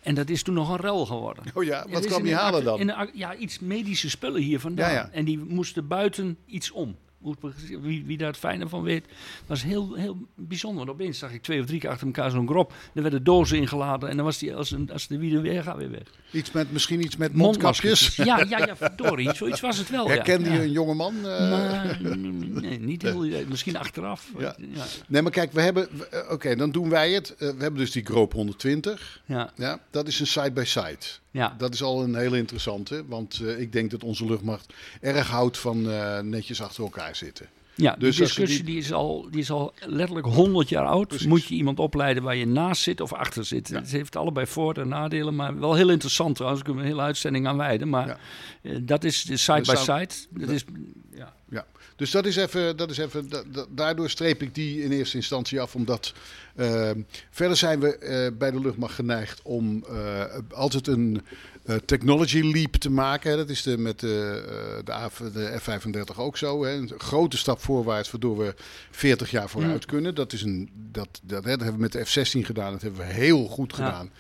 En 0.02 0.16
dat 0.16 0.30
is 0.30 0.44
toen 0.44 0.54
nog 0.54 0.70
een 0.70 0.78
rel 0.78 1.06
geworden. 1.06 1.44
Oh 1.54 1.64
ja, 1.64 1.86
wat 1.90 2.06
kwam 2.06 2.24
die 2.24 2.36
halen 2.36 2.64
dan? 2.64 2.80
in 2.80 3.10
ja, 3.14 3.36
iets 3.36 3.60
medische 3.60 4.10
spullen 4.10 4.42
hier 4.42 4.60
vandaan. 4.60 4.90
Ja, 4.90 4.96
ja. 4.96 5.10
En 5.12 5.26
die 5.26 5.38
moesten 5.38 5.88
buiten 5.88 6.38
iets 6.46 6.72
om. 6.72 6.96
Wie, 7.82 8.04
wie 8.06 8.18
daar 8.18 8.28
het 8.28 8.38
fijne 8.38 8.68
van 8.70 8.82
weet, 8.82 9.06
was 9.46 9.64
heel, 9.64 9.94
heel 9.94 10.18
bijzonder. 10.36 10.86
Want 10.86 11.00
opeens 11.00 11.20
zag 11.20 11.32
ik 11.34 11.42
twee 11.42 11.60
of 11.60 11.66
drie 11.66 11.80
keer 11.80 11.90
achter 11.90 12.06
elkaar 12.08 12.32
zo'n 12.32 12.48
grop. 12.48 12.74
Er 12.94 13.02
werden 13.02 13.24
dozen 13.24 13.58
ingeladen 13.58 14.10
en 14.10 14.16
dan 14.16 14.26
was 14.26 14.38
die 14.38 14.56
als, 14.56 14.72
een, 14.72 14.92
als 14.92 15.08
de 15.08 15.18
wielen 15.18 15.42
weer 15.42 15.64
gaat 15.64 15.78
weer 15.78 15.92
weg. 15.92 16.02
Iets 16.32 16.52
met, 16.52 16.72
misschien 16.72 17.04
iets 17.04 17.16
met 17.18 17.34
mondkapjes. 17.34 18.16
Ja, 18.16 18.46
ja, 18.50 18.58
ja, 18.58 18.76
verdorie. 18.88 19.34
Zoiets 19.36 19.62
was 19.62 19.78
het 19.78 19.90
wel. 19.90 20.08
Herkende 20.08 20.50
ja. 20.50 20.56
je 20.56 20.62
een 20.62 20.72
jonge 20.72 20.94
man? 20.94 21.16
eh? 21.16 21.50
Maar, 21.50 21.98
nee, 22.02 22.80
niet 22.80 23.02
heel, 23.02 23.20
misschien 23.50 23.78
achteraf. 23.78 24.32
Ja. 24.38 24.56
Ja. 24.74 24.86
Nee, 25.08 25.22
maar 25.22 25.32
kijk, 25.32 25.52
we 25.52 25.62
hebben. 25.62 25.88
eh, 26.12 26.32
Oké, 26.32 26.56
dan 26.56 26.72
doen 26.72 26.90
wij 26.90 27.12
het. 27.12 27.30
Eh, 27.32 27.38
we 27.38 27.46
hebben 27.62 27.76
dus 27.80 27.92
die 27.92 28.06
Groop 28.06 28.34
120. 28.34 29.22
Ja. 29.26 29.52
Ja, 29.56 29.80
dat 29.92 30.08
is 30.08 30.20
een 30.20 30.28
side-by-side. 30.28 30.98
Ja. 31.38 31.56
Dat 31.58 31.74
is 31.74 31.84
al 31.84 32.04
een 32.04 32.16
hele 32.16 32.38
interessante. 32.38 33.04
Want 33.08 33.40
eh, 33.44 33.60
ik 33.60 33.72
denk 33.72 33.92
dat 33.92 34.04
onze 34.04 34.26
luchtmacht 34.26 34.74
erg 35.02 35.28
houdt 35.30 35.58
van 35.58 35.90
eh, 35.92 36.20
netjes 36.20 36.62
achter 36.62 36.84
elkaar 36.84 37.16
zitten. 37.16 37.46
Ja, 37.76 37.96
Dus 38.00 38.16
die 38.16 38.26
discussie 38.26 38.64
die... 38.64 38.78
is 38.78 38.94
al, 38.94 39.28
die 39.32 39.40
is 39.40 39.52
al 39.52 39.74
letterlijk 39.86 40.28
100 40.28 40.70
jaar 40.70 40.86
oud. 40.86 41.08
Precies. 41.08 41.28
Moet 41.28 41.44
je 41.46 41.56
iemand 41.56 41.80
opleiden 41.80 42.24
waar 42.24 42.36
je 42.36 42.48
naast 42.48 42.82
zit 42.82 43.02
of 43.02 43.14
achter 43.14 43.46
zit? 43.46 43.68
Ja. 43.70 43.76
Het 43.80 43.92
heeft 43.92 44.16
allebei 44.16 44.48
voor- 44.48 44.74
en 44.78 44.88
nadelen, 44.88 45.36
maar 45.36 45.60
wel 45.60 45.74
heel 45.74 45.90
interessant 45.90 46.36
trouwens. 46.36 46.62
Ik 46.62 46.68
heb 46.68 46.76
een 46.78 46.84
hele 46.84 47.02
uitzending 47.02 47.48
aan 47.48 47.58
wijden. 47.58 47.90
Maar 47.90 48.08
Ja. 48.08 48.18
eh, 48.62 48.78
dat 48.82 49.04
is 49.04 49.24
de 49.24 49.38
side 49.38 49.62
by 49.62 49.70
Er 49.72 49.78
staan- 49.78 50.00
side. 50.00 50.40
Dat 50.46 50.50
is, 50.50 50.64
Ja. 51.50 51.66
Dus 51.96 52.12
dat 52.12 52.26
is 52.26 52.36
even, 52.36 52.78
dat 52.78 52.90
is 52.90 52.98
even 52.98 53.30
da- 53.30 53.44
da- 53.52 53.66
daardoor 53.70 54.10
streep 54.10 54.42
ik 54.42 54.56
die 54.56 54.84
in 54.84 54.92
eerste 54.92 55.16
instantie 55.18 55.62
af. 55.62 55.76
Omdat 55.76 56.14
ehm, 56.56 57.02
verder 57.32 57.58
zijn 57.58 57.80
we 57.80 57.98
eh, 57.98 58.32
bij 58.38 58.52
de 58.52 58.60
luchtmacht 58.60 58.94
geneigd 58.96 59.42
om 59.42 59.84
eh, 59.90 60.24
altijd 60.52 60.88
een 60.88 61.22
eh, 61.66 61.76
technology 61.76 62.42
leap 62.42 62.76
te 62.76 62.90
maken. 62.90 63.38
Dat 63.38 63.50
is 63.50 63.62
de, 63.62 63.78
met 63.78 64.00
de, 64.00 64.82
de, 64.86 64.92
A- 64.94 65.10
de 65.34 65.58
F-35 65.60 66.16
ook 66.18 66.38
zo. 66.38 66.64
Hè. 66.64 66.72
Een 66.72 66.92
grote 66.98 67.38
stap 67.38 67.62
voorwaarts, 67.62 68.12
waardoor 68.12 68.38
we 68.38 68.54
40 68.92 69.32
jaar 69.32 69.50
vooruit 69.50 69.86
kunnen. 69.86 70.16
Dat, 70.16 70.34
is 70.34 70.42
een, 70.42 70.70
dat, 70.92 71.08
dat, 71.24 71.44
hè, 71.44 71.50
dat 71.50 71.60
hebben 71.68 71.76
we 71.76 71.82
met 71.82 71.92
de 71.92 72.06
F-16 72.06 72.46
gedaan. 72.46 72.72
Dat 72.72 72.82
hebben 72.82 73.00
we 73.08 73.14
heel 73.14 73.48
goed 73.48 73.70
Ja. 73.78 73.86
gedaan. 73.86 74.12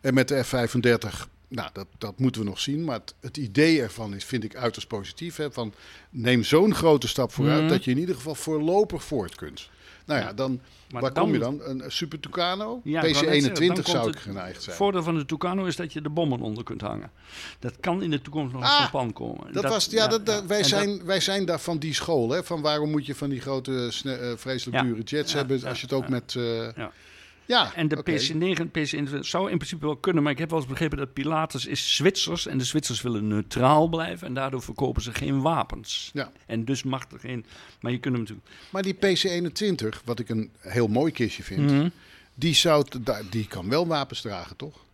En 0.00 0.14
met 0.14 0.28
de 0.28 0.44
F-35, 0.44 1.28
nou, 1.54 1.70
dat, 1.72 1.86
dat 1.98 2.18
moeten 2.18 2.40
we 2.40 2.46
nog 2.48 2.60
zien. 2.60 2.84
Maar 2.84 2.98
het, 2.98 3.14
het 3.20 3.36
idee 3.36 3.80
ervan 3.82 4.14
is, 4.14 4.24
vind 4.24 4.44
ik 4.44 4.56
uiterst 4.56 4.88
positief. 4.88 5.36
Hè, 5.36 5.52
van 5.52 5.74
neem 6.10 6.42
zo'n 6.42 6.74
grote 6.74 7.08
stap 7.08 7.32
vooruit 7.32 7.60
Mhm. 7.60 7.68
dat 7.68 7.84
je 7.84 7.90
in 7.90 7.98
ieder 7.98 8.14
geval 8.14 8.34
voorlopig 8.34 9.04
voort 9.04 9.34
kunt. 9.34 9.68
Nou 10.06 10.20
ja, 10.20 10.32
dan, 10.32 10.60
Maar 10.90 11.02
waar 11.02 11.12
dan- 11.14 11.24
kom 11.24 11.32
je 11.32 11.38
dan? 11.38 11.60
Een 11.62 11.82
Super 11.86 12.20
Tucano? 12.20 12.80
Ja, 12.84 13.02
ik 13.02 13.14
wou 13.14 13.26
net 13.26 13.34
zeggen, 13.42 13.52
PC-21 13.52 13.74
dan 13.74 13.84
zou 13.94 14.08
ik 14.08 14.14
het 14.14 14.22
geneigd 14.22 14.62
zijn. 14.62 14.76
voordeel 14.76 15.02
van 15.02 15.14
de 15.18 15.24
Tucano 15.24 15.64
is 15.64 15.76
dat 15.76 15.92
je 15.92 16.00
de 16.00 16.08
bommen 16.08 16.40
onder 16.40 16.64
kunt 16.64 16.80
hangen. 16.80 17.10
Dat 17.58 17.74
kan 17.80 18.02
in 18.02 18.10
de 18.10 18.22
toekomst 18.22 18.52
nog 18.52 18.62
eens 18.62 18.70
Ah, 18.70 18.80
van 18.80 18.90
pan 18.90 19.12
komen. 19.12 19.52
Dat 19.52 19.64
was, 19.64 19.84
ja, 19.90 20.06
dat, 20.06 20.44
wij, 20.46 20.58
En 20.58 20.64
zijn, 20.64 21.04
wij 21.04 21.20
zijn 21.20 21.44
daar 21.44 21.60
van 21.60 21.78
die 21.78 21.94
school. 21.94 22.30
Hè? 22.30 22.44
Van 22.44 22.60
waarom 22.60 22.90
moet 22.90 23.06
je 23.06 23.14
van 23.14 23.28
die 23.30 23.40
grote, 23.40 23.86
sne- 23.90 24.14
eh, 24.16 24.32
vreselijk 24.36 24.82
dure 24.82 25.02
jets 25.02 25.32
hebben 25.32 25.64
als 25.64 25.80
je 25.80 25.86
het 25.86 25.94
ook 25.94 26.08
met... 26.08 26.34
eh, 26.36 26.68
Ja. 27.46 27.74
En 27.74 27.88
de 27.88 27.98
oké. 27.98 28.12
PC-9 28.12 28.66
PC-21 28.66 29.18
zou 29.20 29.50
in 29.50 29.56
principe 29.56 29.86
wel 29.86 29.96
kunnen, 29.96 30.22
maar 30.22 30.32
ik 30.32 30.38
heb 30.38 30.50
wel 30.50 30.58
eens 30.58 30.68
begrepen 30.68 30.98
dat 30.98 31.12
Pilatus 31.12 31.66
is 31.66 31.96
Zwitsers 31.96 32.46
en 32.46 32.58
de 32.58 32.64
Zwitsers 32.64 33.02
willen 33.02 33.28
neutraal 33.28 33.88
blijven 33.88 34.26
en 34.26 34.34
daardoor 34.34 34.62
verkopen 34.62 35.02
ze 35.02 35.12
geen 35.12 35.40
wapens. 35.40 36.10
Ja. 36.12 36.32
En 36.46 36.64
dus 36.64 36.82
mag 36.82 37.10
er 37.12 37.20
geen, 37.20 37.44
maar 37.80 37.92
je 37.92 37.98
kunt 37.98 38.14
hem 38.14 38.22
natuurlijk... 38.22 38.50
Maar 38.70 38.82
die 38.82 38.94
PC-21, 38.94 40.04
wat 40.04 40.18
ik 40.18 40.28
een 40.28 40.50
heel 40.58 40.86
mooi 40.86 41.12
kistje 41.12 41.42
vind... 41.42 41.70
Mhm. 41.70 41.88
Die, 42.34 42.54
zou, 42.54 42.84
die 43.30 43.46
kan 43.46 43.68
wel 43.68 43.86
wapens 43.86 44.20
dragen, 44.20 44.56
toch? 44.56 44.84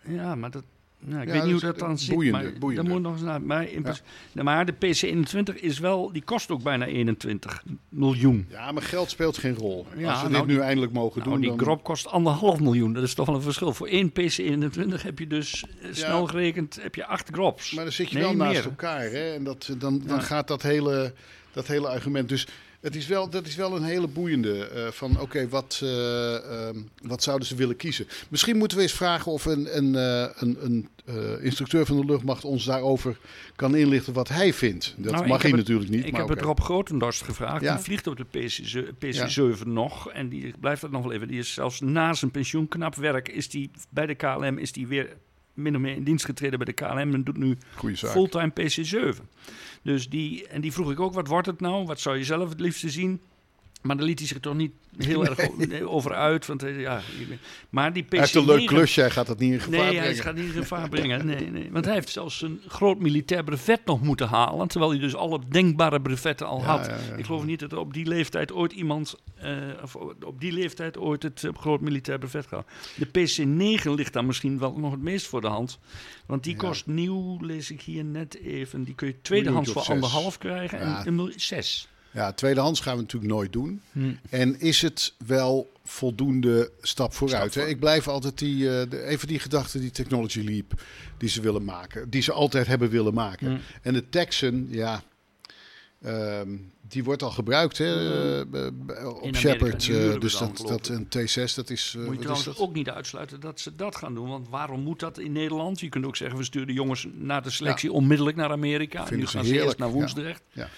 Ja, 0.00 0.34
maar 0.34 0.50
dat... 0.50 0.64
Nou, 1.04 1.20
ik 1.22 1.26
Ja, 1.28 1.32
weet 1.34 1.42
niet 1.42 1.52
hoe 1.52 1.60
dat 1.60 1.78
dan 1.78 1.98
zit, 1.98 2.14
boeiende, 2.14 2.42
maar 2.42 2.52
boeiende. 2.58 2.90
moet 2.90 3.02
nog 3.02 3.12
eens 3.12 3.22
naar. 3.22 3.42
Maar, 3.42 3.68
in 3.70 3.82
principe- 3.82 4.42
maar 4.42 4.66
de 4.66 4.72
PC-21 4.72 5.60
is 5.60 5.78
wel, 5.78 6.12
die 6.12 6.22
kost 6.22 6.50
ook 6.50 6.62
bijna 6.62 6.86
21 6.86 7.62
miljoen. 7.88 8.46
Ja, 8.50 8.72
maar 8.72 8.82
geld 8.82 9.10
speelt 9.10 9.38
geen 9.38 9.54
rol. 9.54 9.86
Ja, 9.96 10.10
Als 10.12 10.22
we 10.22 10.28
nou, 10.28 10.46
dit 10.46 10.56
nu 10.56 10.62
eindelijk 10.62 10.92
mogen 10.92 11.18
Nou, 11.18 11.30
doen, 11.32 11.40
die 11.40 11.50
dan... 11.50 11.58
grop 11.58 11.84
kost 11.84 12.06
anderhalf 12.06 12.60
miljoen. 12.60 12.92
Dat 12.92 13.02
is 13.02 13.14
toch 13.14 13.26
wel 13.26 13.34
een 13.34 13.42
verschil. 13.42 13.72
Voor 13.72 13.86
één 13.86 14.10
PC-21 14.12 15.02
heb 15.02 15.18
je 15.18 15.26
dus 15.26 15.64
eh, 15.82 15.88
snel 15.92 16.26
gerekend 16.26 16.78
heb 16.82 16.94
je 16.94 17.06
acht 17.06 17.28
grops. 17.32 17.72
Maar 17.72 17.84
dan 17.84 17.92
zit 17.92 18.08
je 18.08 18.14
Nee, 18.14 18.24
wel 18.24 18.34
naast 18.36 18.52
meer. 18.54 18.64
elkaar. 18.64 19.00
Hè? 19.00 19.34
En 19.34 19.44
dat, 19.44 19.74
dan, 19.78 20.02
dan 20.06 20.16
Ja. 20.16 20.22
gaat 20.22 20.48
dat 20.48 20.62
hele, 20.62 21.12
dat 21.52 21.66
hele 21.66 21.88
argument. 21.88 22.28
Dus 22.28 22.46
het 22.80 22.96
is 22.96 23.06
wel, 23.06 23.30
dat 23.30 23.46
is 23.46 23.56
wel 23.56 23.76
een 23.76 23.82
hele 23.82 24.06
boeiende. 24.08 24.64
eh, 24.66 24.86
van 24.90 25.20
oké, 25.20 25.48
wat, 25.48 25.80
eh, 25.82 26.34
ehm, 26.68 26.76
wat 27.02 27.22
zouden 27.22 27.46
ze 27.46 27.54
willen 27.54 27.76
kiezen? 27.76 28.06
Misschien 28.28 28.56
moeten 28.56 28.76
we 28.76 28.82
eens 28.82 28.92
vragen 28.92 29.32
of 29.32 29.44
een, 29.44 29.76
een, 29.76 29.94
eh, 29.94 30.28
een, 30.34 30.56
een 30.60 30.88
instructeur 31.42 31.86
van 31.86 32.00
de 32.00 32.04
luchtmacht 32.04 32.44
ons 32.44 32.64
daarover 32.64 33.18
kan 33.56 33.74
inlichten 33.76 34.12
wat 34.12 34.28
hij 34.28 34.52
vindt. 34.52 34.94
Dat 34.96 35.12
Nou, 35.12 35.26
mag 35.26 35.42
hij 35.42 35.50
het- 35.50 35.58
natuurlijk 35.60 35.90
niet. 35.90 36.04
Ik 36.04 36.12
maar 36.12 36.20
heb 36.20 36.30
het 36.30 36.40
Rob 36.40 36.60
Grotendorst 36.60 37.22
gevraagd. 37.22 37.62
Ja. 37.62 37.74
Die 37.74 37.84
vliegt 37.84 38.06
op 38.06 38.16
de 38.16 38.24
PC, 38.24 38.94
PC7 38.98 39.66
nog. 39.72 40.10
En 40.10 40.28
die 40.28 40.54
blijft 40.60 40.80
dat 40.80 40.90
nog 40.90 41.02
wel 41.02 41.12
even. 41.12 41.28
Die 41.28 41.38
is 41.38 41.54
zelfs 41.54 41.80
na 41.80 42.14
zijn 42.14 42.30
pensioen 42.30 42.68
knap 42.68 42.94
werk. 42.94 43.28
Is 43.28 43.48
die, 43.48 43.70
bij 43.90 44.06
de 44.06 44.14
KLM 44.14 44.58
is 44.58 44.72
die 44.72 44.86
weer 44.86 45.16
min 45.62 45.74
of 45.74 45.80
meer 45.80 45.94
in 45.94 46.04
dienst 46.04 46.24
getreden 46.24 46.58
bij 46.58 46.66
de 46.66 46.72
KLM. 46.72 47.14
En 47.14 47.24
doet 47.24 47.36
nu 47.36 47.58
fulltime 47.94 48.52
PC7. 48.60 49.16
Dus 49.82 50.08
die, 50.08 50.48
en 50.48 50.60
die 50.60 50.72
vroeg 50.72 50.90
ik 50.90 51.00
ook, 51.00 51.14
wat 51.14 51.26
wordt 51.26 51.46
het 51.46 51.60
nou? 51.60 51.86
Wat 51.86 52.00
zou 52.00 52.16
je 52.16 52.24
zelf 52.24 52.48
het 52.48 52.60
liefste 52.60 52.90
zien? 52.90 53.20
Maar 53.80 53.96
daar 53.96 54.06
liet 54.06 54.18
hij 54.18 54.28
zich 54.28 54.40
toch 54.40 54.54
niet 54.54 54.72
heel 54.98 55.26
erg 55.26 55.48
over 55.84 56.14
uit. 56.14 56.46
Want, 56.46 56.60
hij- 56.60 56.72
ja, 56.78 57.00
maar 57.70 57.92
die 57.92 58.04
PC9... 58.04 58.08
Hij 58.08 58.18
heeft 58.18 58.34
een 58.34 58.44
leuk 58.44 58.66
klusje, 58.66 59.00
hij 59.00 59.10
gaat 59.10 59.26
dat 59.26 59.38
niet 59.38 59.52
in 59.52 59.60
gevaar 59.60 59.78
Nee, 59.78 59.86
brengen. 59.88 60.02
hij 60.02 60.14
gaat 60.14 60.34
niet 60.34 60.44
in 60.44 60.50
gevaar 60.52 60.88
brengen. 60.88 61.26
Nee, 61.26 61.50
nee. 61.50 61.68
Want 61.72 61.84
hij 61.84 61.94
heeft 61.94 62.08
zelfs 62.08 62.42
een 62.42 62.60
groot 62.68 62.98
militair 62.98 63.44
brevet 63.44 63.80
nog 63.84 64.02
moeten 64.02 64.28
halen. 64.28 64.68
Terwijl 64.68 64.90
hij 64.90 65.00
dus 65.00 65.14
alle 65.14 65.40
denkbare 65.48 66.00
brevetten 66.00 66.46
al 66.46 66.58
Ja, 66.58 66.64
had. 66.64 66.86
ja, 66.86 66.96
ja. 67.08 67.14
Ik 67.16 67.24
geloof 67.24 67.44
niet 67.44 67.60
dat 67.60 67.72
er 67.72 67.78
op 67.78 67.92
die 67.94 68.06
leeftijd 68.06 68.52
ooit 68.52 68.72
iemand... 68.72 69.14
eh, 69.34 69.52
of 69.82 69.96
op 69.96 70.40
die 70.40 70.52
leeftijd 70.52 70.98
ooit 70.98 71.22
het 71.22 71.44
eh, 71.44 71.50
groot 71.54 71.80
militair 71.80 72.18
brevet 72.18 72.46
gehad. 72.46 72.66
De 72.96 73.06
PC9 73.06 73.90
ligt 73.94 74.12
daar 74.12 74.24
misschien 74.24 74.58
wel 74.58 74.78
nog 74.78 74.90
het 74.92 75.02
meest 75.02 75.26
voor 75.26 75.40
de 75.40 75.46
hand. 75.48 75.78
Want 76.26 76.44
die 76.44 76.56
kost 76.56 76.86
nieuw, 76.86 77.38
lees 77.40 77.70
ik 77.70 77.80
hier 77.80 78.04
net 78.04 78.38
even... 78.38 78.84
Die 78.84 78.94
kun 78.94 79.06
je 79.08 79.20
tweedehands 79.22 79.70
voor 79.72 79.82
anderhalf 79.82 80.38
krijgen. 80.38 80.80
En 80.80 81.06
een 81.06 81.14
miljoen, 81.14 81.40
zes. 81.40 81.88
Ja, 82.12 82.32
tweedehands 82.32 82.80
gaan 82.80 82.96
we 82.96 83.02
natuurlijk 83.02 83.32
nooit 83.32 83.52
doen. 83.52 83.80
Hm. 83.92 84.12
En 84.30 84.60
is 84.60 84.82
het 84.82 85.14
wel 85.26 85.70
voldoende 85.84 86.70
stap 86.80 87.14
vooruit? 87.14 87.50
Stap? 87.52 87.66
Ik 87.66 87.78
blijf 87.80 88.08
altijd 88.08 88.38
die, 88.38 88.78
eh, 88.80 88.90
de, 88.90 89.02
even 89.04 89.28
die 89.28 89.38
gedachte, 89.38 89.80
die 89.80 89.90
technology 89.90 90.40
leap, 90.40 90.82
die 91.18 91.28
ze 91.28 91.40
willen 91.40 91.64
maken. 91.64 92.10
Die 92.10 92.22
ze 92.22 92.32
altijd 92.32 92.66
hebben 92.66 92.90
willen 92.90 93.14
maken. 93.14 93.50
Hm. 93.50 93.58
En 93.82 93.92
de 93.92 94.08
Texan, 94.08 94.66
ja, 94.68 95.02
ehm, 96.02 96.48
die 96.88 97.04
wordt 97.04 97.22
al 97.22 97.30
gebruikt 97.30 97.78
hè, 97.78 97.94
eh, 98.40 98.40
b- 98.40 98.50
b- 98.86 98.90
op 98.90 99.18
Amerika, 99.18 99.38
Shepard. 99.38 99.88
eh, 99.88 100.20
dus 100.20 100.38
dat, 100.38 100.64
dat 100.66 100.88
een 100.88 101.06
T6, 101.08 101.54
dat 101.54 101.70
is... 101.70 101.94
eh, 101.98 102.04
Moet 102.04 102.14
je 102.14 102.20
trouwens 102.20 102.58
ook 102.58 102.74
niet 102.74 102.88
uitsluiten 102.90 103.40
dat 103.40 103.60
ze 103.60 103.76
dat 103.76 103.96
gaan 103.96 104.14
doen. 104.14 104.28
Want 104.28 104.48
waarom 104.48 104.80
moet 104.80 105.00
dat 105.00 105.18
in 105.18 105.32
Nederland? 105.32 105.80
Je 105.80 105.88
kunt 105.88 106.04
ook 106.04 106.16
zeggen, 106.16 106.38
we 106.38 106.44
sturen 106.44 106.66
de 106.68 106.72
jongens 106.72 107.06
na 107.14 107.40
de 107.40 107.50
selectie 107.50 107.92
onmiddellijk 107.92 108.36
naar 108.36 108.50
Amerika. 108.50 108.98
Vinden 109.06 109.18
nu 109.18 109.26
gaan 109.26 109.44
ze 109.44 109.62
eerst 109.62 109.78
naar. 109.78 109.90
Woensdrecht. 109.90 110.42
Ja. 110.52 110.68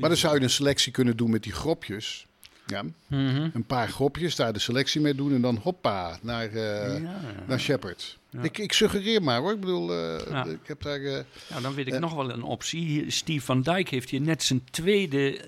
Maar 0.00 0.08
dan 0.08 0.18
zou 0.18 0.34
je 0.34 0.42
een 0.42 0.50
selectie 0.50 0.92
kunnen 0.92 1.16
doen 1.16 1.30
met 1.30 1.42
die 1.42 1.52
gropjes. 1.52 2.26
Ja, 2.66 2.82
Mhm. 3.06 3.48
een 3.54 3.64
paar 3.66 3.88
gropjes, 3.88 4.36
daar 4.36 4.52
de 4.52 4.58
selectie 4.58 5.00
mee 5.00 5.14
doen 5.14 5.34
en 5.34 5.40
dan 5.40 5.56
hoppa 5.62 6.18
naar, 6.22 6.58
Ja. 6.58 7.20
naar 7.46 7.60
Shepard. 7.60 8.18
Ja. 8.30 8.42
Ik, 8.42 8.58
ik 8.58 8.72
suggereer 8.72 9.22
maar 9.22 9.40
hoor. 9.40 9.52
Ik 9.52 9.60
bedoel, 9.60 9.92
eh, 9.92 10.26
Ja. 10.30 10.44
ik 10.44 10.58
heb 10.66 10.82
daar... 10.82 11.00
Nou, 11.00 11.62
dan 11.62 11.74
weet 11.74 11.86
ik 11.86 11.98
nog 11.98 12.14
wel 12.14 12.30
een 12.30 12.42
optie. 12.42 13.10
Steve 13.10 13.44
van 13.44 13.62
Dijk 13.62 13.88
heeft 13.88 14.10
hier 14.10 14.20
net 14.20 14.42
zijn 14.42 14.62
tweede 14.70 15.40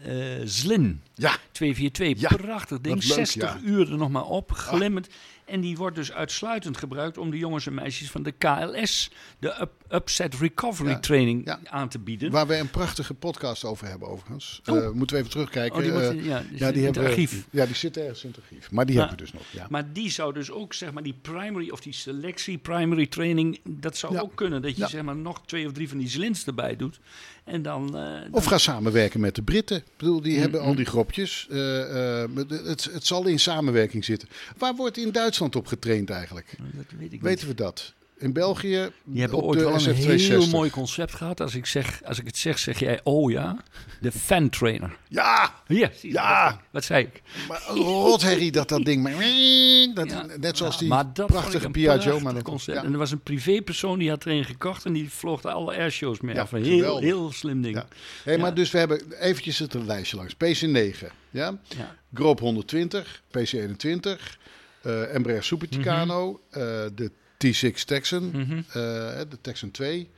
Zlin. 0.45 1.01
ja, 1.15 1.37
242. 1.53 2.31
Ja, 2.31 2.37
Prachtig 2.37 2.81
ding. 2.81 2.95
leuk, 2.95 3.03
60 3.12 3.43
ja. 3.43 3.59
uur 3.65 3.91
er 3.93 3.99
nog 3.99 4.11
maar 4.11 4.25
op. 4.27 4.51
Glimmend. 4.53 5.09
En 5.46 5.61
die 5.61 5.76
wordt 5.76 5.96
dus 5.96 6.12
uitsluitend 6.12 6.76
gebruikt 6.76 7.18
om 7.18 7.30
de 7.30 7.38
jongens 7.38 7.66
en 7.66 7.74
meisjes 7.74 8.11
van 8.11 8.22
de 8.22 8.32
KLS, 8.32 9.11
de 9.38 9.61
up, 9.61 9.72
Upset 9.88 10.35
Recovery 10.35 10.90
Ja, 10.90 10.98
Training, 10.98 11.44
ja. 11.44 11.59
aan 11.64 11.88
te 11.88 11.98
bieden. 11.98 12.30
Waar 12.30 12.46
we 12.46 12.56
een 12.56 12.70
prachtige 12.70 13.14
podcast 13.14 13.64
over 13.64 13.87
hebben 13.88 14.09
overigens. 14.09 14.61
Oh. 14.64 14.76
Eh, 14.76 14.90
moeten 14.90 15.16
we 15.16 15.22
even 15.22 15.32
terugkijken. 15.35 15.76
Oh, 15.76 15.82
die 15.82 15.92
Eh, 15.92 16.24
ja, 16.24 16.42
die 16.50 16.59
ja, 16.59 16.72
die 16.72 16.85
hebben 16.85 17.04
archief. 17.04 17.46
Ja, 17.50 17.66
die 17.66 17.74
zit 17.74 17.96
ergens 17.96 18.24
in 18.24 18.28
het 18.30 18.38
archief. 18.38 18.70
Maar 18.70 18.87
die 18.87 18.98
hebben 18.98 19.16
we 19.16 19.22
dus 19.22 19.32
nog. 19.32 19.42
Ja. 19.50 19.66
Maar 19.70 19.92
die 19.92 20.11
zou 20.11 20.32
dus 20.32 20.50
ook, 20.50 20.74
zeg 20.74 20.92
maar, 20.92 21.02
die 21.02 21.18
primary 21.22 21.70
of 21.70 21.80
die 21.80 21.92
selectie, 21.92 22.59
primary 22.59 23.06
training, 23.06 23.61
dat 23.64 23.96
zou 23.96 24.18
ook 24.18 24.35
kunnen. 24.35 24.62
Dat 24.62 24.76
je, 24.76 24.87
zeg 24.88 25.02
maar, 25.02 25.16
nog 25.16 25.42
twee 25.46 25.66
of 25.66 25.72
drie 25.72 25.88
van 25.88 25.98
die 25.98 26.09
zlins 26.09 26.46
erbij 26.46 26.76
doet. 26.76 27.00
En 27.46 27.62
dan... 27.62 27.96
eh, 27.96 28.20
Of 28.30 28.44
ga 28.44 28.59
samenwerken 28.59 29.20
met 29.20 29.35
de 29.35 29.42
Britten. 29.42 29.76
Ik 29.76 29.85
bedoel, 29.96 30.20
die 30.20 30.35
Mm, 30.35 30.40
hebben 30.40 30.61
al 30.61 30.70
mm. 30.70 30.76
die 30.76 30.85
gropjes. 30.85 31.46
Eh, 31.50 32.22
eh, 32.22 32.30
het, 32.48 32.85
het 32.85 33.06
zal 33.06 33.26
in 33.26 33.38
samenwerking 33.38 34.04
zitten. 34.04 34.28
Waar 34.59 34.74
wordt 34.74 34.96
in 34.96 35.11
Duitsland 35.12 35.56
op 35.56 35.66
getraind 35.66 36.11
eigenlijk? 36.11 36.56
dat 36.59 36.85
weet 36.98 37.04
ik 37.06 37.11
niet. 37.12 37.20
Weten 37.22 37.48
we 37.48 37.54
dat? 37.54 37.92
In 38.18 38.33
België 38.33 38.90
Die 39.05 39.20
hebben 39.20 39.42
ooit 39.42 39.61
wel 39.61 39.72
een 39.74 39.81
SF-260. 39.96 40.29
heel 40.29 40.46
mooi 40.48 40.70
concept 40.70 41.14
gehad. 41.14 41.40
Als 41.40 41.55
ik, 41.55 41.66
zeg, 41.66 42.00
als 42.05 42.18
ik 42.18 42.26
het 42.26 42.37
zeg, 42.37 42.59
zeg 42.59 42.79
jij, 42.79 43.00
oh 43.02 43.31
ja, 43.31 43.57
de 44.00 44.12
fan 44.12 44.48
trainer. 44.50 44.96
Ja, 45.09 45.55
Ja, 45.66 45.90
zie 45.94 46.09
je, 46.09 46.14
Ja. 46.14 46.50
Wat, 46.50 46.61
wat 46.70 46.85
zei 46.85 47.05
ik? 47.05 47.22
maar 47.48 47.62
rotherrie 47.68 48.52
dat 48.52 48.68
dat 48.68 48.85
ding... 48.85 49.02
Maar, 49.02 49.12
dat, 49.94 50.11
Ja. 50.11 50.26
net 50.40 50.57
zoals 50.57 50.79
die 50.79 50.88
prachtige 51.26 51.64
een 51.66 51.72
Piaggio. 51.72 52.02
prachtig 52.02 52.22
Maar 52.22 52.35
dat, 52.35 52.42
concept. 52.42 52.76
ja. 52.79 52.85
En 52.85 52.92
er 52.92 52.98
was 52.98 53.11
een 53.11 53.20
privépersoon 53.22 53.98
die 53.98 54.09
had 54.09 54.24
er 54.24 54.31
een 54.31 54.44
gekocht 54.44 54.85
en 54.85 54.92
die 54.92 55.11
vloog 55.11 55.44
alle 55.44 55.76
airshows 55.76 56.20
mee 56.20 56.35
Ja, 56.35 56.40
af. 56.40 56.52
Een 56.52 56.64
Heel, 56.64 56.98
heel 56.98 57.33
slim 57.33 57.62
ding. 57.62 57.83
Hey, 58.24 58.38
maar 58.38 58.55
dus 58.55 58.70
we 58.70 58.79
hebben 58.79 59.12
eventjes 59.20 59.59
het 59.59 59.74
een 59.74 59.87
lijstje 59.87 60.16
langs. 60.16 60.35
PC9, 60.35 61.07
ja? 61.31 61.59
Ja. 61.76 61.94
Groop 62.14 62.40
120, 62.40 63.22
PC21, 63.38 64.37
eh 64.83 65.14
Embraer 65.14 65.42
Super 65.42 65.68
Tucano, 65.68 66.40
eh, 66.50 66.61
de 66.94 67.11
T6 67.37 67.85
Texan, 67.85 68.31
Mhm. 68.31 68.57
eh, 68.59 68.72
de 68.75 69.38
Texan 69.40 69.70
2. 69.70 70.09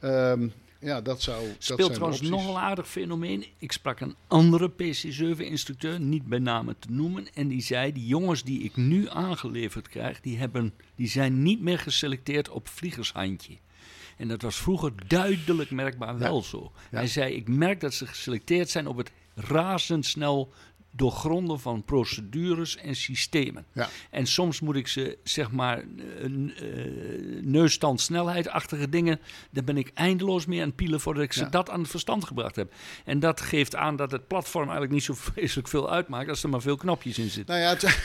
Ehm, 0.00 0.48
ja, 0.80 1.00
dat 1.00 1.22
zou. 1.22 1.46
dat 1.46 1.56
Speelt 1.58 1.94
trouwens 1.94 2.20
nog 2.20 2.48
een 2.48 2.56
aardig 2.56 2.88
fenomeen. 2.88 3.46
Ik 3.58 3.72
sprak 3.72 4.00
een 4.00 4.14
andere 4.26 4.68
PC7-instructeur, 4.70 6.00
niet 6.00 6.26
bij 6.26 6.38
name 6.38 6.74
te 6.78 6.88
noemen. 6.90 7.26
En 7.34 7.48
die 7.48 7.62
zei, 7.62 7.92
die 7.92 8.06
jongens 8.06 8.42
die 8.42 8.62
ik 8.62 8.76
nu 8.76 9.08
aangeleverd 9.08 9.88
krijg, 9.88 10.20
die, 10.20 10.38
hebben, 10.38 10.74
die 10.96 11.08
zijn 11.08 11.42
niet 11.42 11.60
meer 11.60 11.78
geselecteerd 11.78 12.48
op 12.48 12.68
vliegershandje. 12.68 13.56
En 14.16 14.28
dat 14.28 14.42
was 14.42 14.56
vroeger 14.56 14.92
duidelijk 15.06 15.70
merkbaar 15.70 16.18
wel 16.18 16.42
zo. 16.42 16.72
Ja. 16.90 16.98
Hij 16.98 17.06
zei, 17.06 17.34
ik 17.34 17.48
merk 17.48 17.80
dat 17.80 17.94
ze 17.94 18.06
geselecteerd 18.06 18.70
zijn 18.70 18.86
op 18.86 18.96
het 18.96 19.10
razendsnel 19.34 20.52
doorgronden 20.96 21.60
van 21.60 21.84
procedures 21.84 22.76
en 22.76 22.96
systemen. 22.96 23.64
Ja. 23.72 23.88
En 24.10 24.26
soms 24.26 24.60
moet 24.60 24.76
ik 24.76 24.88
ze, 24.88 25.18
zeg 25.22 25.50
maar, 25.50 25.84
uh, 25.84 26.26
neusstand 27.42 28.00
snelheidachtige 28.00 28.88
dingen, 28.88 29.20
daar 29.50 29.64
ben 29.64 29.76
ik 29.76 29.90
eindeloos 29.94 30.46
mee 30.46 30.60
aan 30.60 30.66
het 30.66 30.76
pielen 30.76 31.00
voordat 31.00 31.22
ik 31.22 31.32
ze 31.32 31.40
Ja. 31.40 31.48
dat 31.48 31.70
aan 31.70 31.80
het 31.80 31.90
verstand 31.90 32.24
gebracht 32.24 32.56
heb. 32.56 32.72
En 33.04 33.20
dat 33.20 33.40
geeft 33.40 33.74
aan 33.76 33.96
dat 33.96 34.10
het 34.10 34.26
platform 34.26 34.62
eigenlijk 34.64 34.92
niet 34.92 35.02
zo 35.02 35.14
vreselijk 35.32 35.68
veel 35.68 35.90
uitmaakt 35.90 36.28
als 36.28 36.42
er 36.42 36.48
maar 36.48 36.60
veel 36.60 36.76
knopjes 36.76 37.18
in 37.18 37.30
zitten. 37.30 37.54
Nou 37.54 37.66
ja, 37.66 37.70
het, 37.70 37.98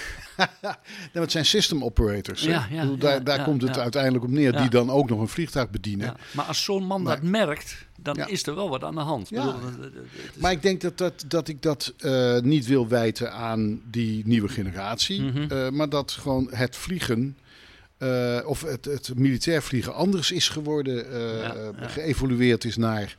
het 1.21 1.31
zijn 1.31 1.45
system 1.45 1.83
operators. 1.83 2.43
Ja, 2.43 2.67
bedoel, 2.69 2.97
daar 2.97 3.23
daar 3.23 3.43
komt 3.43 3.61
het 3.61 3.77
uiteindelijk 3.77 4.23
op 4.23 4.29
neer. 4.29 4.57
Die 4.57 4.69
dan 4.69 4.89
ook 4.89 5.09
nog 5.09 5.19
een 5.19 5.27
vliegtuig 5.27 5.69
bedienen. 5.69 6.05
Ja. 6.07 6.15
Maar 6.31 6.45
als 6.45 6.63
zo'n 6.63 6.85
man 6.85 7.03
dat 7.03 7.21
merkt, 7.21 7.89
dan 8.03 8.15
Ja. 8.15 8.27
is 8.27 8.45
er 8.47 8.55
wel 8.55 8.69
wat 8.69 8.83
aan 8.83 8.95
de 8.95 9.01
hand. 9.01 9.29
Ja. 9.29 9.45
bedoel, 9.45 9.69
het 9.83 9.93
is- 10.35 10.41
Maar 10.41 10.51
ik 10.51 10.61
denk 10.61 10.81
dat, 10.81 10.97
dat, 10.97 11.23
dat 11.27 11.47
ik 11.47 11.61
dat 11.61 11.93
eh, 11.97 12.39
niet 12.39 12.65
wil 12.65 12.87
wijten 12.87 13.33
aan 13.33 13.81
die 13.91 14.21
nieuwe 14.25 14.47
generatie. 14.49 15.21
Mhm. 15.21 15.51
eh, 15.51 15.69
maar 15.69 15.89
dat 15.89 16.11
gewoon 16.11 16.47
het 16.51 16.75
vliegen, 16.75 17.37
eh, 17.97 18.39
of 18.45 18.61
het, 18.61 18.85
het 18.85 19.11
militair 19.15 19.61
vliegen, 19.61 19.93
anders 19.93 20.31
is 20.31 20.49
geworden. 20.49 20.95
Ja. 21.41 21.73
Geëvolueerd 21.87 22.63
is 22.63 22.77
naar 22.77 23.15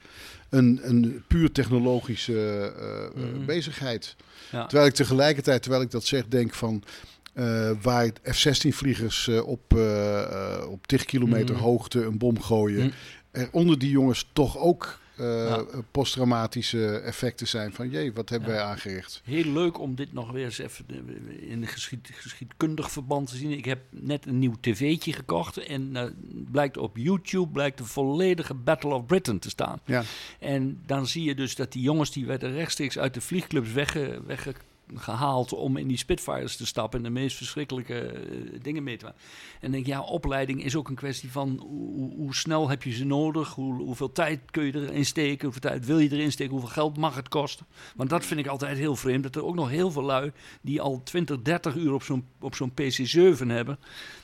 een, 0.50 0.80
een 0.82 1.22
puur 1.28 1.52
technologische 1.52 2.72
Mhm. 3.14 3.44
bezigheid. 3.44 4.16
Terwijl 4.50 4.86
ik 4.86 4.94
tegelijkertijd, 4.94 5.62
terwijl 5.62 5.82
ik 5.82 5.90
dat 5.90 6.04
zeg, 6.04 6.26
denk 6.28 6.54
van. 6.54 6.82
waar 7.82 8.10
F-16-vliegers 8.22 9.28
op, 9.28 9.72
op 10.68 10.86
10 10.86 11.04
kilometer 11.04 11.54
Mhm. 11.54 11.64
hoogte 11.64 12.04
een 12.04 12.18
bom 12.18 12.40
gooien. 12.42 12.92
Er 13.32 13.48
onder 13.52 13.78
die 13.78 13.90
jongens 13.90 14.28
toch 14.32 14.58
ook 14.58 15.00
eh, 15.16 15.26
Ja. 15.46 15.64
posttraumatische 15.90 16.98
effecten 16.98 17.48
zijn. 17.48 17.72
Van 17.72 17.90
jee, 17.90 18.12
wat 18.12 18.28
hebben 18.28 18.48
Ja. 18.48 18.54
wij 18.54 18.64
aangericht? 18.64 19.20
Heel 19.24 19.52
leuk 19.52 19.78
om 19.80 19.94
dit 19.94 20.12
nog 20.12 20.30
weer 20.30 20.44
eens 20.44 20.58
even 20.58 20.84
in 21.48 21.62
een 21.62 21.68
geschied, 21.68 22.08
geschiedkundig 22.12 22.90
verband 22.90 23.28
te 23.28 23.36
zien. 23.36 23.50
Ik 23.50 23.64
heb 23.64 23.78
net 23.90 24.26
een 24.26 24.38
nieuw 24.38 24.54
tv'tje 24.60 25.12
gekocht 25.12 25.56
en 25.58 25.96
eh, 25.96 26.04
blijkt 26.50 26.76
op 26.76 26.96
YouTube 26.96 27.52
blijkt 27.52 27.78
de 27.78 27.84
volledige 27.84 28.54
Battle 28.54 28.94
of 28.94 29.06
Britain 29.06 29.38
te 29.38 29.48
staan. 29.50 29.80
Ja. 29.84 30.02
En 30.38 30.80
dan 30.86 31.06
zie 31.06 31.24
je 31.24 31.34
dus 31.34 31.54
dat 31.54 31.72
die 31.72 31.82
jongens 31.82 32.12
die 32.12 32.26
werden 32.26 32.52
rechtstreeks 32.52 32.98
uit 32.98 33.14
de 33.14 33.20
vliegclubs 33.20 33.72
wegge, 33.72 34.20
weggehaald 34.86 35.52
om 35.52 35.76
in 35.76 35.88
die 35.88 35.96
Spitfires 35.96 36.56
te 36.56 36.66
stappen 36.66 36.98
en 36.98 37.04
de 37.04 37.20
meest 37.20 37.36
verschrikkelijke 37.36 38.00
eh, 38.00 38.22
dingen 38.62 38.82
mee 38.82 38.96
te 38.96 39.04
maken. 39.04 39.20
En 39.60 39.70
denk 39.70 39.86
ja, 39.86 40.00
opleiding 40.02 40.64
is 40.64 40.76
ook 40.76 40.88
een 40.88 40.94
kwestie 40.94 41.30
van 41.32 41.56
hoe, 41.66 41.94
hoe- 41.94 42.14
hoe 42.16 42.34
snel 42.34 42.68
heb 42.68 42.82
je 42.82 42.92
ze 42.92 43.04
nodig, 43.04 43.54
hoe, 43.54 43.74
hoeveel 43.82 44.12
tijd 44.12 44.40
kun 44.50 44.64
je 44.64 44.74
erin 44.74 45.04
steken, 45.06 45.42
hoeveel 45.44 45.70
tijd 45.70 45.86
wil 45.86 45.98
je 45.98 46.12
erin 46.12 46.32
steken, 46.32 46.52
hoeveel 46.52 46.68
geld 46.70 46.96
mag 46.96 47.14
het 47.14 47.28
kosten. 47.28 47.66
Want 47.96 48.10
dat 48.10 48.24
vind 48.26 48.40
ik 48.40 48.46
altijd 48.46 48.78
heel 48.78 48.96
vreemd, 48.96 49.22
dat 49.22 49.36
er 49.36 49.44
ook 49.44 49.54
nog 49.54 49.68
heel 49.70 49.90
veel 49.90 50.02
lui 50.02 50.32
die 50.60 50.80
al 50.80 51.00
20, 51.04 51.42
30 51.42 51.74
uur 51.74 51.92
op 51.92 52.02
zo'n, 52.02 52.26
op 52.40 52.54
zo'n 52.54 52.72
PC7 52.80 53.46
hebben, 53.46 53.78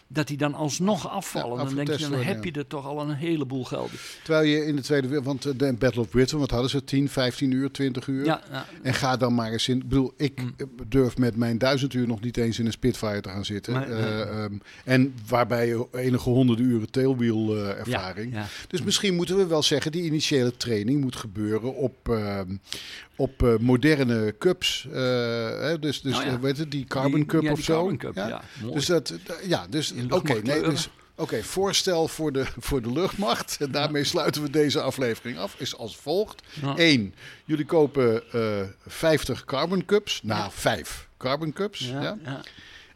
dat 0.09 0.27
die 0.27 0.37
dan 0.37 0.55
alsnog 0.55 1.09
afvallen. 1.11 1.59
Ja, 1.59 1.65
dan 1.65 1.75
denk 1.75 1.89
je, 1.99 2.09
dan 2.09 2.21
heb 2.23 2.45
je 2.45 2.53
er 2.53 2.67
toch 2.67 2.87
al 2.87 3.01
een 3.01 3.15
heleboel 3.15 3.65
geld. 3.65 3.91
Terwijl 4.25 4.47
je 4.47 4.65
in 4.67 4.77
de 4.77 4.83
Tweede 4.83 5.07
Wereld, 5.07 5.27
want 5.27 5.45
eh, 5.47 5.53
de 5.57 5.73
Battle 5.79 6.01
of 6.01 6.09
Britain, 6.09 6.41
wat 6.41 6.51
hadden 6.51 6.71
ze? 6.71 6.85
10, 6.85 7.09
15 7.09 7.51
uur, 7.51 7.71
20 7.71 8.07
uur? 8.07 8.25
Ja, 8.25 8.41
ja. 8.51 8.67
En 8.83 8.95
ga 8.95 9.17
dan 9.17 9.35
maar 9.35 9.53
eens 9.53 9.69
in. 9.69 9.77
Ik 9.77 9.89
bedoel, 9.89 10.13
ik 10.17 10.43
Mm. 10.43 10.55
eh, 10.57 10.67
durf 10.87 11.17
met 11.17 11.37
mijn 11.37 11.59
duizend 11.59 11.95
uur 11.95 12.07
nog 12.07 12.21
niet 12.21 12.37
eens 12.37 12.59
in 12.59 12.67
een 12.67 12.73
Spitfire 12.73 13.21
te 13.21 13.29
gaan 13.29 13.45
zitten. 13.45 13.87
Eh, 13.89 14.21
ehm, 14.21 14.53
en 14.85 15.15
waarbij 15.29 15.67
je 15.67 15.87
enige 15.93 16.29
honderden 16.31 16.65
uren 16.67 16.91
tailwheel 16.91 17.57
eh, 17.57 17.69
ervaring. 17.79 18.37
Dus 18.69 18.83
misschien 18.83 19.15
moeten 19.15 19.37
we 19.37 19.47
wel 19.47 19.63
zeggen, 19.63 19.93
die 19.93 20.03
initiële 20.05 20.57
training 20.57 21.01
moet 21.01 21.17
gebeuren 21.17 21.75
op, 21.75 22.09
ehm, 22.09 22.57
op 23.19 23.43
eh, 23.43 23.57
moderne 23.59 24.35
cups. 24.39 24.87
eh, 24.93 24.95
hè, 25.61 25.79
dus 25.79 26.01
dus 26.01 26.13
Nou 26.13 26.25
ja. 26.27 26.33
eh, 26.33 26.39
weet 26.41 26.71
die 26.71 26.85
Carbon 26.85 27.13
Die- 27.15 27.27
Cup 27.27 27.43
ja, 27.43 27.53
of 27.53 27.61
zo. 27.61 27.75
Carbon 27.75 27.97
Cup, 27.97 28.15
ja. 28.15 28.43
Dus 28.73 28.87
dat, 28.87 29.15
ja, 29.43 29.67
dus 29.71 29.93
oké, 30.09 30.33
nee, 30.43 30.63
dus 30.63 30.89
oké, 31.17 31.43
voorstel 31.43 32.09
voor 32.09 32.33
de, 32.33 32.45
voor 32.69 32.83
de 32.83 32.93
luchtmacht. 32.93 33.57
En 33.61 33.71
daarmee 33.71 34.05
sluiten 34.05 34.43
we 34.43 34.51
deze 34.51 34.81
aflevering 34.81 35.39
af. 35.39 35.55
Is 35.59 35.77
als 35.77 35.97
volgt: 35.97 36.43
Ja. 36.63 36.77
1. 36.77 37.15
Jullie 37.45 37.65
kopen 37.65 38.23
eh 38.33 38.61
50 38.87 39.45
Carbon 39.45 39.85
Cups. 39.85 40.21
Nou, 40.23 40.51
5 40.55 41.09
Carbon 41.17 41.53
Cups. 41.53 41.79
Ja. 41.89 42.19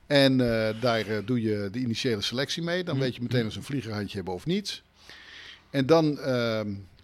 En 0.06 0.36
daar 0.80 1.24
doe 1.24 1.42
je 1.42 1.68
de 1.72 1.78
initiële 1.78 2.20
selectie 2.22 2.62
mee. 2.62 2.84
Dan 2.84 2.94
Mm. 2.94 3.00
weet 3.00 3.14
je 3.14 3.22
meteen 3.22 3.46
of 3.46 3.52
ze 3.52 3.58
een 3.58 3.64
vliegerhandje 3.64 4.16
hebben 4.16 4.34
of 4.34 4.46
niet. 4.46 4.82
En 5.70 5.86
dan, 5.86 6.18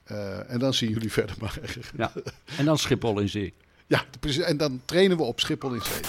eh, 0.08 0.50
en 0.52 0.58
dan 0.58 0.74
zien 0.74 0.90
jullie 0.90 1.12
verder 1.18 1.36
maar. 1.40 1.60
Ja. 1.96 2.12
En 2.58 2.64
dan 2.64 2.78
Schiphol 2.78 3.20
in 3.20 3.28
zee. 3.28 3.54
ja, 3.86 4.04
precies. 4.20 4.42
En 4.42 4.56
dan 4.56 4.80
trainen 4.84 5.16
we 5.16 5.22
op 5.22 5.40
Schiphol 5.40 5.74
in 5.74 5.82
zee. 5.82 6.00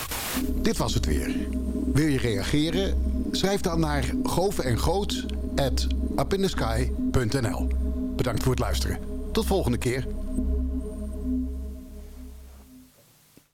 Dit 0.61 0.77
was 0.77 0.93
het 0.93 1.05
weer. 1.05 1.35
Wil 1.93 2.07
je 2.07 2.17
reageren? 2.17 3.11
Schrijf 3.31 3.61
dan 3.61 3.79
naar 3.79 4.03
Goven 4.23 4.63
en 4.63 4.79
Goot 4.79 5.25
at 5.55 5.87
upinthesky.nl. 6.19 7.67
Bedankt 8.15 8.43
voor 8.43 8.51
het 8.51 8.61
luisteren. 8.61 8.99
Tot 9.31 9.45
volgende 9.45 9.77
keer. 9.77 10.07